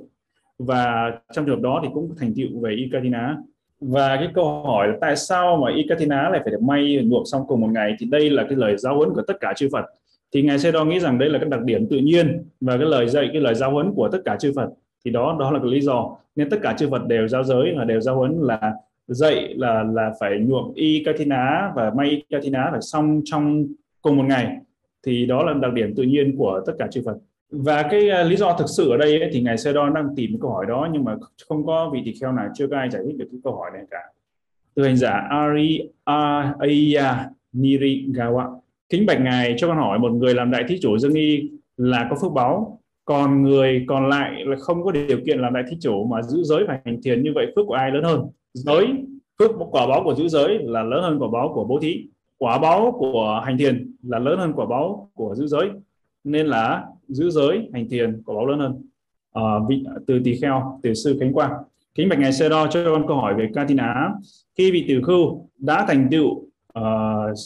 và 0.59 1.11
trong 1.33 1.45
trường 1.45 1.55
hợp 1.55 1.61
đó 1.61 1.79
thì 1.83 1.89
cũng 1.93 2.15
thành 2.17 2.33
tựu 2.35 2.59
về 2.59 2.71
Ikatina. 2.71 3.37
Và 3.81 4.15
cái 4.15 4.27
câu 4.33 4.63
hỏi 4.63 4.87
là 4.87 4.93
tại 5.01 5.15
sao 5.15 5.57
mà 5.57 5.71
Ikatina 5.75 6.29
lại 6.29 6.41
phải 6.43 6.51
được 6.51 6.61
may 6.61 6.99
nhuộm 7.05 7.23
xong 7.25 7.41
cùng 7.47 7.61
một 7.61 7.69
ngày 7.71 7.95
thì 7.99 8.05
đây 8.05 8.29
là 8.29 8.43
cái 8.43 8.57
lời 8.57 8.77
giáo 8.77 8.97
huấn 8.97 9.09
của 9.09 9.21
tất 9.27 9.37
cả 9.39 9.53
chư 9.55 9.69
Phật. 9.71 9.85
Thì 10.33 10.41
ngài 10.41 10.59
Sê 10.59 10.71
nghĩ 10.85 10.99
rằng 10.99 11.17
đây 11.17 11.29
là 11.29 11.39
cái 11.39 11.49
đặc 11.49 11.63
điểm 11.63 11.87
tự 11.89 11.97
nhiên 11.97 12.43
và 12.61 12.77
cái 12.77 12.85
lời 12.85 13.07
dạy, 13.07 13.29
cái 13.33 13.41
lời 13.41 13.55
giáo 13.55 13.71
huấn 13.71 13.93
của 13.93 14.09
tất 14.11 14.19
cả 14.25 14.35
chư 14.39 14.53
Phật. 14.55 14.69
Thì 15.05 15.11
đó 15.11 15.37
đó 15.39 15.51
là 15.51 15.59
cái 15.59 15.71
lý 15.71 15.81
do. 15.81 16.17
Nên 16.35 16.49
tất 16.49 16.57
cả 16.61 16.75
chư 16.77 16.89
Phật 16.89 17.07
đều 17.07 17.27
giáo 17.27 17.43
giới 17.43 17.71
là 17.71 17.85
đều 17.85 18.01
giáo 18.01 18.15
huấn 18.15 18.37
là 18.41 18.73
dạy 19.07 19.53
là 19.57 19.83
là 19.83 20.11
phải 20.19 20.39
nhuộm 20.39 20.73
y 20.73 21.03
katina 21.03 21.71
và 21.75 21.91
may 21.95 22.09
y 22.09 22.23
katina 22.29 22.67
phải 22.71 22.81
xong 22.81 23.21
trong 23.25 23.67
cùng 24.01 24.17
một 24.17 24.25
ngày. 24.27 24.57
Thì 25.05 25.25
đó 25.25 25.43
là 25.43 25.53
đặc 25.53 25.73
điểm 25.73 25.95
tự 25.95 26.03
nhiên 26.03 26.37
của 26.37 26.61
tất 26.65 26.73
cả 26.79 26.87
chư 26.91 27.01
Phật 27.05 27.17
và 27.51 27.83
cái 27.91 28.09
à, 28.09 28.23
lý 28.23 28.35
do 28.35 28.57
thực 28.57 28.65
sự 28.77 28.89
ở 28.89 28.97
đây 28.97 29.19
ấy, 29.19 29.29
thì 29.33 29.41
ngài 29.41 29.57
Sedon 29.57 29.93
đang 29.93 30.15
tìm 30.15 30.31
cái 30.31 30.39
câu 30.41 30.51
hỏi 30.51 30.65
đó 30.65 30.89
nhưng 30.91 31.03
mà 31.03 31.15
không 31.47 31.65
có 31.65 31.89
vị 31.93 32.01
tỳ 32.05 32.13
kheo 32.21 32.31
nào 32.31 32.47
chưa 32.55 32.67
có 32.67 32.77
ai 32.77 32.89
giải 32.89 33.01
thích 33.05 33.17
được 33.17 33.27
cái 33.31 33.39
câu 33.43 33.55
hỏi 33.55 33.71
này 33.73 33.83
cả. 33.91 33.99
Từ 34.75 34.83
hành 34.83 34.97
giả 34.97 35.11
Ari 35.29 35.79
Aya 36.03 37.29
Nirigawa 37.53 38.59
kính 38.89 39.05
bạch 39.05 39.21
ngài 39.21 39.55
cho 39.57 39.67
con 39.67 39.77
hỏi 39.77 39.99
một 39.99 40.11
người 40.11 40.33
làm 40.33 40.51
đại 40.51 40.63
thí 40.67 40.79
chủ 40.81 40.97
dương 40.97 41.13
y 41.13 41.51
là 41.77 42.07
có 42.09 42.17
phước 42.21 42.31
báo 42.31 42.79
còn 43.05 43.43
người 43.43 43.85
còn 43.87 44.09
lại 44.09 44.31
là 44.45 44.55
không 44.59 44.83
có 44.83 44.91
điều 44.91 45.19
kiện 45.25 45.39
làm 45.39 45.53
đại 45.53 45.63
thí 45.69 45.77
chủ 45.81 46.03
mà 46.03 46.21
giữ 46.21 46.43
giới 46.43 46.63
và 46.67 46.79
hành 46.85 47.01
thiền 47.01 47.23
như 47.23 47.31
vậy 47.35 47.45
phước 47.55 47.65
của 47.67 47.73
ai 47.73 47.91
lớn 47.91 48.03
hơn? 48.03 48.27
Giới 48.53 48.87
phước 49.39 49.51
quả 49.71 49.87
báo 49.87 50.03
của 50.03 50.15
giữ 50.15 50.27
giới 50.27 50.59
là 50.61 50.83
lớn 50.83 51.03
hơn 51.03 51.19
quả 51.19 51.27
báo 51.33 51.51
của 51.53 51.63
bố 51.63 51.79
thí. 51.79 52.05
Quả 52.37 52.59
báo 52.59 52.95
của 52.99 53.41
hành 53.45 53.57
thiền 53.57 53.95
là 54.03 54.19
lớn 54.19 54.39
hơn 54.39 54.53
quả 54.55 54.65
báo 54.65 55.09
của 55.13 55.35
giữ 55.35 55.47
giới. 55.47 55.69
Nên 56.23 56.47
là 56.47 56.85
giữ 57.07 57.29
giới 57.29 57.69
hành 57.73 57.89
thiền 57.89 58.21
của 58.25 58.33
báo 58.35 58.45
lớn 58.45 58.59
hơn. 58.59 58.81
À, 59.33 59.41
vị 59.69 59.83
từ 60.07 60.21
tỳ 60.23 60.35
kheo 60.35 60.79
từ 60.83 60.93
sư 60.93 61.17
khánh 61.19 61.33
quang. 61.33 61.51
Kính 61.95 62.09
bạch 62.09 62.19
ngài 62.19 62.33
sơ 62.33 62.49
đo 62.49 62.67
cho 62.67 62.83
con 62.85 63.07
câu 63.07 63.17
hỏi 63.17 63.33
về 63.33 63.49
katina. 63.53 64.09
Khi 64.57 64.71
vị 64.71 64.85
tử 64.87 65.01
khưu 65.03 65.49
đã 65.57 65.85
thành 65.87 66.07
tựu 66.11 66.27
uh, 66.79 67.37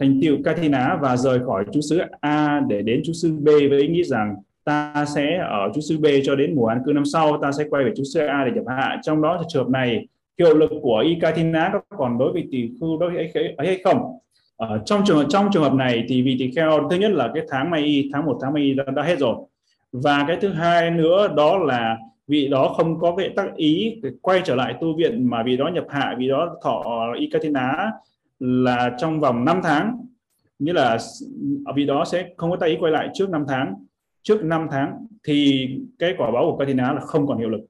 thành 0.00 0.20
tựu 0.22 0.36
katina 0.44 0.98
và 1.02 1.16
rời 1.16 1.40
khỏi 1.46 1.64
chú 1.72 1.80
xứ 1.80 2.00
a 2.20 2.60
để 2.68 2.82
đến 2.82 3.02
chú 3.04 3.12
xứ 3.12 3.32
b 3.32 3.46
với 3.46 3.80
ý 3.80 3.88
nghĩ 3.88 4.04
rằng 4.04 4.36
ta 4.64 5.04
sẽ 5.14 5.38
ở 5.50 5.70
chú 5.74 5.80
xứ 5.80 5.98
b 5.98 6.06
cho 6.24 6.34
đến 6.34 6.54
mùa 6.54 6.66
an 6.66 6.82
cư 6.86 6.92
năm 6.92 7.04
sau 7.04 7.38
ta 7.42 7.52
sẽ 7.52 7.64
quay 7.70 7.84
về 7.84 7.92
chú 7.96 8.04
xứ 8.14 8.20
a 8.20 8.44
để 8.44 8.50
nhập 8.54 8.64
hạ. 8.68 9.00
Trong 9.02 9.22
đó 9.22 9.42
trường 9.48 9.64
hợp 9.64 9.70
này 9.70 10.06
hiệu 10.38 10.56
lực 10.56 10.70
của 10.82 11.02
y 11.06 11.16
katina 11.20 11.70
có 11.72 11.96
còn 11.96 12.18
đối 12.18 12.32
với 12.32 12.48
tỷ 12.50 12.70
khưu 12.80 12.98
đối 12.98 13.10
với 13.10 13.30
ấy, 13.34 13.54
ấy 13.56 13.66
hay 13.66 13.80
không? 13.84 14.18
Ở 14.68 14.82
trong 14.84 15.02
trường 15.06 15.16
hợp 15.16 15.26
trong 15.28 15.48
trường 15.52 15.62
hợp 15.62 15.74
này 15.74 16.04
thì 16.08 16.22
vị 16.22 16.36
tỳ 16.38 16.50
kheo 16.50 16.88
thứ 16.90 16.96
nhất 16.96 17.10
là 17.12 17.30
cái 17.34 17.44
tháng 17.48 17.70
mai 17.70 17.82
y 17.82 18.10
tháng 18.12 18.26
1 18.26 18.38
tháng 18.42 18.52
mai 18.52 18.62
y 18.62 18.74
đã, 18.74 18.84
đã 18.84 19.02
hết 19.02 19.18
rồi. 19.18 19.36
Và 19.92 20.24
cái 20.28 20.36
thứ 20.40 20.48
hai 20.48 20.90
nữa 20.90 21.28
đó 21.36 21.58
là 21.58 21.98
vị 22.26 22.48
đó 22.48 22.74
không 22.76 23.00
có 23.00 23.16
cái 23.16 23.30
tác 23.36 23.54
ý 23.56 24.00
quay 24.22 24.40
trở 24.44 24.54
lại 24.54 24.74
tu 24.80 24.96
viện 24.96 25.30
mà 25.30 25.42
vị 25.42 25.56
đó 25.56 25.70
nhập 25.74 25.84
hạ 25.88 26.14
vị 26.18 26.28
đó 26.28 26.56
thọ 26.62 27.12
y 27.14 27.20
ikatina 27.20 27.90
là 28.38 28.94
trong 28.98 29.20
vòng 29.20 29.44
5 29.44 29.60
tháng. 29.62 30.06
Nghĩa 30.58 30.72
là 30.72 30.98
vị 31.76 31.86
đó 31.86 32.04
sẽ 32.04 32.28
không 32.36 32.50
có 32.50 32.56
tác 32.56 32.66
ý 32.66 32.76
quay 32.80 32.92
lại 32.92 33.08
trước 33.14 33.30
5 33.30 33.44
tháng. 33.48 33.74
Trước 34.22 34.44
5 34.44 34.66
tháng 34.70 35.06
thì 35.24 35.68
cái 35.98 36.14
quả 36.18 36.30
báo 36.30 36.50
của 36.50 36.56
Katina 36.56 36.92
là 36.92 37.00
không 37.00 37.26
còn 37.26 37.38
hiệu 37.38 37.48
lực. 37.48 37.60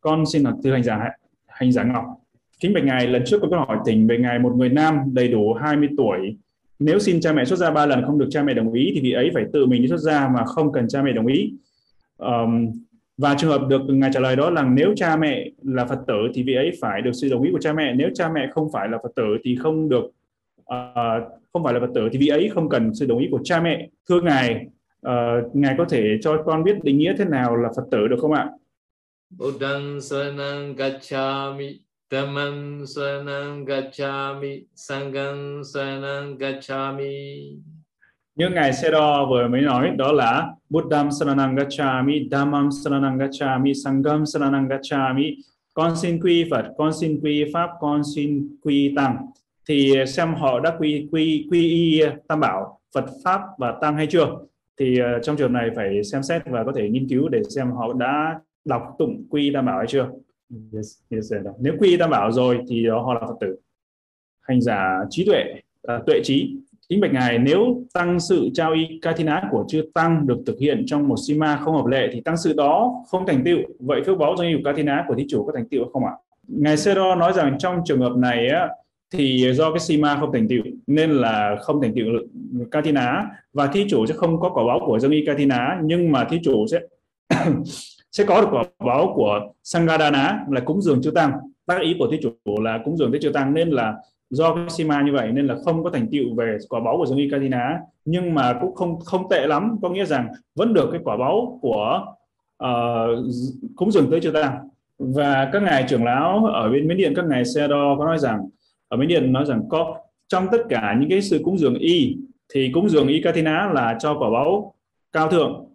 Con 0.00 0.26
xin 0.26 0.42
là 0.42 0.52
từ 0.62 0.72
hành 0.72 0.82
giả 0.82 1.10
hành 1.46 1.72
giả 1.72 1.82
ngọc. 1.82 2.04
Kính 2.64 2.72
bạch 2.72 2.84
ngài, 2.84 3.06
lần 3.06 3.22
trước 3.26 3.38
có 3.42 3.48
câu 3.50 3.60
hỏi 3.60 3.78
tỉnh 3.84 4.06
về 4.06 4.18
ngài 4.18 4.38
một 4.38 4.52
người 4.56 4.68
nam 4.68 5.00
đầy 5.12 5.28
đủ 5.28 5.54
20 5.54 5.88
tuổi. 5.96 6.36
Nếu 6.78 6.98
xin 6.98 7.20
cha 7.20 7.32
mẹ 7.32 7.44
xuất 7.44 7.58
gia 7.58 7.70
ba 7.70 7.86
lần 7.86 8.04
không 8.06 8.18
được 8.18 8.28
cha 8.30 8.42
mẹ 8.42 8.54
đồng 8.54 8.72
ý 8.72 8.92
thì 8.94 9.00
vị 9.00 9.12
ấy 9.12 9.30
phải 9.34 9.44
tự 9.52 9.66
mình 9.66 9.82
đi 9.82 9.88
xuất 9.88 10.00
gia 10.00 10.28
mà 10.28 10.44
không 10.44 10.72
cần 10.72 10.88
cha 10.88 11.02
mẹ 11.02 11.12
đồng 11.12 11.26
ý. 11.26 11.52
Um, 12.16 12.72
và 13.16 13.34
trường 13.38 13.50
hợp 13.50 13.68
được 13.68 13.80
ngài 13.88 14.10
trả 14.14 14.20
lời 14.20 14.36
đó 14.36 14.50
là 14.50 14.62
nếu 14.62 14.92
cha 14.96 15.16
mẹ 15.16 15.50
là 15.62 15.84
Phật 15.84 15.98
tử 16.06 16.14
thì 16.34 16.42
vị 16.42 16.54
ấy 16.54 16.70
phải 16.80 17.02
được 17.02 17.12
sự 17.12 17.28
đồng 17.28 17.42
ý 17.42 17.52
của 17.52 17.58
cha 17.60 17.72
mẹ. 17.72 17.94
Nếu 17.94 18.10
cha 18.14 18.30
mẹ 18.34 18.48
không 18.52 18.72
phải 18.72 18.88
là 18.88 18.98
Phật 19.02 19.12
tử 19.16 19.38
thì 19.44 19.56
không 19.56 19.88
được 19.88 20.04
uh, 20.60 21.32
không 21.52 21.64
phải 21.64 21.74
là 21.74 21.80
Phật 21.80 21.90
tử 21.94 22.08
thì 22.12 22.18
vị 22.18 22.28
ấy 22.28 22.50
không 22.54 22.68
cần 22.68 22.94
sự 22.94 23.06
đồng 23.06 23.18
ý 23.18 23.28
của 23.30 23.40
cha 23.44 23.60
mẹ. 23.60 23.88
Thưa 24.08 24.20
ngài, 24.20 24.66
uh, 25.06 25.56
ngài 25.56 25.74
có 25.78 25.84
thể 25.84 26.18
cho 26.20 26.42
con 26.42 26.64
biết 26.64 26.84
định 26.84 26.98
nghĩa 26.98 27.14
thế 27.18 27.24
nào 27.24 27.56
là 27.56 27.68
Phật 27.76 27.84
tử 27.90 28.08
được 28.08 28.16
không 28.20 28.32
ạ? 28.32 28.48
Buddhang 29.30 30.00
sanang 30.00 30.74
gacchami 30.76 31.83
Dhammam 32.14 32.86
Sanang 32.86 33.66
Gacchami 33.66 34.62
Sangam 34.74 35.64
Sanang 35.64 36.38
Gacchami 36.38 37.58
như 38.36 38.48
ngài 38.48 38.72
Sero 38.72 39.26
vừa 39.30 39.48
mới 39.48 39.60
nói 39.60 39.90
đó 39.96 40.12
là 40.12 40.48
Buddham 40.70 41.10
Saranang 41.10 41.54
Gacchami, 41.54 42.28
Dhammam 42.30 42.68
Saranang 42.84 43.18
Gacchami, 43.18 43.72
Sangam 43.84 44.26
Saranang 44.26 44.68
Gacchami. 44.68 45.36
Con 45.74 45.96
xin 45.96 46.20
quy 46.20 46.44
Phật, 46.50 46.64
con 46.78 46.92
xin 46.92 47.20
quy 47.22 47.44
Pháp, 47.52 47.70
con 47.80 48.02
xin 48.14 48.56
quy 48.62 48.92
Tăng. 48.96 49.26
Thì 49.68 49.94
xem 50.06 50.34
họ 50.34 50.60
đã 50.60 50.76
quy 50.78 51.08
quy 51.12 51.46
quy 51.50 51.70
y 51.70 52.02
Tam 52.28 52.40
Bảo, 52.40 52.80
Phật 52.94 53.04
Pháp 53.24 53.40
và 53.58 53.74
Tăng 53.80 53.96
hay 53.96 54.06
chưa? 54.06 54.26
Thì 54.78 54.98
ờ, 54.98 55.18
trong 55.22 55.36
trường 55.36 55.52
này 55.52 55.70
phải 55.76 56.04
xem 56.04 56.22
xét 56.22 56.42
và 56.46 56.64
có 56.64 56.72
thể 56.76 56.88
nghiên 56.88 57.08
cứu 57.08 57.28
để 57.28 57.42
xem 57.48 57.70
họ 57.72 57.92
đã 57.92 58.40
đọc 58.64 58.82
tụng 58.98 59.24
quy 59.30 59.50
Tam 59.54 59.66
Bảo 59.66 59.78
hay 59.78 59.86
chưa. 59.86 60.08
Yes, 60.50 60.98
yes, 61.10 61.32
Nếu 61.60 61.74
quy 61.78 61.96
Tam 61.96 62.10
Bảo 62.10 62.32
rồi 62.32 62.60
thì 62.68 62.84
đó 62.84 63.02
họ 63.02 63.14
là 63.14 63.20
Phật 63.20 63.36
tử. 63.40 63.56
Hành 64.40 64.60
giả 64.60 64.98
trí 65.10 65.24
tuệ, 65.24 65.44
uh, 65.94 66.06
tuệ 66.06 66.20
trí 66.24 66.56
Kính 66.88 67.00
bạch 67.00 67.12
ngài, 67.12 67.38
nếu 67.38 67.82
tăng 67.92 68.20
sự 68.20 68.48
trao 68.54 68.72
y 68.72 68.98
Kathina 69.02 69.42
của 69.50 69.64
chư 69.68 69.84
tăng 69.94 70.26
được 70.26 70.38
thực 70.46 70.58
hiện 70.58 70.84
trong 70.86 71.08
một 71.08 71.16
sima 71.26 71.56
không 71.56 71.74
hợp 71.74 71.86
lệ 71.86 72.08
thì 72.12 72.20
tăng 72.20 72.36
sự 72.36 72.52
đó 72.52 73.04
không 73.08 73.26
thành 73.26 73.44
tựu. 73.44 73.58
Vậy 73.78 74.02
phước 74.06 74.18
báo 74.18 74.34
doanh 74.38 74.48
y 74.48 74.54
Kathina 74.64 75.04
của 75.08 75.14
thí 75.14 75.26
chủ 75.28 75.44
có 75.44 75.52
thành 75.56 75.68
tựu 75.68 75.84
không 75.92 76.04
ạ? 76.04 76.12
Ngài 76.48 76.76
Sero 76.76 77.14
nói 77.14 77.32
rằng 77.32 77.56
trong 77.58 77.80
trường 77.84 78.00
hợp 78.00 78.16
này 78.16 78.48
á, 78.48 78.68
thì 79.10 79.52
do 79.52 79.72
cái 79.72 79.80
sima 79.80 80.16
không 80.20 80.32
thành 80.32 80.48
tựu 80.48 80.62
nên 80.86 81.10
là 81.10 81.56
không 81.60 81.82
thành 81.82 81.94
tựu 81.94 82.04
Kathina 82.70 83.26
và 83.52 83.66
thí 83.66 83.86
chủ 83.88 84.06
sẽ 84.06 84.14
không 84.14 84.40
có 84.40 84.50
quả 84.50 84.64
báo 84.64 84.80
của 84.86 84.98
doanh 84.98 85.12
y 85.12 85.24
Kathina 85.26 85.80
nhưng 85.82 86.12
mà 86.12 86.24
thí 86.30 86.38
chủ 86.44 86.66
sẽ 86.66 86.80
sẽ 88.14 88.24
có 88.24 88.40
được 88.40 88.48
quả 88.50 88.64
báo 88.84 89.12
của 89.14 89.40
Sangadana 89.62 90.44
là 90.50 90.60
cúng 90.60 90.82
dường 90.82 91.02
chư 91.02 91.10
tăng. 91.10 91.32
Tác 91.66 91.80
ý 91.80 91.96
của 91.98 92.08
thế 92.10 92.18
chủ 92.22 92.60
là 92.62 92.78
cúng 92.84 92.96
dường 92.96 93.12
thế 93.12 93.18
chư 93.22 93.30
tăng 93.30 93.54
nên 93.54 93.70
là 93.70 93.94
do 94.30 94.54
cái 94.54 94.64
sima 94.70 95.02
như 95.02 95.12
vậy 95.12 95.32
nên 95.32 95.46
là 95.46 95.56
không 95.64 95.84
có 95.84 95.90
thành 95.90 96.08
tựu 96.12 96.34
về 96.36 96.58
quả 96.68 96.80
báo 96.80 96.96
của 96.96 97.06
giống 97.06 97.18
Katina 97.30 97.78
nhưng 98.04 98.34
mà 98.34 98.58
cũng 98.60 98.74
không 98.74 99.00
không 99.00 99.28
tệ 99.30 99.46
lắm. 99.46 99.76
Có 99.82 99.88
nghĩa 99.88 100.04
rằng 100.04 100.28
vẫn 100.54 100.74
được 100.74 100.88
cái 100.92 101.00
quả 101.04 101.16
báo 101.16 101.58
của 101.62 102.06
uh, 102.64 102.68
cúng 103.76 103.90
dường 103.90 104.10
tới 104.10 104.20
chư 104.20 104.30
tăng. 104.30 104.68
Và 104.98 105.50
các 105.52 105.62
ngài 105.62 105.84
trưởng 105.88 106.04
lão 106.04 106.44
ở 106.44 106.70
bên 106.70 106.88
miến 106.88 106.96
điện 106.96 107.12
các 107.16 107.24
ngài 107.24 107.44
xe 107.44 107.68
đo 107.68 107.96
có 107.98 108.04
nói 108.04 108.18
rằng 108.18 108.48
ở 108.88 108.96
miến 108.96 109.08
điện 109.08 109.32
nói 109.32 109.44
rằng 109.46 109.62
có 109.68 109.96
trong 110.28 110.46
tất 110.52 110.62
cả 110.68 110.96
những 111.00 111.10
cái 111.10 111.22
sự 111.22 111.40
cúng 111.44 111.58
dường 111.58 111.74
y 111.74 112.16
thì 112.54 112.70
cúng 112.74 112.88
dường 112.88 113.08
y 113.08 113.20
Katina 113.22 113.70
là 113.72 113.96
cho 114.00 114.18
quả 114.18 114.30
báo 114.30 114.74
cao 115.12 115.30
thượng 115.30 115.66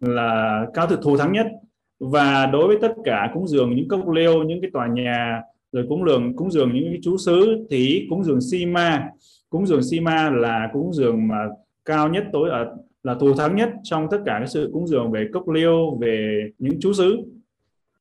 là 0.00 0.66
cao 0.74 0.86
thượng 0.86 1.02
thù 1.02 1.16
thắng 1.16 1.32
nhất 1.32 1.46
và 2.00 2.46
đối 2.46 2.66
với 2.66 2.76
tất 2.80 2.92
cả 3.04 3.30
cúng 3.34 3.48
dường 3.48 3.76
những 3.76 3.88
cốc 3.88 4.08
liêu 4.08 4.42
những 4.42 4.60
cái 4.60 4.70
tòa 4.72 4.86
nhà, 4.86 5.42
rồi 5.72 5.86
cúng 5.88 6.04
lường, 6.04 6.36
cúng 6.36 6.50
dường 6.50 6.74
những 6.74 6.84
cái 6.84 6.98
chú 7.02 7.16
xứ, 7.16 7.66
thì 7.70 8.06
cúng 8.10 8.24
dường 8.24 8.40
si 8.40 8.66
ma. 8.66 9.08
Cúng 9.50 9.66
dường 9.66 9.82
si 9.82 10.00
ma 10.00 10.30
là 10.30 10.68
cúng 10.72 10.92
dường 10.92 11.28
mà 11.28 11.36
cao 11.84 12.08
nhất 12.08 12.24
tối 12.32 12.50
ở 12.50 12.76
là 13.02 13.14
thù 13.14 13.34
thắng 13.34 13.56
nhất 13.56 13.70
trong 13.82 14.06
tất 14.10 14.18
cả 14.26 14.34
cái 14.38 14.48
sự 14.48 14.70
cúng 14.72 14.86
dường 14.86 15.10
về 15.10 15.28
cốc 15.32 15.48
liêu 15.48 15.96
về 16.00 16.44
những 16.58 16.80
chú 16.80 16.92
xứ. 16.92 17.16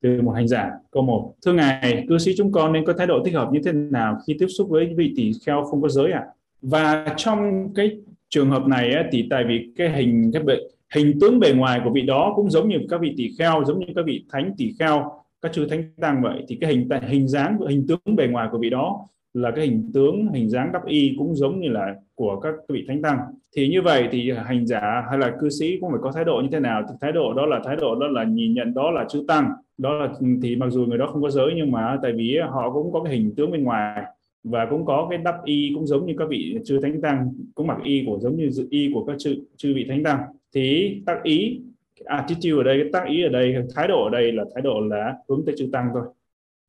Từ 0.02 0.22
một 0.22 0.32
hành 0.32 0.48
giả, 0.48 0.72
câu 0.92 1.04
một. 1.04 1.34
Thưa 1.46 1.54
ngài, 1.54 2.06
cư 2.10 2.18
sĩ 2.18 2.32
chúng 2.38 2.52
con 2.52 2.74
nên 2.74 2.86
có 2.86 2.94
thái 2.94 3.08
độ 3.08 3.24
thích 3.26 3.36
hợp 3.36 3.50
như 3.52 3.60
thế 3.66 3.72
nào 3.72 4.18
khi 4.28 4.36
tiếp 4.40 4.48
xúc 4.48 4.70
với 4.70 4.94
vị 4.98 5.14
tỷ 5.16 5.32
kheo 5.46 5.64
không 5.64 5.82
có 5.82 5.90
giới 5.90 6.12
ạ? 6.12 6.24
À? 6.26 6.32
và 6.62 7.14
trong 7.18 7.70
cái 7.76 7.98
trường 8.30 8.50
hợp 8.50 8.68
này 8.68 8.96
thì 9.12 9.28
tại 9.30 9.44
vì 9.48 9.70
cái 9.76 9.90
hình 9.90 10.32
cái 10.34 10.44
bệnh 10.44 10.60
hình 10.96 11.18
tướng 11.22 11.40
bề 11.40 11.54
ngoài 11.54 11.82
của 11.84 11.90
vị 11.90 12.02
đó 12.02 12.34
cũng 12.36 12.50
giống 12.50 12.70
như 12.70 12.78
các 12.90 13.02
vị 13.02 13.14
tỷ 13.18 13.30
kheo, 13.40 13.64
giống 13.66 13.80
như 13.80 13.86
các 13.96 14.06
vị 14.06 14.26
thánh 14.30 14.54
tỷ 14.58 14.74
kheo, 14.80 15.12
các 15.42 15.54
chư 15.54 15.66
thánh 15.66 15.84
tăng 16.02 16.22
vậy. 16.22 16.44
Thì 16.48 16.58
cái 16.62 16.70
hình 16.70 16.90
hình 17.08 17.28
dáng, 17.28 17.58
hình 17.68 17.86
tướng 17.88 18.16
bề 18.16 18.28
ngoài 18.28 18.48
của 18.52 18.58
vị 18.58 18.70
đó 18.70 19.08
là 19.34 19.52
cái 19.52 19.66
hình 19.66 19.92
tướng, 19.94 20.28
hình 20.34 20.50
dáng 20.50 20.72
đắp 20.74 20.86
y 20.86 21.16
cũng 21.18 21.36
giống 21.36 21.60
như 21.60 21.70
là 21.70 21.96
của 22.16 22.40
các 22.40 22.54
vị 22.70 22.86
thánh 22.88 23.02
tăng 23.02 23.20
thì 23.56 23.70
như 23.70 23.82
vậy 23.82 24.08
thì 24.12 24.32
hành 24.32 24.68
giả 24.68 25.04
hay 25.10 25.18
là 25.18 25.36
cư 25.40 25.50
sĩ 25.50 25.78
cũng 25.82 25.92
phải 25.92 26.00
có 26.04 26.12
thái 26.12 26.26
độ 26.26 26.42
như 26.44 26.50
thế 26.52 26.60
nào? 26.60 26.84
Thì 26.90 26.96
thái 27.02 27.12
độ 27.12 27.34
đó 27.34 27.46
là 27.46 27.62
thái 27.66 27.76
độ 27.76 27.96
đó 27.96 28.08
là 28.08 28.24
nhìn 28.24 28.54
nhận 28.54 28.74
đó 28.74 28.92
là 28.92 29.06
chữ 29.10 29.24
tăng 29.28 29.52
đó 29.78 29.94
là 29.94 30.14
thì 30.42 30.56
mặc 30.56 30.70
dù 30.70 30.86
người 30.86 30.98
đó 30.98 31.08
không 31.08 31.22
có 31.22 31.30
giới 31.30 31.52
nhưng 31.56 31.72
mà 31.72 31.98
tại 32.04 32.12
vì 32.12 32.38
họ 32.50 32.72
cũng 32.74 32.92
có 32.92 33.04
cái 33.04 33.14
hình 33.14 33.34
tướng 33.36 33.52
bên 33.52 33.64
ngoài 33.64 34.04
và 34.44 34.68
cũng 34.70 34.86
có 34.86 35.08
cái 35.10 35.18
đắp 35.18 35.36
y 35.46 35.72
cũng 35.76 35.88
giống 35.88 36.06
như 36.06 36.14
các 36.18 36.30
vị 36.30 36.58
chư 36.66 36.80
thánh 36.80 37.02
tăng 37.02 37.34
cũng 37.56 37.68
mặc 37.68 37.78
y 37.84 38.04
của 38.08 38.20
giống 38.20 38.36
như 38.36 38.50
y 38.70 38.92
của 38.94 39.06
các 39.06 39.16
chư 39.20 39.36
chư 39.58 39.74
vị 39.76 39.86
thánh 39.90 40.04
tăng 40.04 40.20
thì 40.54 40.96
tác 41.06 41.24
ý 41.24 41.62
attitude 42.06 42.62
ở 42.62 42.64
đây 42.64 42.80
cái 42.82 42.90
tác 42.94 43.08
ý 43.08 43.24
ở 43.24 43.30
đây 43.30 43.56
thái 43.76 43.88
độ 43.88 44.04
ở 44.04 44.10
đây 44.10 44.32
là 44.32 44.44
thái 44.56 44.62
độ 44.62 44.80
là 44.80 45.16
hướng 45.30 45.46
tới 45.46 45.56
chữ 45.58 45.70
tăng 45.72 45.90
thôi. 45.94 46.04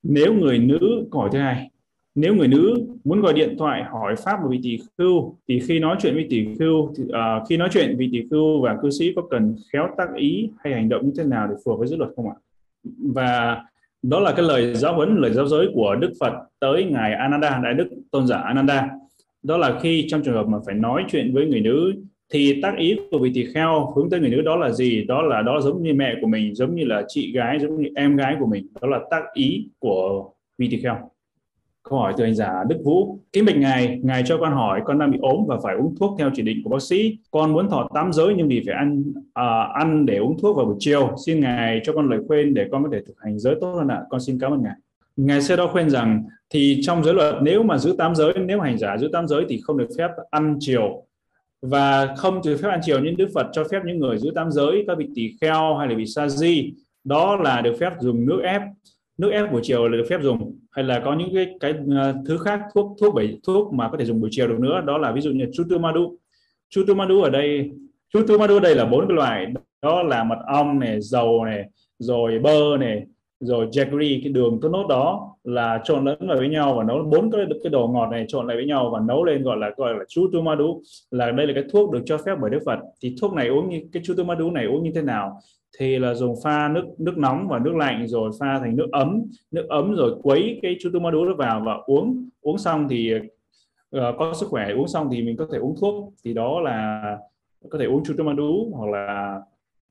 Nếu 0.02 0.34
người 0.34 0.58
nữ 0.58 1.08
hỏi 1.12 1.28
thứ 1.32 1.38
hai 1.38 1.70
nếu 2.14 2.34
người 2.34 2.48
nữ 2.48 2.86
muốn 3.04 3.20
gọi 3.20 3.32
điện 3.32 3.54
thoại 3.58 3.84
hỏi 3.84 4.14
pháp 4.16 4.38
của 4.42 4.48
vị 4.48 4.60
tỷ 4.62 4.78
khưu 4.98 5.36
thì 5.48 5.60
khi 5.60 5.78
nói 5.78 5.96
chuyện 6.00 6.14
với 6.14 6.26
tỷ 6.30 6.46
khưu 6.58 6.92
thì, 6.96 7.04
uh, 7.04 7.48
khi 7.48 7.56
nói 7.56 7.68
chuyện 7.72 7.96
vị 7.98 8.08
tỷ 8.12 8.22
khưu 8.30 8.62
và 8.62 8.76
cư 8.82 8.90
sĩ 8.90 9.12
có 9.16 9.22
cần 9.30 9.56
khéo 9.72 9.88
tác 9.98 10.08
ý 10.16 10.50
hay 10.58 10.74
hành 10.74 10.88
động 10.88 11.06
như 11.06 11.12
thế 11.18 11.24
nào 11.24 11.46
để 11.46 11.54
phù 11.64 11.70
hợp 11.70 11.76
với 11.76 11.88
giới 11.88 11.98
luật 11.98 12.10
không 12.16 12.28
ạ? 12.28 12.34
Và 13.14 13.62
đó 14.02 14.20
là 14.20 14.32
cái 14.32 14.44
lời 14.44 14.74
giáo 14.74 14.94
huấn 14.94 15.16
lời 15.16 15.32
giáo 15.32 15.46
giới 15.46 15.68
của 15.74 15.94
Đức 15.94 16.12
Phật 16.20 16.32
tới 16.60 16.84
ngài 16.84 17.14
Ananda 17.14 17.60
đại 17.64 17.74
đức 17.74 17.88
tôn 18.10 18.26
giả 18.26 18.36
Ananda. 18.36 18.88
Đó 19.42 19.56
là 19.56 19.80
khi 19.80 20.06
trong 20.08 20.22
trường 20.22 20.34
hợp 20.34 20.46
mà 20.46 20.58
phải 20.66 20.74
nói 20.74 21.04
chuyện 21.08 21.34
với 21.34 21.46
người 21.46 21.60
nữ 21.60 21.92
thì 22.30 22.60
tác 22.62 22.74
ý 22.78 22.96
của 23.10 23.18
vị 23.18 23.30
tỳ 23.34 23.44
kheo 23.54 23.92
hướng 23.96 24.10
tới 24.10 24.20
người 24.20 24.30
nữ 24.30 24.40
đó 24.40 24.56
là 24.56 24.70
gì? 24.70 25.04
Đó 25.04 25.22
là 25.22 25.42
đó 25.42 25.60
giống 25.60 25.82
như 25.82 25.94
mẹ 25.94 26.14
của 26.20 26.26
mình 26.26 26.54
giống 26.54 26.74
như 26.74 26.84
là 26.84 27.02
chị 27.08 27.32
gái 27.32 27.58
giống 27.58 27.82
như 27.82 27.88
em 27.94 28.16
gái 28.16 28.36
của 28.40 28.46
mình. 28.46 28.66
Đó 28.80 28.88
là 28.88 29.00
tác 29.10 29.22
ý 29.34 29.68
của 29.78 30.30
vị 30.58 30.68
tỳ 30.70 30.76
kheo. 30.76 30.96
Câu 31.82 31.98
hỏi 31.98 32.12
từ 32.16 32.24
anh 32.24 32.34
giả 32.34 32.64
Đức 32.68 32.76
Vũ. 32.84 33.18
Kính 33.32 33.44
bạch 33.44 33.56
ngài 33.56 34.00
ngài 34.02 34.22
cho 34.26 34.38
con 34.38 34.52
hỏi 34.52 34.80
con 34.84 34.98
đang 34.98 35.10
bị 35.10 35.18
ốm 35.22 35.44
và 35.48 35.58
phải 35.62 35.74
uống 35.76 35.94
thuốc 35.96 36.18
theo 36.18 36.30
chỉ 36.34 36.42
định 36.42 36.60
của 36.64 36.70
bác 36.70 36.82
sĩ. 36.82 37.18
Con 37.30 37.52
muốn 37.52 37.68
thọ 37.70 37.88
tám 37.94 38.12
giới 38.12 38.34
nhưng 38.36 38.48
vì 38.48 38.62
phải 38.66 38.74
ăn 38.74 39.04
à, 39.34 39.62
ăn 39.74 40.06
để 40.06 40.16
uống 40.16 40.38
thuốc 40.42 40.56
vào 40.56 40.66
buổi 40.66 40.76
chiều. 40.78 41.14
Xin 41.26 41.40
ngài 41.40 41.80
cho 41.84 41.92
con 41.92 42.10
lời 42.10 42.20
khuyên 42.28 42.54
để 42.54 42.66
con 42.72 42.82
có 42.82 42.88
thể 42.92 43.00
thực 43.06 43.14
hành 43.20 43.38
giới 43.38 43.54
tốt 43.60 43.72
hơn 43.72 43.88
ạ. 43.88 44.02
Con 44.10 44.20
xin 44.20 44.38
cảm 44.40 44.52
ơn 44.52 44.62
ngài. 44.62 44.74
Ngài 45.16 45.42
sẽ 45.42 45.56
đó 45.56 45.66
khuyên 45.66 45.90
rằng 45.90 46.24
thì 46.50 46.80
trong 46.82 47.04
giới 47.04 47.14
luật 47.14 47.34
nếu 47.42 47.62
mà 47.62 47.78
giữ 47.78 47.94
tám 47.98 48.14
giới 48.14 48.34
nếu 48.46 48.60
hành 48.60 48.78
giả 48.78 48.98
giữ 48.98 49.08
tám 49.12 49.26
giới 49.26 49.44
thì 49.48 49.60
không 49.62 49.78
được 49.78 49.88
phép 49.98 50.08
ăn 50.30 50.56
chiều 50.60 51.04
và 51.62 52.14
không 52.16 52.40
được 52.44 52.56
phép 52.62 52.68
ăn 52.68 52.80
chiều 52.82 53.00
nhưng 53.04 53.16
Đức 53.16 53.28
Phật 53.34 53.46
cho 53.52 53.64
phép 53.70 53.82
những 53.86 53.98
người 53.98 54.18
giữ 54.18 54.30
tam 54.34 54.50
giới, 54.50 54.84
các 54.86 54.98
vị 54.98 55.08
tỳ 55.14 55.32
kheo 55.40 55.76
hay 55.76 55.88
là 55.88 55.94
vị 55.94 56.06
sa 56.06 56.28
di. 56.28 56.72
Đó 57.04 57.36
là 57.36 57.60
được 57.60 57.76
phép 57.80 57.92
dùng 58.00 58.26
nước 58.26 58.40
ép. 58.44 58.62
Nước 59.18 59.30
ép 59.30 59.52
buổi 59.52 59.60
chiều 59.64 59.88
là 59.88 59.96
được 59.96 60.06
phép 60.10 60.22
dùng. 60.22 60.58
Hay 60.70 60.84
là 60.84 61.00
có 61.04 61.14
những 61.14 61.34
cái 61.34 61.54
cái 61.60 61.74
ờ, 61.96 62.14
thứ 62.26 62.38
khác, 62.38 62.60
thuốc 62.74 62.96
thuốc 63.00 63.14
bảy, 63.14 63.38
thuốc 63.46 63.72
mà 63.72 63.88
có 63.88 63.98
thể 63.98 64.04
dùng 64.04 64.20
buổi 64.20 64.30
chiều 64.32 64.48
được 64.48 64.60
nữa. 64.60 64.80
Đó 64.86 64.98
là 64.98 65.12
ví 65.12 65.20
dụ 65.20 65.30
như 65.30 65.46
chutumadu 65.52 66.16
chutumadu 66.70 67.22
ở 67.22 67.30
đây 67.30 67.70
chutumadu 68.12 68.60
đây 68.60 68.74
là 68.74 68.84
bốn 68.84 69.08
cái 69.08 69.16
loại. 69.16 69.46
Đó 69.82 70.02
là 70.02 70.24
mật 70.24 70.38
ong 70.46 70.78
này, 70.78 71.00
dầu 71.00 71.44
này, 71.44 71.64
rồi 71.98 72.38
bơ 72.38 72.76
này 72.80 73.06
rồi 73.40 73.66
jaggery 73.66 74.20
cái 74.22 74.32
đường 74.32 74.58
tốt 74.62 74.68
nốt 74.68 74.86
đó 74.88 75.36
là 75.44 75.80
trộn 75.84 76.04
lẫn 76.04 76.28
vào 76.28 76.36
với 76.36 76.48
nhau 76.48 76.74
và 76.74 76.84
nấu 76.84 77.02
bốn 77.02 77.30
cái 77.30 77.46
cái 77.62 77.70
đồ 77.70 77.88
ngọt 77.88 78.08
này 78.10 78.24
trộn 78.28 78.46
lại 78.46 78.56
với 78.56 78.66
nhau 78.66 78.90
và 78.92 79.00
nấu 79.00 79.24
lên 79.24 79.42
gọi 79.42 79.56
là 79.56 79.70
gọi 79.76 79.94
là 79.94 80.04
chutumadu 80.08 80.82
là 81.10 81.30
đây 81.30 81.46
là 81.46 81.52
cái 81.54 81.64
thuốc 81.72 81.90
được 81.90 82.02
cho 82.06 82.18
phép 82.18 82.34
bởi 82.40 82.50
Đức 82.50 82.60
Phật. 82.66 82.78
Thì 83.02 83.16
thuốc 83.20 83.32
này 83.32 83.48
uống 83.48 83.68
như 83.68 83.80
cái 83.92 84.02
chutumadu 84.06 84.50
này 84.50 84.64
uống 84.64 84.82
như 84.82 84.90
thế 84.94 85.02
nào? 85.02 85.40
Thì 85.78 85.98
là 85.98 86.14
dùng 86.14 86.34
pha 86.44 86.68
nước 86.68 86.84
nước 86.98 87.18
nóng 87.18 87.48
và 87.48 87.58
nước 87.58 87.76
lạnh 87.76 88.06
rồi 88.08 88.30
pha 88.40 88.58
thành 88.58 88.76
nước 88.76 88.88
ấm 88.92 89.22
nước 89.50 89.66
ấm 89.68 89.94
rồi 89.94 90.16
quấy 90.22 90.58
cái 90.62 90.76
chutumadu 90.80 91.24
đó 91.24 91.34
vào 91.34 91.62
và 91.66 91.78
uống. 91.86 92.28
Uống 92.40 92.58
xong 92.58 92.88
thì 92.88 93.14
uh, 93.96 94.00
có 94.18 94.34
sức 94.34 94.46
khỏe 94.48 94.72
uống 94.72 94.88
xong 94.88 95.08
thì 95.12 95.22
mình 95.22 95.36
có 95.36 95.46
thể 95.52 95.58
uống 95.58 95.74
thuốc. 95.80 96.12
Thì 96.24 96.34
đó 96.34 96.60
là 96.60 97.02
có 97.70 97.78
thể 97.78 97.84
uống 97.84 98.04
chutumadu 98.04 98.70
hoặc 98.72 98.90
là 98.90 99.40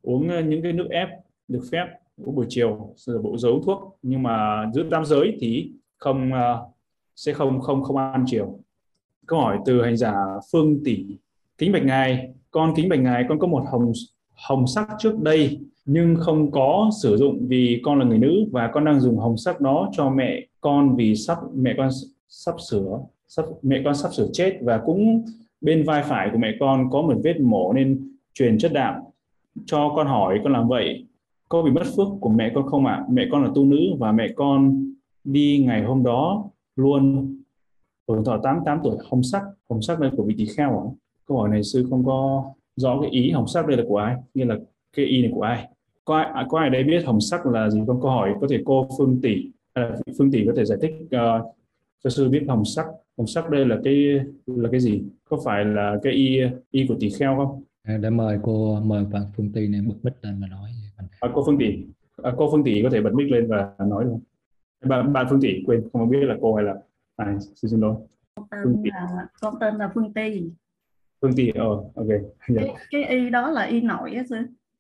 uống 0.02 0.30
ờ, 0.30 0.42
những 0.42 0.62
cái 0.62 0.74
nước 0.74 0.88
ép 0.90 1.10
được 1.48 1.62
phép 1.72 1.86
buổi 2.26 2.46
chiều 2.50 2.94
rồi 2.96 3.22
bộ 3.22 3.38
dấu 3.38 3.62
thuốc 3.66 3.98
nhưng 4.02 4.24
mà 4.24 4.66
giữa 4.74 4.84
tam 4.92 5.06
giới 5.06 5.38
thì 5.40 5.72
không 5.98 6.32
uh, 6.32 6.70
sẽ 7.16 7.34
không 7.34 7.62
không 7.62 7.84
không 7.84 7.98
ăn 7.98 8.24
chiều. 8.28 8.60
Câu 9.28 9.40
hỏi 9.40 9.58
từ 9.66 9.84
hành 9.84 9.98
giả 9.98 10.14
phương 10.52 10.84
tỷ 10.84 11.06
kính 11.58 11.72
bạch 11.72 11.84
ngài 11.84 12.34
con 12.52 12.74
kính 12.76 12.90
bạch 12.90 13.00
ngài 13.00 13.26
con 13.30 13.40
có 13.40 13.48
một 13.48 13.64
hồng 13.72 13.92
hồng 14.48 14.68
sắc 14.68 14.88
trước 15.00 15.20
đây 15.20 15.60
nhưng 15.86 16.16
không 16.16 16.52
có 16.52 16.90
sử 17.02 17.18
dụng 17.18 17.48
vì 17.48 17.82
con 17.84 18.00
là 18.00 18.06
người 18.06 18.18
nữ 18.18 18.46
và 18.52 18.70
con 18.74 18.86
đang 18.86 19.00
dùng 19.00 19.18
hồng 19.18 19.38
sắc 19.38 19.62
đó 19.62 19.90
cho 19.92 20.10
mẹ 20.10 20.48
con 20.62 20.96
vì 20.96 21.16
sắp 21.16 21.38
mẹ 21.56 21.74
con 21.78 21.90
sắp 22.28 22.56
sửa 22.70 23.00
sắp 23.28 23.46
mẹ 23.62 23.82
con 23.86 23.96
sắp 23.96 24.14
sửa 24.14 24.28
chết 24.34 24.58
và 24.62 24.82
cũng 24.86 25.26
bên 25.62 25.84
vai 25.84 26.04
phải 26.04 26.30
của 26.32 26.38
mẹ 26.38 26.52
con 26.60 26.90
có 26.92 27.02
một 27.02 27.16
vết 27.24 27.40
mổ 27.40 27.74
nên 27.74 28.18
truyền 28.34 28.58
chất 28.58 28.74
đạm. 28.74 28.96
Cho 29.66 29.94
con 29.96 30.08
hỏi 30.08 30.40
con 30.44 30.54
làm 30.54 30.68
vậy 30.68 31.06
có 31.50 31.62
bị 31.62 31.72
mất 31.72 31.84
phước 31.98 32.08
của 32.22 32.30
mẹ 32.30 32.52
con 32.56 32.66
không 32.68 32.86
ạ? 32.86 32.94
À? 32.94 33.06
Mẹ 33.12 33.28
con 33.32 33.44
là 33.44 33.50
tu 33.56 33.66
nữ 33.66 33.80
và 34.00 34.12
mẹ 34.12 34.28
con 34.36 34.86
đi 35.24 35.64
ngày 35.66 35.84
hôm 35.84 36.04
đó 36.04 36.50
luôn 36.76 37.36
tuổi 38.06 38.24
thọ 38.26 38.38
88 38.44 38.80
tuổi 38.84 38.98
hồng 39.10 39.24
sắc 39.24 39.44
hồng 39.70 39.82
sắc 39.82 40.00
đây 40.00 40.12
của 40.18 40.24
vị 40.24 40.36
tỳ 40.38 40.46
kheo 40.46 40.70
ạ 40.70 40.86
câu 41.28 41.38
hỏi 41.38 41.50
này 41.50 41.64
sư 41.64 41.88
không 41.90 42.06
có 42.06 42.44
rõ 42.76 43.02
cái 43.02 43.12
ý 43.12 43.32
hồng 43.32 43.48
sắc 43.48 43.68
đây 43.68 43.78
là 43.78 43.84
của 43.88 43.98
ai 43.98 44.16
như 44.34 44.44
là 44.44 44.56
cái 44.96 45.06
y 45.06 45.22
này 45.22 45.32
của 45.36 45.42
ai 45.42 45.70
có 46.06 46.18
ai 46.18 46.32
à, 46.34 46.46
có 46.50 46.60
ai 46.60 46.70
đấy 46.70 46.84
biết 46.84 47.06
hồng 47.06 47.22
sắc 47.22 47.46
là 47.46 47.70
gì 47.70 47.82
không 47.88 48.02
câu 48.02 48.12
hỏi 48.12 48.34
có 48.42 48.48
thể 48.50 48.62
cô 48.66 48.88
phương 48.98 49.20
tỷ 49.22 49.52
à, 49.74 49.96
phương 50.18 50.32
tỷ 50.32 50.46
có 50.46 50.54
thể 50.56 50.66
giải 50.66 50.78
thích 50.82 50.94
uh, 51.04 51.56
cho 52.04 52.10
sư 52.10 52.30
biết 52.30 52.46
hồng 52.48 52.66
sắc, 52.66 52.86
hồng 53.18 53.28
sắc 53.28 53.50
đây 53.50 53.66
là 53.66 53.78
cái 53.84 54.20
là 54.46 54.70
cái 54.72 54.80
gì? 54.80 55.04
Có 55.30 55.38
phải 55.46 55.66
là 55.66 55.96
cái 56.04 56.14
y 56.14 56.40
y 56.72 56.88
của 56.88 56.96
tỳ 57.00 57.10
kheo 57.10 57.36
không? 57.38 57.64
À, 57.84 57.98
để 57.98 58.10
mời 58.10 58.38
cô 58.44 58.80
mời 58.80 59.06
bạn 59.06 59.24
Phương 59.38 59.52
tỷ 59.52 59.68
này 59.68 59.82
bật 59.82 59.96
mic 60.04 60.14
lên 60.22 60.40
mà 60.40 60.48
nói. 60.48 60.70
À, 61.20 61.30
cô 61.34 61.44
Phương 61.46 61.58
Tỷ, 61.58 61.86
à, 62.24 62.34
cô 62.38 62.52
Phương 62.52 62.64
Tỷ 62.64 62.84
có 62.84 62.90
thể 62.90 63.02
bật 63.02 63.14
mic 63.14 63.32
lên 63.32 63.48
và 63.48 63.74
nói 63.88 64.04
được 64.04 64.10
không? 64.12 64.22
Bạn 64.90 65.14
bạn 65.14 65.26
Phương 65.30 65.42
Tỷ 65.42 65.64
quên 65.66 65.90
không 65.94 66.10
biết 66.10 66.20
là 66.22 66.36
cô 66.42 66.56
hay 66.56 66.66
là 66.66 66.76
ai 67.16 67.36
xin 67.40 67.70
xin 67.72 67.80
lỗi. 67.80 67.96
Con 68.36 68.48
tên 68.52 68.84
là 68.84 69.28
con 69.42 69.56
tên 69.60 69.76
là 69.76 69.92
Phương 69.94 70.14
Tý. 70.14 70.52
Phương 71.22 71.34
Tỷ, 71.36 71.50
ờ, 71.50 71.66
oh, 71.66 71.96
ok. 71.96 72.08
Yeah. 72.08 72.24
Cái, 72.56 72.76
cái 72.92 73.04
y 73.04 73.30
đó 73.30 73.52
là 73.52 73.64
y 73.64 73.82
nội 73.82 74.12
á 74.12 74.24
sư. 74.30 74.36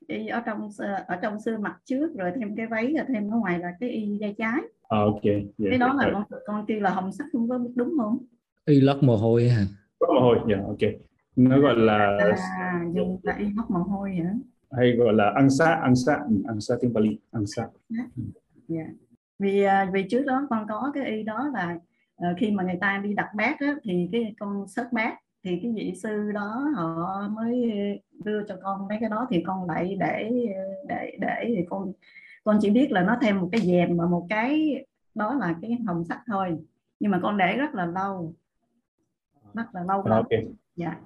Y 0.07 0.27
ở 0.27 0.41
trong 0.45 0.69
ở 1.07 1.15
trong 1.21 1.39
sư 1.39 1.57
mặt 1.57 1.77
trước 1.85 2.15
rồi 2.17 2.31
thêm 2.35 2.55
cái 2.55 2.67
váy 2.67 2.93
rồi 2.97 3.05
thêm 3.07 3.33
ở 3.33 3.37
ngoài 3.37 3.59
là 3.59 3.73
cái 3.79 3.89
y 3.89 4.17
da 4.17 4.27
trái. 4.37 4.61
À, 4.89 4.99
ok. 4.99 5.23
Yeah, 5.23 5.43
cái 5.69 5.77
đó 5.77 5.93
là 5.93 6.09
con 6.13 6.23
con 6.45 6.65
kêu 6.65 6.79
là 6.79 6.89
hồng 6.89 7.11
sắc 7.11 7.25
không 7.33 7.49
có 7.49 7.57
biết 7.57 7.71
đúng 7.75 7.93
không? 7.97 8.17
Y 8.65 8.81
lót 8.81 9.03
mồ 9.03 9.15
hôi 9.15 9.49
hả? 9.49 9.61
Lót 9.99 10.09
mồ 10.09 10.21
hôi, 10.21 10.37
dạ, 10.49 10.55
yeah, 10.55 10.67
ok. 10.67 10.79
Nó 11.35 11.59
gọi 11.59 11.75
là 11.75 12.17
à, 12.59 12.85
dùng 12.95 13.19
là 13.23 13.35
y 13.39 13.45
lót 13.45 13.69
mồ 13.69 13.79
hôi 13.79 14.15
hả? 14.15 14.33
Hay 14.71 14.91
gọi 14.91 15.13
là 15.13 15.31
ăn 15.35 15.49
sa 15.49 15.65
ăn 15.65 15.95
sa 15.95 16.13
ăn 16.47 16.61
sa 16.61 16.75
tiếng 16.81 16.93
Bali 16.93 17.19
ăn 17.31 17.45
sa. 17.47 17.67
Yeah. 18.67 18.87
Vì 19.39 19.63
à, 19.63 19.89
vì 19.93 20.03
trước 20.09 20.23
đó 20.25 20.47
con 20.49 20.65
có 20.69 20.91
cái 20.93 21.05
y 21.05 21.23
đó 21.23 21.51
là 21.53 21.79
uh, 22.31 22.37
khi 22.37 22.51
mà 22.51 22.63
người 22.63 22.77
ta 22.81 23.01
đi 23.03 23.13
đặt 23.13 23.29
bát 23.35 23.59
á, 23.59 23.75
thì 23.83 24.09
cái 24.11 24.35
con 24.39 24.67
sớt 24.67 24.93
bát 24.93 25.17
thì 25.43 25.59
cái 25.61 25.71
vị 25.75 25.93
sư 26.03 26.31
đó 26.31 26.71
họ 26.75 27.21
mới 27.29 27.71
đưa 28.25 28.43
cho 28.47 28.57
con 28.63 28.87
mấy 28.87 28.97
cái 29.01 29.09
đó 29.09 29.27
thì 29.29 29.43
con 29.47 29.67
lại 29.67 29.97
để 29.99 30.31
để 30.87 31.17
để 31.19 31.43
thì 31.47 31.65
con 31.69 31.91
con 32.43 32.57
chỉ 32.61 32.69
biết 32.69 32.91
là 32.91 33.03
nó 33.03 33.17
thêm 33.21 33.39
một 33.39 33.49
cái 33.51 33.61
dèm 33.61 33.97
và 33.97 34.05
một 34.05 34.25
cái 34.29 34.85
đó 35.15 35.33
là 35.33 35.55
cái 35.61 35.77
hồng 35.87 36.03
sắt 36.03 36.19
thôi. 36.27 36.57
Nhưng 36.99 37.11
mà 37.11 37.19
con 37.23 37.37
để 37.37 37.57
rất 37.57 37.75
là 37.75 37.85
lâu 37.85 38.33
rất 39.53 39.65
là 39.73 39.83
lâu 39.83 40.03
lắm. 40.05 40.17
ok. 40.17 40.39
Dạ. 40.75 40.99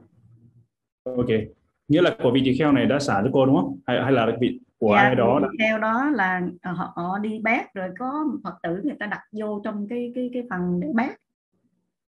Ok 1.03 1.27
nghĩa 1.93 2.01
là 2.01 2.15
của 2.23 2.31
vị 2.31 2.41
tỳ 2.45 2.57
kheo 2.57 2.71
này 2.71 2.85
đã 2.85 2.99
xả 2.99 3.21
cho 3.23 3.29
cô 3.33 3.45
đúng 3.45 3.55
không? 3.55 3.79
Hay 3.87 4.03
hay 4.03 4.11
là 4.11 4.27
vị 4.41 4.59
của 4.77 4.95
dạ, 4.95 5.01
ai 5.01 5.15
đó 5.15 5.39
đã... 5.39 5.47
theo 5.59 5.79
đó 5.79 6.09
là 6.09 6.41
họ, 6.63 6.93
họ 6.95 7.19
đi 7.19 7.39
bát 7.39 7.73
rồi 7.73 7.89
có 7.99 8.25
phật 8.43 8.55
tử 8.63 8.81
người 8.83 8.95
ta 8.99 9.05
đặt 9.05 9.21
vô 9.31 9.61
trong 9.63 9.87
cái 9.87 10.11
cái 10.15 10.29
cái 10.33 10.43
phần 10.49 10.79
để 10.79 10.87
bát 10.93 11.19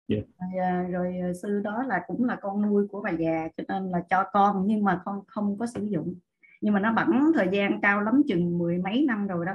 Yeah. 0.09 0.25
Rồi, 0.39 0.65
à, 0.65 0.87
rồi 0.91 1.17
à, 1.17 1.33
sư 1.41 1.61
đó 1.63 1.83
là 1.87 2.01
cũng 2.07 2.23
là 2.23 2.35
con 2.41 2.61
nuôi 2.61 2.87
của 2.87 3.01
bà 3.01 3.09
già 3.09 3.47
cho 3.57 3.63
nên 3.67 3.91
là 3.91 4.03
cho 4.09 4.23
con 4.33 4.63
nhưng 4.65 4.83
mà 4.83 5.01
con 5.05 5.21
không 5.27 5.57
có 5.57 5.65
sử 5.65 5.83
dụng. 5.83 6.15
Nhưng 6.61 6.73
mà 6.73 6.79
nó 6.79 6.93
bẵng 6.93 7.31
thời 7.35 7.47
gian 7.51 7.81
cao 7.81 8.01
lắm 8.01 8.21
chừng 8.27 8.57
mười 8.57 8.77
mấy 8.77 9.05
năm 9.07 9.27
rồi 9.27 9.45
đó. 9.45 9.53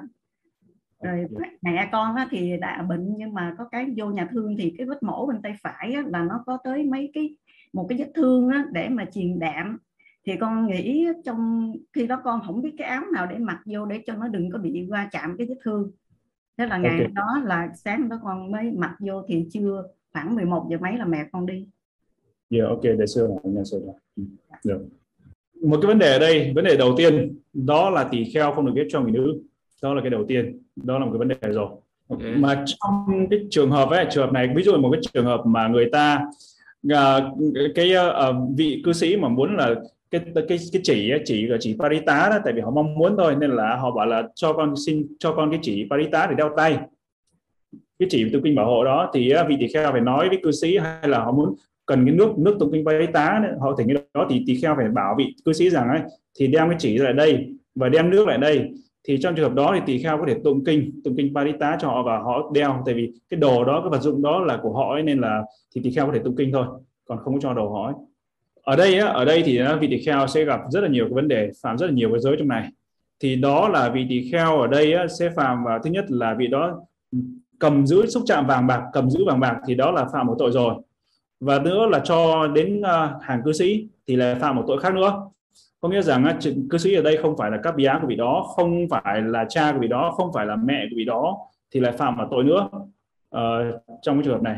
Rồi 1.03 1.27
mẹ 1.63 1.89
con 1.93 2.17
á, 2.17 2.27
thì 2.31 2.57
đã 2.61 2.83
bệnh 2.83 3.15
nhưng 3.17 3.35
mà 3.35 3.55
có 3.59 3.65
cái 3.65 3.87
vô 3.97 4.07
nhà 4.07 4.29
thương 4.33 4.57
thì 4.59 4.75
cái 4.79 4.87
vết 4.87 5.03
mổ 5.03 5.27
bên 5.27 5.43
tay 5.43 5.55
phải 5.63 5.93
á, 5.93 6.03
là 6.07 6.25
nó 6.25 6.43
có 6.47 6.59
tới 6.65 6.85
mấy 6.85 7.11
cái 7.15 7.37
một 7.73 7.87
cái 7.89 7.99
vết 7.99 8.13
thương 8.15 8.49
á, 8.49 8.65
để 8.73 8.89
mà 8.89 9.05
truyền 9.13 9.39
đạm 9.39 9.79
thì 10.27 10.33
con 10.41 10.67
nghĩ 10.67 11.07
trong 11.25 11.73
khi 11.93 12.07
đó 12.07 12.21
con 12.25 12.41
không 12.47 12.63
biết 12.63 12.75
cái 12.79 12.89
áo 12.89 13.03
nào 13.15 13.27
để 13.27 13.39
mặc 13.39 13.61
vô 13.67 13.87
để 13.87 14.03
cho 14.07 14.15
nó 14.15 14.29
đừng 14.29 14.51
có 14.51 14.59
bị 14.59 14.87
va 14.91 15.09
chạm 15.13 15.37
cái 15.39 15.47
vết 15.47 15.57
thương 15.65 15.91
thế 16.59 16.67
là 16.67 16.79
ngày 16.79 16.93
okay. 16.93 17.13
đó 17.15 17.43
là 17.45 17.69
sáng 17.75 18.09
đó 18.09 18.21
con 18.23 18.53
mới 18.53 18.71
mặc 18.71 18.97
vô 19.01 19.23
thì 19.29 19.47
chưa 19.51 19.83
khoảng 20.13 20.35
11 20.35 20.67
giờ 20.71 20.77
mấy 20.81 20.99
là 20.99 21.05
mẹ 21.05 21.25
con 21.33 21.47
đi. 21.47 21.67
Yeah, 22.51 22.69
ok, 22.69 22.83
để 22.83 23.07
sửa 23.07 23.27
lại, 23.27 23.39
nhà 23.45 23.65
sửa 23.65 23.79
lại. 23.87 24.27
Được. 24.65 24.87
Một 25.63 25.79
cái 25.83 25.87
vấn 25.87 25.99
đề 25.99 26.13
ở 26.13 26.19
đây, 26.19 26.53
vấn 26.55 26.65
đề 26.65 26.77
đầu 26.77 26.95
tiên 26.97 27.39
đó 27.53 27.91
là 27.91 28.05
tỳ 28.05 28.25
kheo 28.25 28.53
không 28.53 28.67
được 28.67 28.73
ghép 28.77 28.87
cho 28.91 29.01
người 29.01 29.13
nữ. 29.13 29.43
Đó 29.83 29.95
là 29.95 30.01
cái 30.01 30.11
đầu 30.11 30.25
tiên, 30.29 30.63
đó 30.77 30.99
là 30.99 31.05
một 31.05 31.11
cái 31.13 31.19
vấn 31.19 31.29
đề 31.29 31.53
rồi. 31.53 31.69
Okay. 32.09 32.37
Mà 32.37 32.65
trong 32.67 33.27
cái 33.31 33.47
trường 33.51 33.71
hợp 33.71 33.89
ấy, 33.89 34.07
trường 34.11 34.27
hợp 34.27 34.33
này, 34.33 34.49
ví 34.57 34.63
dụ 34.63 34.77
một 34.77 34.91
cái 34.93 35.01
trường 35.13 35.25
hợp 35.25 35.43
mà 35.47 35.69
người 35.69 35.89
ta 35.93 36.25
uh, 36.87 37.23
cái 37.75 37.93
uh, 37.97 38.37
vị 38.57 38.83
cư 38.85 38.93
sĩ 38.93 39.17
mà 39.17 39.29
muốn 39.29 39.57
là 39.57 39.75
cái 40.13 40.21
cái 40.35 40.45
cái 40.49 40.81
chỉ 40.83 41.13
chỉ 41.25 41.47
là 41.47 41.57
chỉ 41.61 41.77
parita 41.79 42.29
đó 42.29 42.39
tại 42.45 42.53
vì 42.53 42.61
họ 42.61 42.71
mong 42.71 42.95
muốn 42.95 43.17
thôi 43.19 43.37
nên 43.41 43.51
là 43.51 43.77
họ 43.77 43.91
bảo 43.91 44.07
là 44.07 44.23
cho 44.35 44.53
con 44.53 44.75
xin 44.87 45.07
cho 45.19 45.33
con 45.33 45.51
cái 45.51 45.61
chỉ 45.63 45.87
parita 45.91 46.27
để 46.27 46.35
đeo 46.35 46.51
tay 46.57 46.79
cái 47.99 48.09
chỉ 48.11 48.31
tụng 48.33 48.43
kinh 48.43 48.55
bảo 48.55 48.67
hộ 48.67 48.85
đó 48.85 49.11
thì 49.15 49.33
vị 49.49 49.57
tỳ 49.61 49.69
kheo 49.69 49.93
phải 49.93 50.01
nói 50.01 50.29
với 50.29 50.39
cư 50.43 50.53
sĩ 50.53 50.79
hay 50.79 51.09
là 51.09 51.19
họ 51.19 51.33
muốn 51.33 51.55
cần 51.87 52.05
cái 52.07 52.15
nước 52.15 52.39
nước 52.39 52.57
tụng 52.61 52.73
kinh 52.73 52.85
parita 52.87 53.43
họ 53.61 53.77
thỉnh 53.79 53.89
cái 53.89 53.97
đó 54.15 54.27
thì 54.31 54.45
tỳ 54.47 54.61
kheo 54.61 54.75
phải 54.77 54.89
bảo 54.89 55.15
vị 55.19 55.35
cư 55.45 55.53
sĩ 55.53 55.71
rằng 55.71 55.89
ấy 55.89 56.01
thì 56.39 56.47
đem 56.47 56.69
cái 56.69 56.77
chỉ 56.81 56.99
lại 56.99 57.13
đây 57.13 57.47
và 57.75 57.89
đem 57.89 58.11
nước 58.11 58.29
lại 58.29 58.39
đây 58.39 58.71
thì 59.05 59.19
trong 59.21 59.35
trường 59.35 59.49
hợp 59.49 59.55
đó 59.55 59.73
thì 59.75 59.81
tỳ 59.87 60.03
kheo 60.03 60.19
có 60.19 60.25
thể 60.29 60.37
tụng 60.45 60.65
kinh 60.65 61.01
tụng 61.05 61.17
kinh 61.17 61.35
parita 61.35 61.77
cho 61.81 61.89
họ 61.89 62.03
và 62.03 62.19
họ 62.19 62.51
đeo 62.55 62.83
tại 62.87 62.95
vì 62.95 63.13
cái 63.31 63.41
đồ 63.41 63.65
đó 63.65 63.81
cái 63.81 63.91
vật 63.91 64.03
dụng 64.03 64.23
đó 64.23 64.41
là 64.41 64.59
của 64.63 64.73
họ 64.73 64.93
ấy, 64.93 65.03
nên 65.03 65.21
là 65.21 65.43
thì 65.75 65.81
tỳ 65.85 65.91
kheo 65.91 66.07
có 66.07 66.13
thể 66.13 66.21
tụng 66.25 66.37
kinh 66.37 66.53
thôi 66.53 66.67
còn 67.05 67.19
không 67.19 67.35
có 67.35 67.41
cho 67.41 67.55
đồ 67.55 67.71
họ 67.71 67.87
ấy 67.87 67.95
ở 68.63 68.77
đây 68.77 68.99
á, 68.99 69.09
ở 69.09 69.25
đây 69.25 69.43
thì 69.47 69.61
vị 69.81 69.89
tỳ 69.91 69.99
kheo 69.99 70.27
sẽ 70.27 70.45
gặp 70.45 70.61
rất 70.71 70.81
là 70.81 70.89
nhiều 70.89 71.05
cái 71.05 71.15
vấn 71.15 71.29
đề 71.29 71.51
phạm 71.63 71.79
rất 71.79 71.87
là 71.87 71.93
nhiều 71.93 72.11
cái 72.11 72.21
giới 72.21 72.37
trong 72.39 72.49
này. 72.49 72.69
Thì 73.21 73.37
đó 73.37 73.69
là 73.69 73.89
vị 73.89 74.07
tỳ 74.09 74.31
kheo 74.33 74.61
ở 74.61 74.67
đây 74.67 74.93
á, 74.93 75.07
sẽ 75.09 75.31
phạm 75.31 75.65
vào 75.65 75.79
thứ 75.85 75.91
nhất 75.91 76.05
là 76.09 76.35
vị 76.35 76.47
đó 76.47 76.81
cầm 77.59 77.87
giữ 77.87 78.07
xúc 78.07 78.23
chạm 78.27 78.47
vàng 78.47 78.67
bạc 78.67 78.83
cầm 78.93 79.11
giữ 79.11 79.25
vàng 79.25 79.41
bạc 79.41 79.57
thì 79.67 79.75
đó 79.75 79.91
là 79.91 80.05
phạm 80.13 80.27
một 80.27 80.37
tội 80.39 80.51
rồi. 80.53 80.75
Và 81.41 81.59
nữa 81.59 81.87
là 81.87 81.99
cho 81.99 82.47
đến 82.47 82.81
uh, 82.81 83.23
hàng 83.23 83.43
cư 83.45 83.53
sĩ 83.53 83.87
thì 84.07 84.17
là 84.17 84.37
phạm 84.41 84.57
một 84.57 84.65
tội 84.67 84.81
khác 84.81 84.95
nữa. 84.95 85.23
Có 85.81 85.89
nghĩa 85.89 86.03
rằng 86.03 86.25
uh, 86.25 86.55
cư 86.71 86.79
sĩ 86.79 86.95
ở 86.95 87.03
đây 87.03 87.17
không 87.17 87.37
phải 87.37 87.51
là 87.51 87.59
các 87.63 87.77
bia 87.77 87.93
của 88.01 88.07
vị 88.07 88.17
đó 88.17 88.47
không 88.57 88.87
phải 88.91 89.23
là 89.23 89.45
cha 89.49 89.73
của 89.73 89.79
vị 89.79 89.89
đó 89.89 90.15
không 90.17 90.33
phải 90.33 90.47
là 90.47 90.57
mẹ 90.57 90.87
của 90.91 90.97
vị 90.97 91.05
đó 91.05 91.39
thì 91.71 91.81
lại 91.81 91.93
phạm 91.93 92.17
một 92.17 92.25
tội 92.31 92.45
nữa. 92.45 92.69
Uh, 93.37 93.41
trong 94.03 94.17
cái 94.17 94.25
trường 94.25 94.35
hợp 94.35 94.43
này 94.43 94.57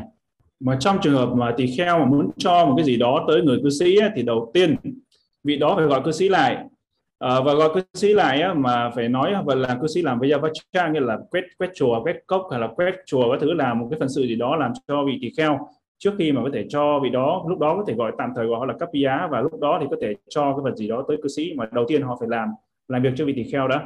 mà 0.59 0.77
trong 0.79 0.97
trường 1.01 1.13
hợp 1.13 1.29
mà 1.35 1.53
tỳ 1.57 1.67
kheo 1.77 1.99
mà 1.99 2.05
muốn 2.05 2.29
cho 2.37 2.65
một 2.65 2.73
cái 2.77 2.85
gì 2.85 2.97
đó 2.97 3.25
tới 3.27 3.41
người 3.41 3.59
cư 3.63 3.69
sĩ 3.69 3.95
ấy, 3.95 4.09
thì 4.15 4.23
đầu 4.23 4.51
tiên 4.53 4.75
vị 5.43 5.57
đó 5.57 5.73
phải 5.75 5.85
gọi 5.85 6.01
cư 6.05 6.11
sĩ 6.11 6.29
lại. 6.29 6.57
À, 7.19 7.41
và 7.45 7.53
gọi 7.53 7.69
cư 7.73 7.81
sĩ 7.93 8.13
lại 8.13 8.41
á, 8.41 8.53
mà 8.53 8.89
phải 8.95 9.09
nói 9.09 9.33
và 9.45 9.55
là 9.55 9.77
cư 9.81 9.87
sĩ 9.87 10.01
làm 10.01 10.19
với 10.19 10.31
Yavacha 10.31 10.89
như 10.93 10.99
là 10.99 11.17
quét 11.31 11.43
quét 11.57 11.69
chùa 11.75 12.03
quét 12.03 12.15
cốc 12.27 12.47
hay 12.51 12.59
là 12.59 12.67
quét 12.67 12.93
chùa 13.05 13.31
các 13.31 13.37
thứ 13.41 13.53
làm 13.53 13.79
một 13.79 13.87
cái 13.91 13.99
phần 13.99 14.09
sự 14.09 14.21
gì 14.21 14.35
đó 14.35 14.55
làm 14.55 14.71
cho 14.87 15.03
vị 15.05 15.17
tỳ 15.21 15.31
kheo. 15.37 15.59
Trước 15.97 16.11
khi 16.17 16.31
mà 16.31 16.41
có 16.43 16.49
thể 16.53 16.65
cho 16.69 16.99
vị 17.03 17.09
đó 17.09 17.45
lúc 17.49 17.59
đó 17.59 17.75
có 17.77 17.83
thể 17.87 17.93
gọi 17.93 18.11
tạm 18.17 18.29
thời 18.35 18.45
gọi 18.45 18.59
họ 18.59 18.65
là 18.65 18.73
cấp 18.79 18.89
giá 18.93 19.27
và 19.31 19.41
lúc 19.41 19.59
đó 19.59 19.77
thì 19.81 19.87
có 19.89 19.97
thể 20.01 20.13
cho 20.29 20.41
cái 20.41 20.59
vật 20.63 20.75
gì 20.75 20.87
đó 20.87 21.05
tới 21.07 21.17
cư 21.23 21.29
sĩ 21.29 21.53
mà 21.55 21.65
đầu 21.71 21.85
tiên 21.87 22.01
họ 22.01 22.17
phải 22.19 22.29
làm 22.29 22.49
làm 22.87 23.01
việc 23.01 23.09
cho 23.15 23.25
vị 23.25 23.33
tỳ 23.35 23.43
kheo 23.43 23.67
đó 23.67 23.81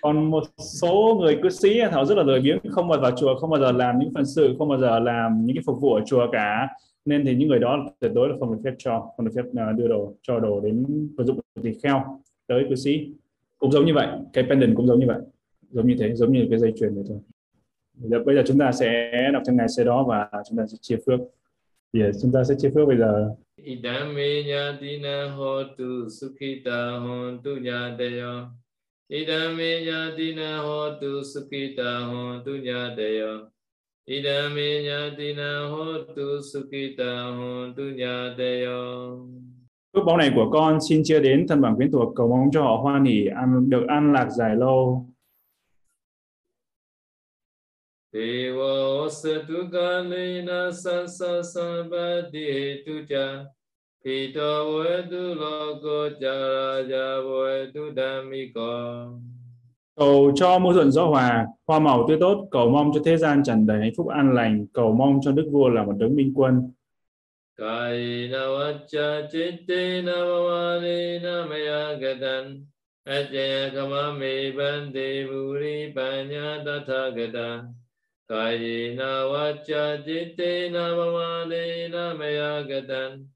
còn 0.00 0.30
một 0.30 0.44
số 0.80 1.18
người 1.20 1.38
cư 1.42 1.48
sĩ 1.48 1.80
họ 1.80 2.04
rất 2.04 2.14
là 2.14 2.22
lười 2.22 2.40
biếng 2.40 2.58
không 2.70 2.88
bao 2.88 2.98
giờ 2.98 3.02
vào 3.02 3.16
chùa 3.16 3.34
không 3.38 3.50
bao 3.50 3.60
giờ 3.60 3.72
làm 3.72 3.98
những 3.98 4.10
phần 4.14 4.26
sự 4.26 4.54
không 4.58 4.68
bao 4.68 4.78
giờ 4.78 4.98
làm 4.98 5.44
những 5.44 5.56
cái 5.56 5.62
phục 5.66 5.80
vụ 5.80 5.94
ở 5.94 6.02
chùa 6.06 6.26
cả. 6.32 6.68
Nên 7.04 7.24
thì 7.24 7.34
những 7.34 7.48
người 7.48 7.58
đó 7.58 7.86
tuyệt 8.00 8.12
đối 8.14 8.28
là 8.28 8.34
không 8.40 8.52
được 8.52 8.60
phép 8.64 8.74
cho 8.78 9.12
không 9.16 9.26
được 9.26 9.32
phép 9.36 9.42
à, 9.56 9.72
đưa 9.72 9.88
đồ 9.88 10.14
cho 10.22 10.38
đồ 10.40 10.60
đến 10.60 10.86
vật 11.16 11.24
dụng 11.24 11.40
tỳ 11.62 11.70
kheo 11.82 12.04
tới 12.46 12.66
cư 12.68 12.74
sĩ. 12.74 13.08
Cũng 13.58 13.72
giống 13.72 13.86
như 13.86 13.94
vậy 13.94 14.06
cái 14.32 14.44
pendant 14.48 14.76
cũng 14.76 14.86
giống 14.86 15.00
như 15.00 15.06
vậy 15.06 15.20
giống 15.70 15.86
như 15.86 15.96
thế 15.98 16.14
giống 16.14 16.32
như 16.32 16.46
cái 16.50 16.58
dây 16.58 16.72
chuyền 16.78 16.94
này 16.94 17.04
thôi. 17.08 17.18
Bây 18.24 18.36
giờ 18.36 18.42
chúng 18.46 18.58
ta 18.58 18.72
sẽ 18.72 19.12
đọc 19.32 19.42
trong 19.46 19.56
ngày 19.56 19.68
xe 19.68 19.84
đó 19.84 20.04
và 20.08 20.28
chúng 20.48 20.58
ta 20.58 20.66
sẽ 20.66 20.76
chia 20.80 20.96
phước. 21.06 21.20
Yes, 21.92 22.22
chúng 22.22 22.32
ta 22.32 22.44
sẽ 22.44 22.54
chia 22.58 22.70
phước 22.74 22.88
bây 22.88 22.96
giờ. 22.96 23.34
Idame 23.56 24.42
nyatina 24.42 25.30
hotu 25.36 26.08
sukhita 26.20 26.90
hontu 26.90 27.50
nyadeyo 29.10 29.18
Idame 29.20 29.84
nyatina 29.84 30.58
hotu 30.58 31.24
sukhita 31.24 32.00
hontu 32.00 32.58
nyadeyo. 32.58 33.50
Idame 34.06 34.82
nyatina 34.82 35.68
hotu 35.68 36.42
sukhita 36.42 37.32
hontu 37.36 37.82
nyadeyo. 37.82 39.26
Phước 39.92 40.04
báo 40.06 40.16
này 40.16 40.30
của 40.34 40.50
con 40.52 40.78
xin 40.88 41.02
chia 41.04 41.20
đến 41.20 41.46
thân 41.48 41.60
bằng 41.60 41.76
quyến 41.76 41.90
thuộc 41.90 42.12
cầu 42.16 42.28
mong 42.28 42.50
cho 42.52 42.62
họ 42.62 42.76
hoan 42.76 43.04
hỷ 43.04 43.26
ăn 43.26 43.70
được 43.70 43.84
an 43.88 44.12
lạc 44.12 44.28
dài 44.30 44.56
lâu. 44.56 45.06
Thị 54.08 54.32
tơ 54.34 54.62
huế 54.64 55.02
tu 55.10 55.34
lo 55.34 55.74
cô. 58.54 59.08
Cầu 59.96 60.32
cho 60.34 60.58
mưa 60.58 60.72
thuận 60.72 60.90
gió 60.90 61.04
hòa, 61.04 61.46
hoa 61.66 61.78
màu 61.78 62.04
tươi 62.08 62.16
tốt, 62.20 62.48
cầu 62.50 62.70
mong 62.70 62.90
cho 62.94 63.00
thế 63.04 63.16
gian 63.16 63.42
tràn 63.44 63.66
đầy 63.66 63.78
hạnh 63.78 63.92
phúc 63.96 64.08
an 64.08 64.34
lành, 64.34 64.66
cầu 64.72 64.92
mong 64.92 65.20
cho 65.22 65.32
đức 65.32 65.48
vua 65.52 65.68
là 65.68 65.84
một 65.84 65.92
đấng 65.98 66.16
minh 66.16 66.32
quân. 66.34 66.72
Kai 67.58 68.28
na 68.32 68.38
vacha 68.38 69.28
chitti 69.32 70.02
na 70.02 70.12
vavani 70.12 71.18
na 71.22 71.46
maya 71.50 71.94
gadan 72.00 72.64
Ajaya 73.06 73.70
kamami 73.74 74.52
bandi 74.56 75.24
buri 75.26 75.92
panya 75.96 76.64
tatha 76.64 77.10
gata 77.16 77.62
Kai 78.28 78.94
na 78.96 79.24
vacha 79.32 79.96
chitti 80.06 80.68
na 80.70 80.94
vavani 80.94 81.88
na 81.90 82.14
maya 82.14 82.62
gadan 82.62 83.28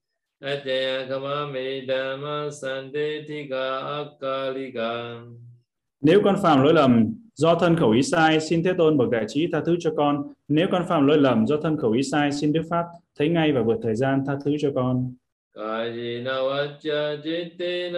nếu 6.00 6.20
con 6.24 6.36
phạm 6.42 6.62
lỗi 6.62 6.74
lầm 6.74 7.14
do 7.34 7.54
thân 7.54 7.76
khẩu 7.76 7.90
ý 7.90 8.02
sai, 8.02 8.40
xin 8.40 8.62
Thế 8.64 8.72
Tôn 8.78 8.96
bậc 8.96 9.10
đại 9.10 9.24
trí 9.28 9.46
tha 9.52 9.60
thứ 9.66 9.76
cho 9.80 9.90
con. 9.96 10.32
Nếu 10.48 10.66
con 10.70 10.84
phạm 10.88 11.06
lỗi 11.06 11.18
lầm 11.18 11.46
do 11.46 11.56
thân 11.56 11.76
khẩu 11.76 11.92
ý 11.92 12.02
sai, 12.02 12.32
xin 12.32 12.52
Đức 12.52 12.62
Pháp 12.70 12.84
thấy 13.18 13.28
ngay 13.28 13.52
và 13.52 13.62
vượt 13.62 13.76
thời 13.82 13.94
gian 13.94 14.24
tha 14.26 14.36
thứ 14.44 14.56
cho 14.60 14.70
con. 14.74 15.14
Kajina 15.54 16.36
vajja 16.48 17.16
jitti 17.22 17.92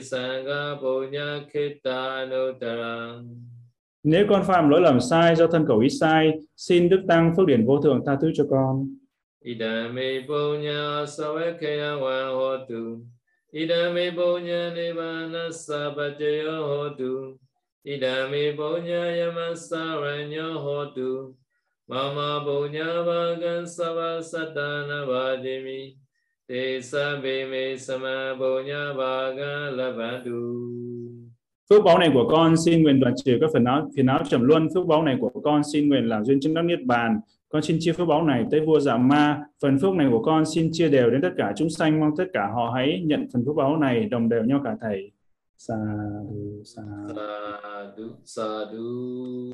sangha 0.00 0.74
punya 0.80 1.40
kita 1.52 2.26
nutarang 2.26 3.55
nếu 4.06 4.26
con 4.28 4.44
phạm 4.44 4.68
lỗi 4.68 4.80
lầm 4.80 5.00
sai 5.00 5.36
do 5.36 5.46
thân 5.46 5.64
cầu 5.68 5.78
ý 5.78 5.88
sai, 5.88 6.32
xin 6.56 6.88
Đức 6.88 7.02
Tăng 7.08 7.34
phước 7.36 7.46
điển 7.46 7.66
vô 7.66 7.80
thượng 7.82 8.02
tha 8.06 8.16
thứ 8.20 8.30
cho 8.34 8.44
con. 8.50 8.86
Idame 9.44 10.26
punya 10.28 11.06
savakaya 11.06 11.94
wa 12.02 12.30
hotu. 12.34 13.06
Idame 13.52 14.10
punya 14.10 14.74
nibbana 14.74 15.50
sabbajayo 15.50 16.66
hotu. 16.66 17.38
Idame 17.84 18.56
punya 18.56 19.02
yamasaranyo 19.16 20.58
hotu. 20.58 21.34
Mama 21.88 22.44
punya 22.46 23.02
vagan 23.06 23.66
sava 23.66 24.22
satana 24.22 25.06
vajimi. 25.06 25.96
Te 26.48 26.80
sabbe 26.80 27.50
me 27.50 27.76
sama 27.78 28.34
punya 28.38 28.94
vagan 28.94 29.76
lavandu. 29.76 30.66
Phước 31.70 31.84
báo 31.84 31.98
này 31.98 32.10
của 32.14 32.28
con 32.30 32.56
xin 32.56 32.82
nguyện 32.82 33.00
đoạn 33.00 33.14
trừ 33.24 33.38
các 33.40 33.50
phần 33.52 33.64
áo 33.64 33.90
phiền 33.96 34.06
áo 34.06 34.22
trầm 34.28 34.42
luân. 34.42 34.68
Phước 34.74 34.86
báo 34.86 35.02
này 35.02 35.16
của 35.20 35.40
con 35.44 35.62
xin 35.72 35.88
nguyện 35.88 36.08
làm 36.08 36.24
duyên 36.24 36.40
chứng 36.40 36.54
đắc 36.54 36.62
niết 36.62 36.82
bàn. 36.84 37.20
Con 37.48 37.62
xin 37.62 37.76
chia 37.80 37.92
phước 37.92 38.08
báo 38.08 38.22
này 38.22 38.44
tới 38.50 38.60
vua 38.60 38.80
giả 38.80 38.96
ma. 38.96 39.42
Phần 39.62 39.78
phước 39.78 39.94
này 39.94 40.08
của 40.10 40.22
con 40.22 40.46
xin 40.46 40.70
chia 40.72 40.88
đều 40.88 41.10
đến 41.10 41.22
tất 41.22 41.30
cả 41.36 41.52
chúng 41.56 41.70
sanh. 41.70 42.00
Mong 42.00 42.10
tất 42.16 42.24
cả 42.32 42.46
họ 42.54 42.72
hãy 42.74 43.02
nhận 43.04 43.28
phần 43.32 43.44
phước 43.46 43.56
báo 43.56 43.76
này 43.76 44.04
đồng 44.04 44.28
đều 44.28 44.44
nhau 44.44 44.60
cả 44.64 44.76
thầy. 44.80 45.12
Sa 45.58 45.74
du 46.30 46.62
sa 46.64 46.82
du 47.96 48.08
sa 48.24 48.42
du. 48.72 49.52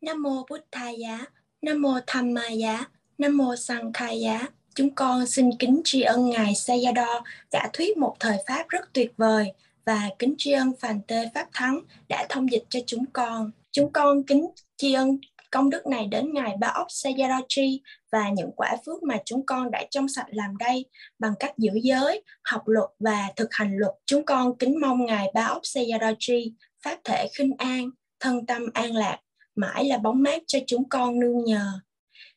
Nam 0.00 0.22
mô 0.22 0.44
Bụt 0.50 0.60
giá, 0.98 1.26
Nam 1.62 1.82
mô 1.82 1.92
Tham 2.06 2.34
Ma 2.34 2.48
giá, 2.48 2.84
Nam 3.18 3.36
mô 3.36 3.56
Sang 3.56 3.92
Khai 3.92 4.20
giá. 4.20 4.48
Chúng 4.74 4.94
con 4.94 5.26
xin 5.26 5.50
kính 5.58 5.80
tri 5.84 6.00
ân 6.00 6.30
ngài 6.30 6.52
Sayadaw 6.52 7.20
đã 7.52 7.70
thuyết 7.72 7.96
một 7.96 8.14
thời 8.20 8.36
pháp 8.48 8.64
rất 8.68 8.92
tuyệt 8.92 9.12
vời 9.16 9.52
và 9.86 10.10
kính 10.18 10.34
tri 10.38 10.52
ân 10.52 10.72
Phàn 10.80 11.00
Tê 11.08 11.30
Pháp 11.34 11.48
Thắng 11.52 11.80
đã 12.08 12.26
thông 12.28 12.52
dịch 12.52 12.64
cho 12.70 12.80
chúng 12.86 13.04
con. 13.12 13.50
Chúng 13.72 13.92
con 13.92 14.22
kính 14.22 14.46
tri 14.76 14.92
ân 14.92 15.18
công 15.50 15.70
đức 15.70 15.86
này 15.86 16.06
đến 16.06 16.34
Ngài 16.34 16.56
Ba 16.60 16.68
Ốc 16.68 16.86
Sayadaw 16.88 17.78
và 18.12 18.30
những 18.30 18.50
quả 18.56 18.76
phước 18.86 19.02
mà 19.02 19.18
chúng 19.24 19.46
con 19.46 19.70
đã 19.70 19.84
trong 19.90 20.08
sạch 20.08 20.26
làm 20.28 20.56
đây 20.56 20.84
bằng 21.18 21.32
cách 21.40 21.58
giữ 21.58 21.70
giới, 21.82 22.22
học 22.44 22.62
luật 22.66 22.90
và 22.98 23.28
thực 23.36 23.48
hành 23.54 23.76
luật. 23.76 23.92
Chúng 24.06 24.24
con 24.24 24.56
kính 24.58 24.80
mong 24.80 25.06
Ngài 25.06 25.30
Ba 25.34 25.44
Ốc 25.44 25.62
Sayadaw 25.62 26.50
Pháp 26.84 26.98
thể 27.04 27.28
khinh 27.34 27.52
an, 27.58 27.90
thân 28.20 28.46
tâm 28.46 28.62
an 28.74 28.96
lạc, 28.96 29.18
mãi 29.56 29.84
là 29.84 29.98
bóng 29.98 30.22
mát 30.22 30.42
cho 30.46 30.58
chúng 30.66 30.88
con 30.88 31.20
nương 31.20 31.44
nhờ. 31.44 31.72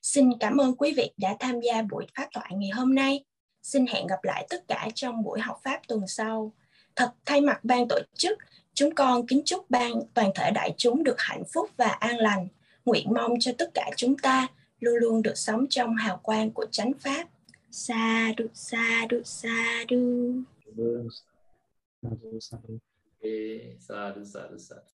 Xin 0.01 0.29
cảm 0.39 0.57
ơn 0.57 0.75
quý 0.75 0.93
vị 0.97 1.11
đã 1.17 1.35
tham 1.39 1.59
gia 1.61 1.81
buổi 1.81 2.05
phát 2.17 2.27
thoại 2.33 2.51
ngày 2.55 2.69
hôm 2.69 2.95
nay. 2.95 3.23
Xin 3.63 3.85
hẹn 3.87 4.07
gặp 4.07 4.23
lại 4.23 4.47
tất 4.49 4.67
cả 4.67 4.87
trong 4.95 5.23
buổi 5.23 5.39
học 5.39 5.59
pháp 5.63 5.81
tuần 5.87 6.07
sau. 6.07 6.53
Thật 6.97 7.11
thay 7.25 7.41
mặt 7.41 7.59
ban 7.63 7.87
tổ 7.87 7.99
chức, 8.15 8.37
chúng 8.73 8.95
con 8.95 9.27
kính 9.27 9.41
chúc 9.45 9.69
ban 9.69 9.91
toàn 10.13 10.31
thể 10.35 10.51
đại 10.51 10.73
chúng 10.77 11.03
được 11.03 11.15
hạnh 11.17 11.43
phúc 11.53 11.69
và 11.77 11.87
an 11.87 12.17
lành. 12.17 12.47
Nguyện 12.85 13.13
mong 13.13 13.33
cho 13.39 13.51
tất 13.57 13.71
cả 13.73 13.89
chúng 13.97 14.17
ta 14.17 14.47
luôn 14.79 14.95
luôn 14.95 15.21
được 15.21 15.37
sống 15.37 15.65
trong 15.69 15.95
hào 15.95 16.19
quang 16.23 16.51
của 16.51 16.65
chánh 16.71 16.91
pháp. 16.99 17.27
Sa 17.71 18.31
du 18.37 18.45
sa 18.53 19.07
du 19.11 19.21
sa 19.23 19.85
du. 19.89 20.33
Sa 22.03 22.09
du 22.21 22.39
sa 22.39 22.57
du. 22.67 22.77
Sadhu 23.79 24.25
sadhu 24.25 24.57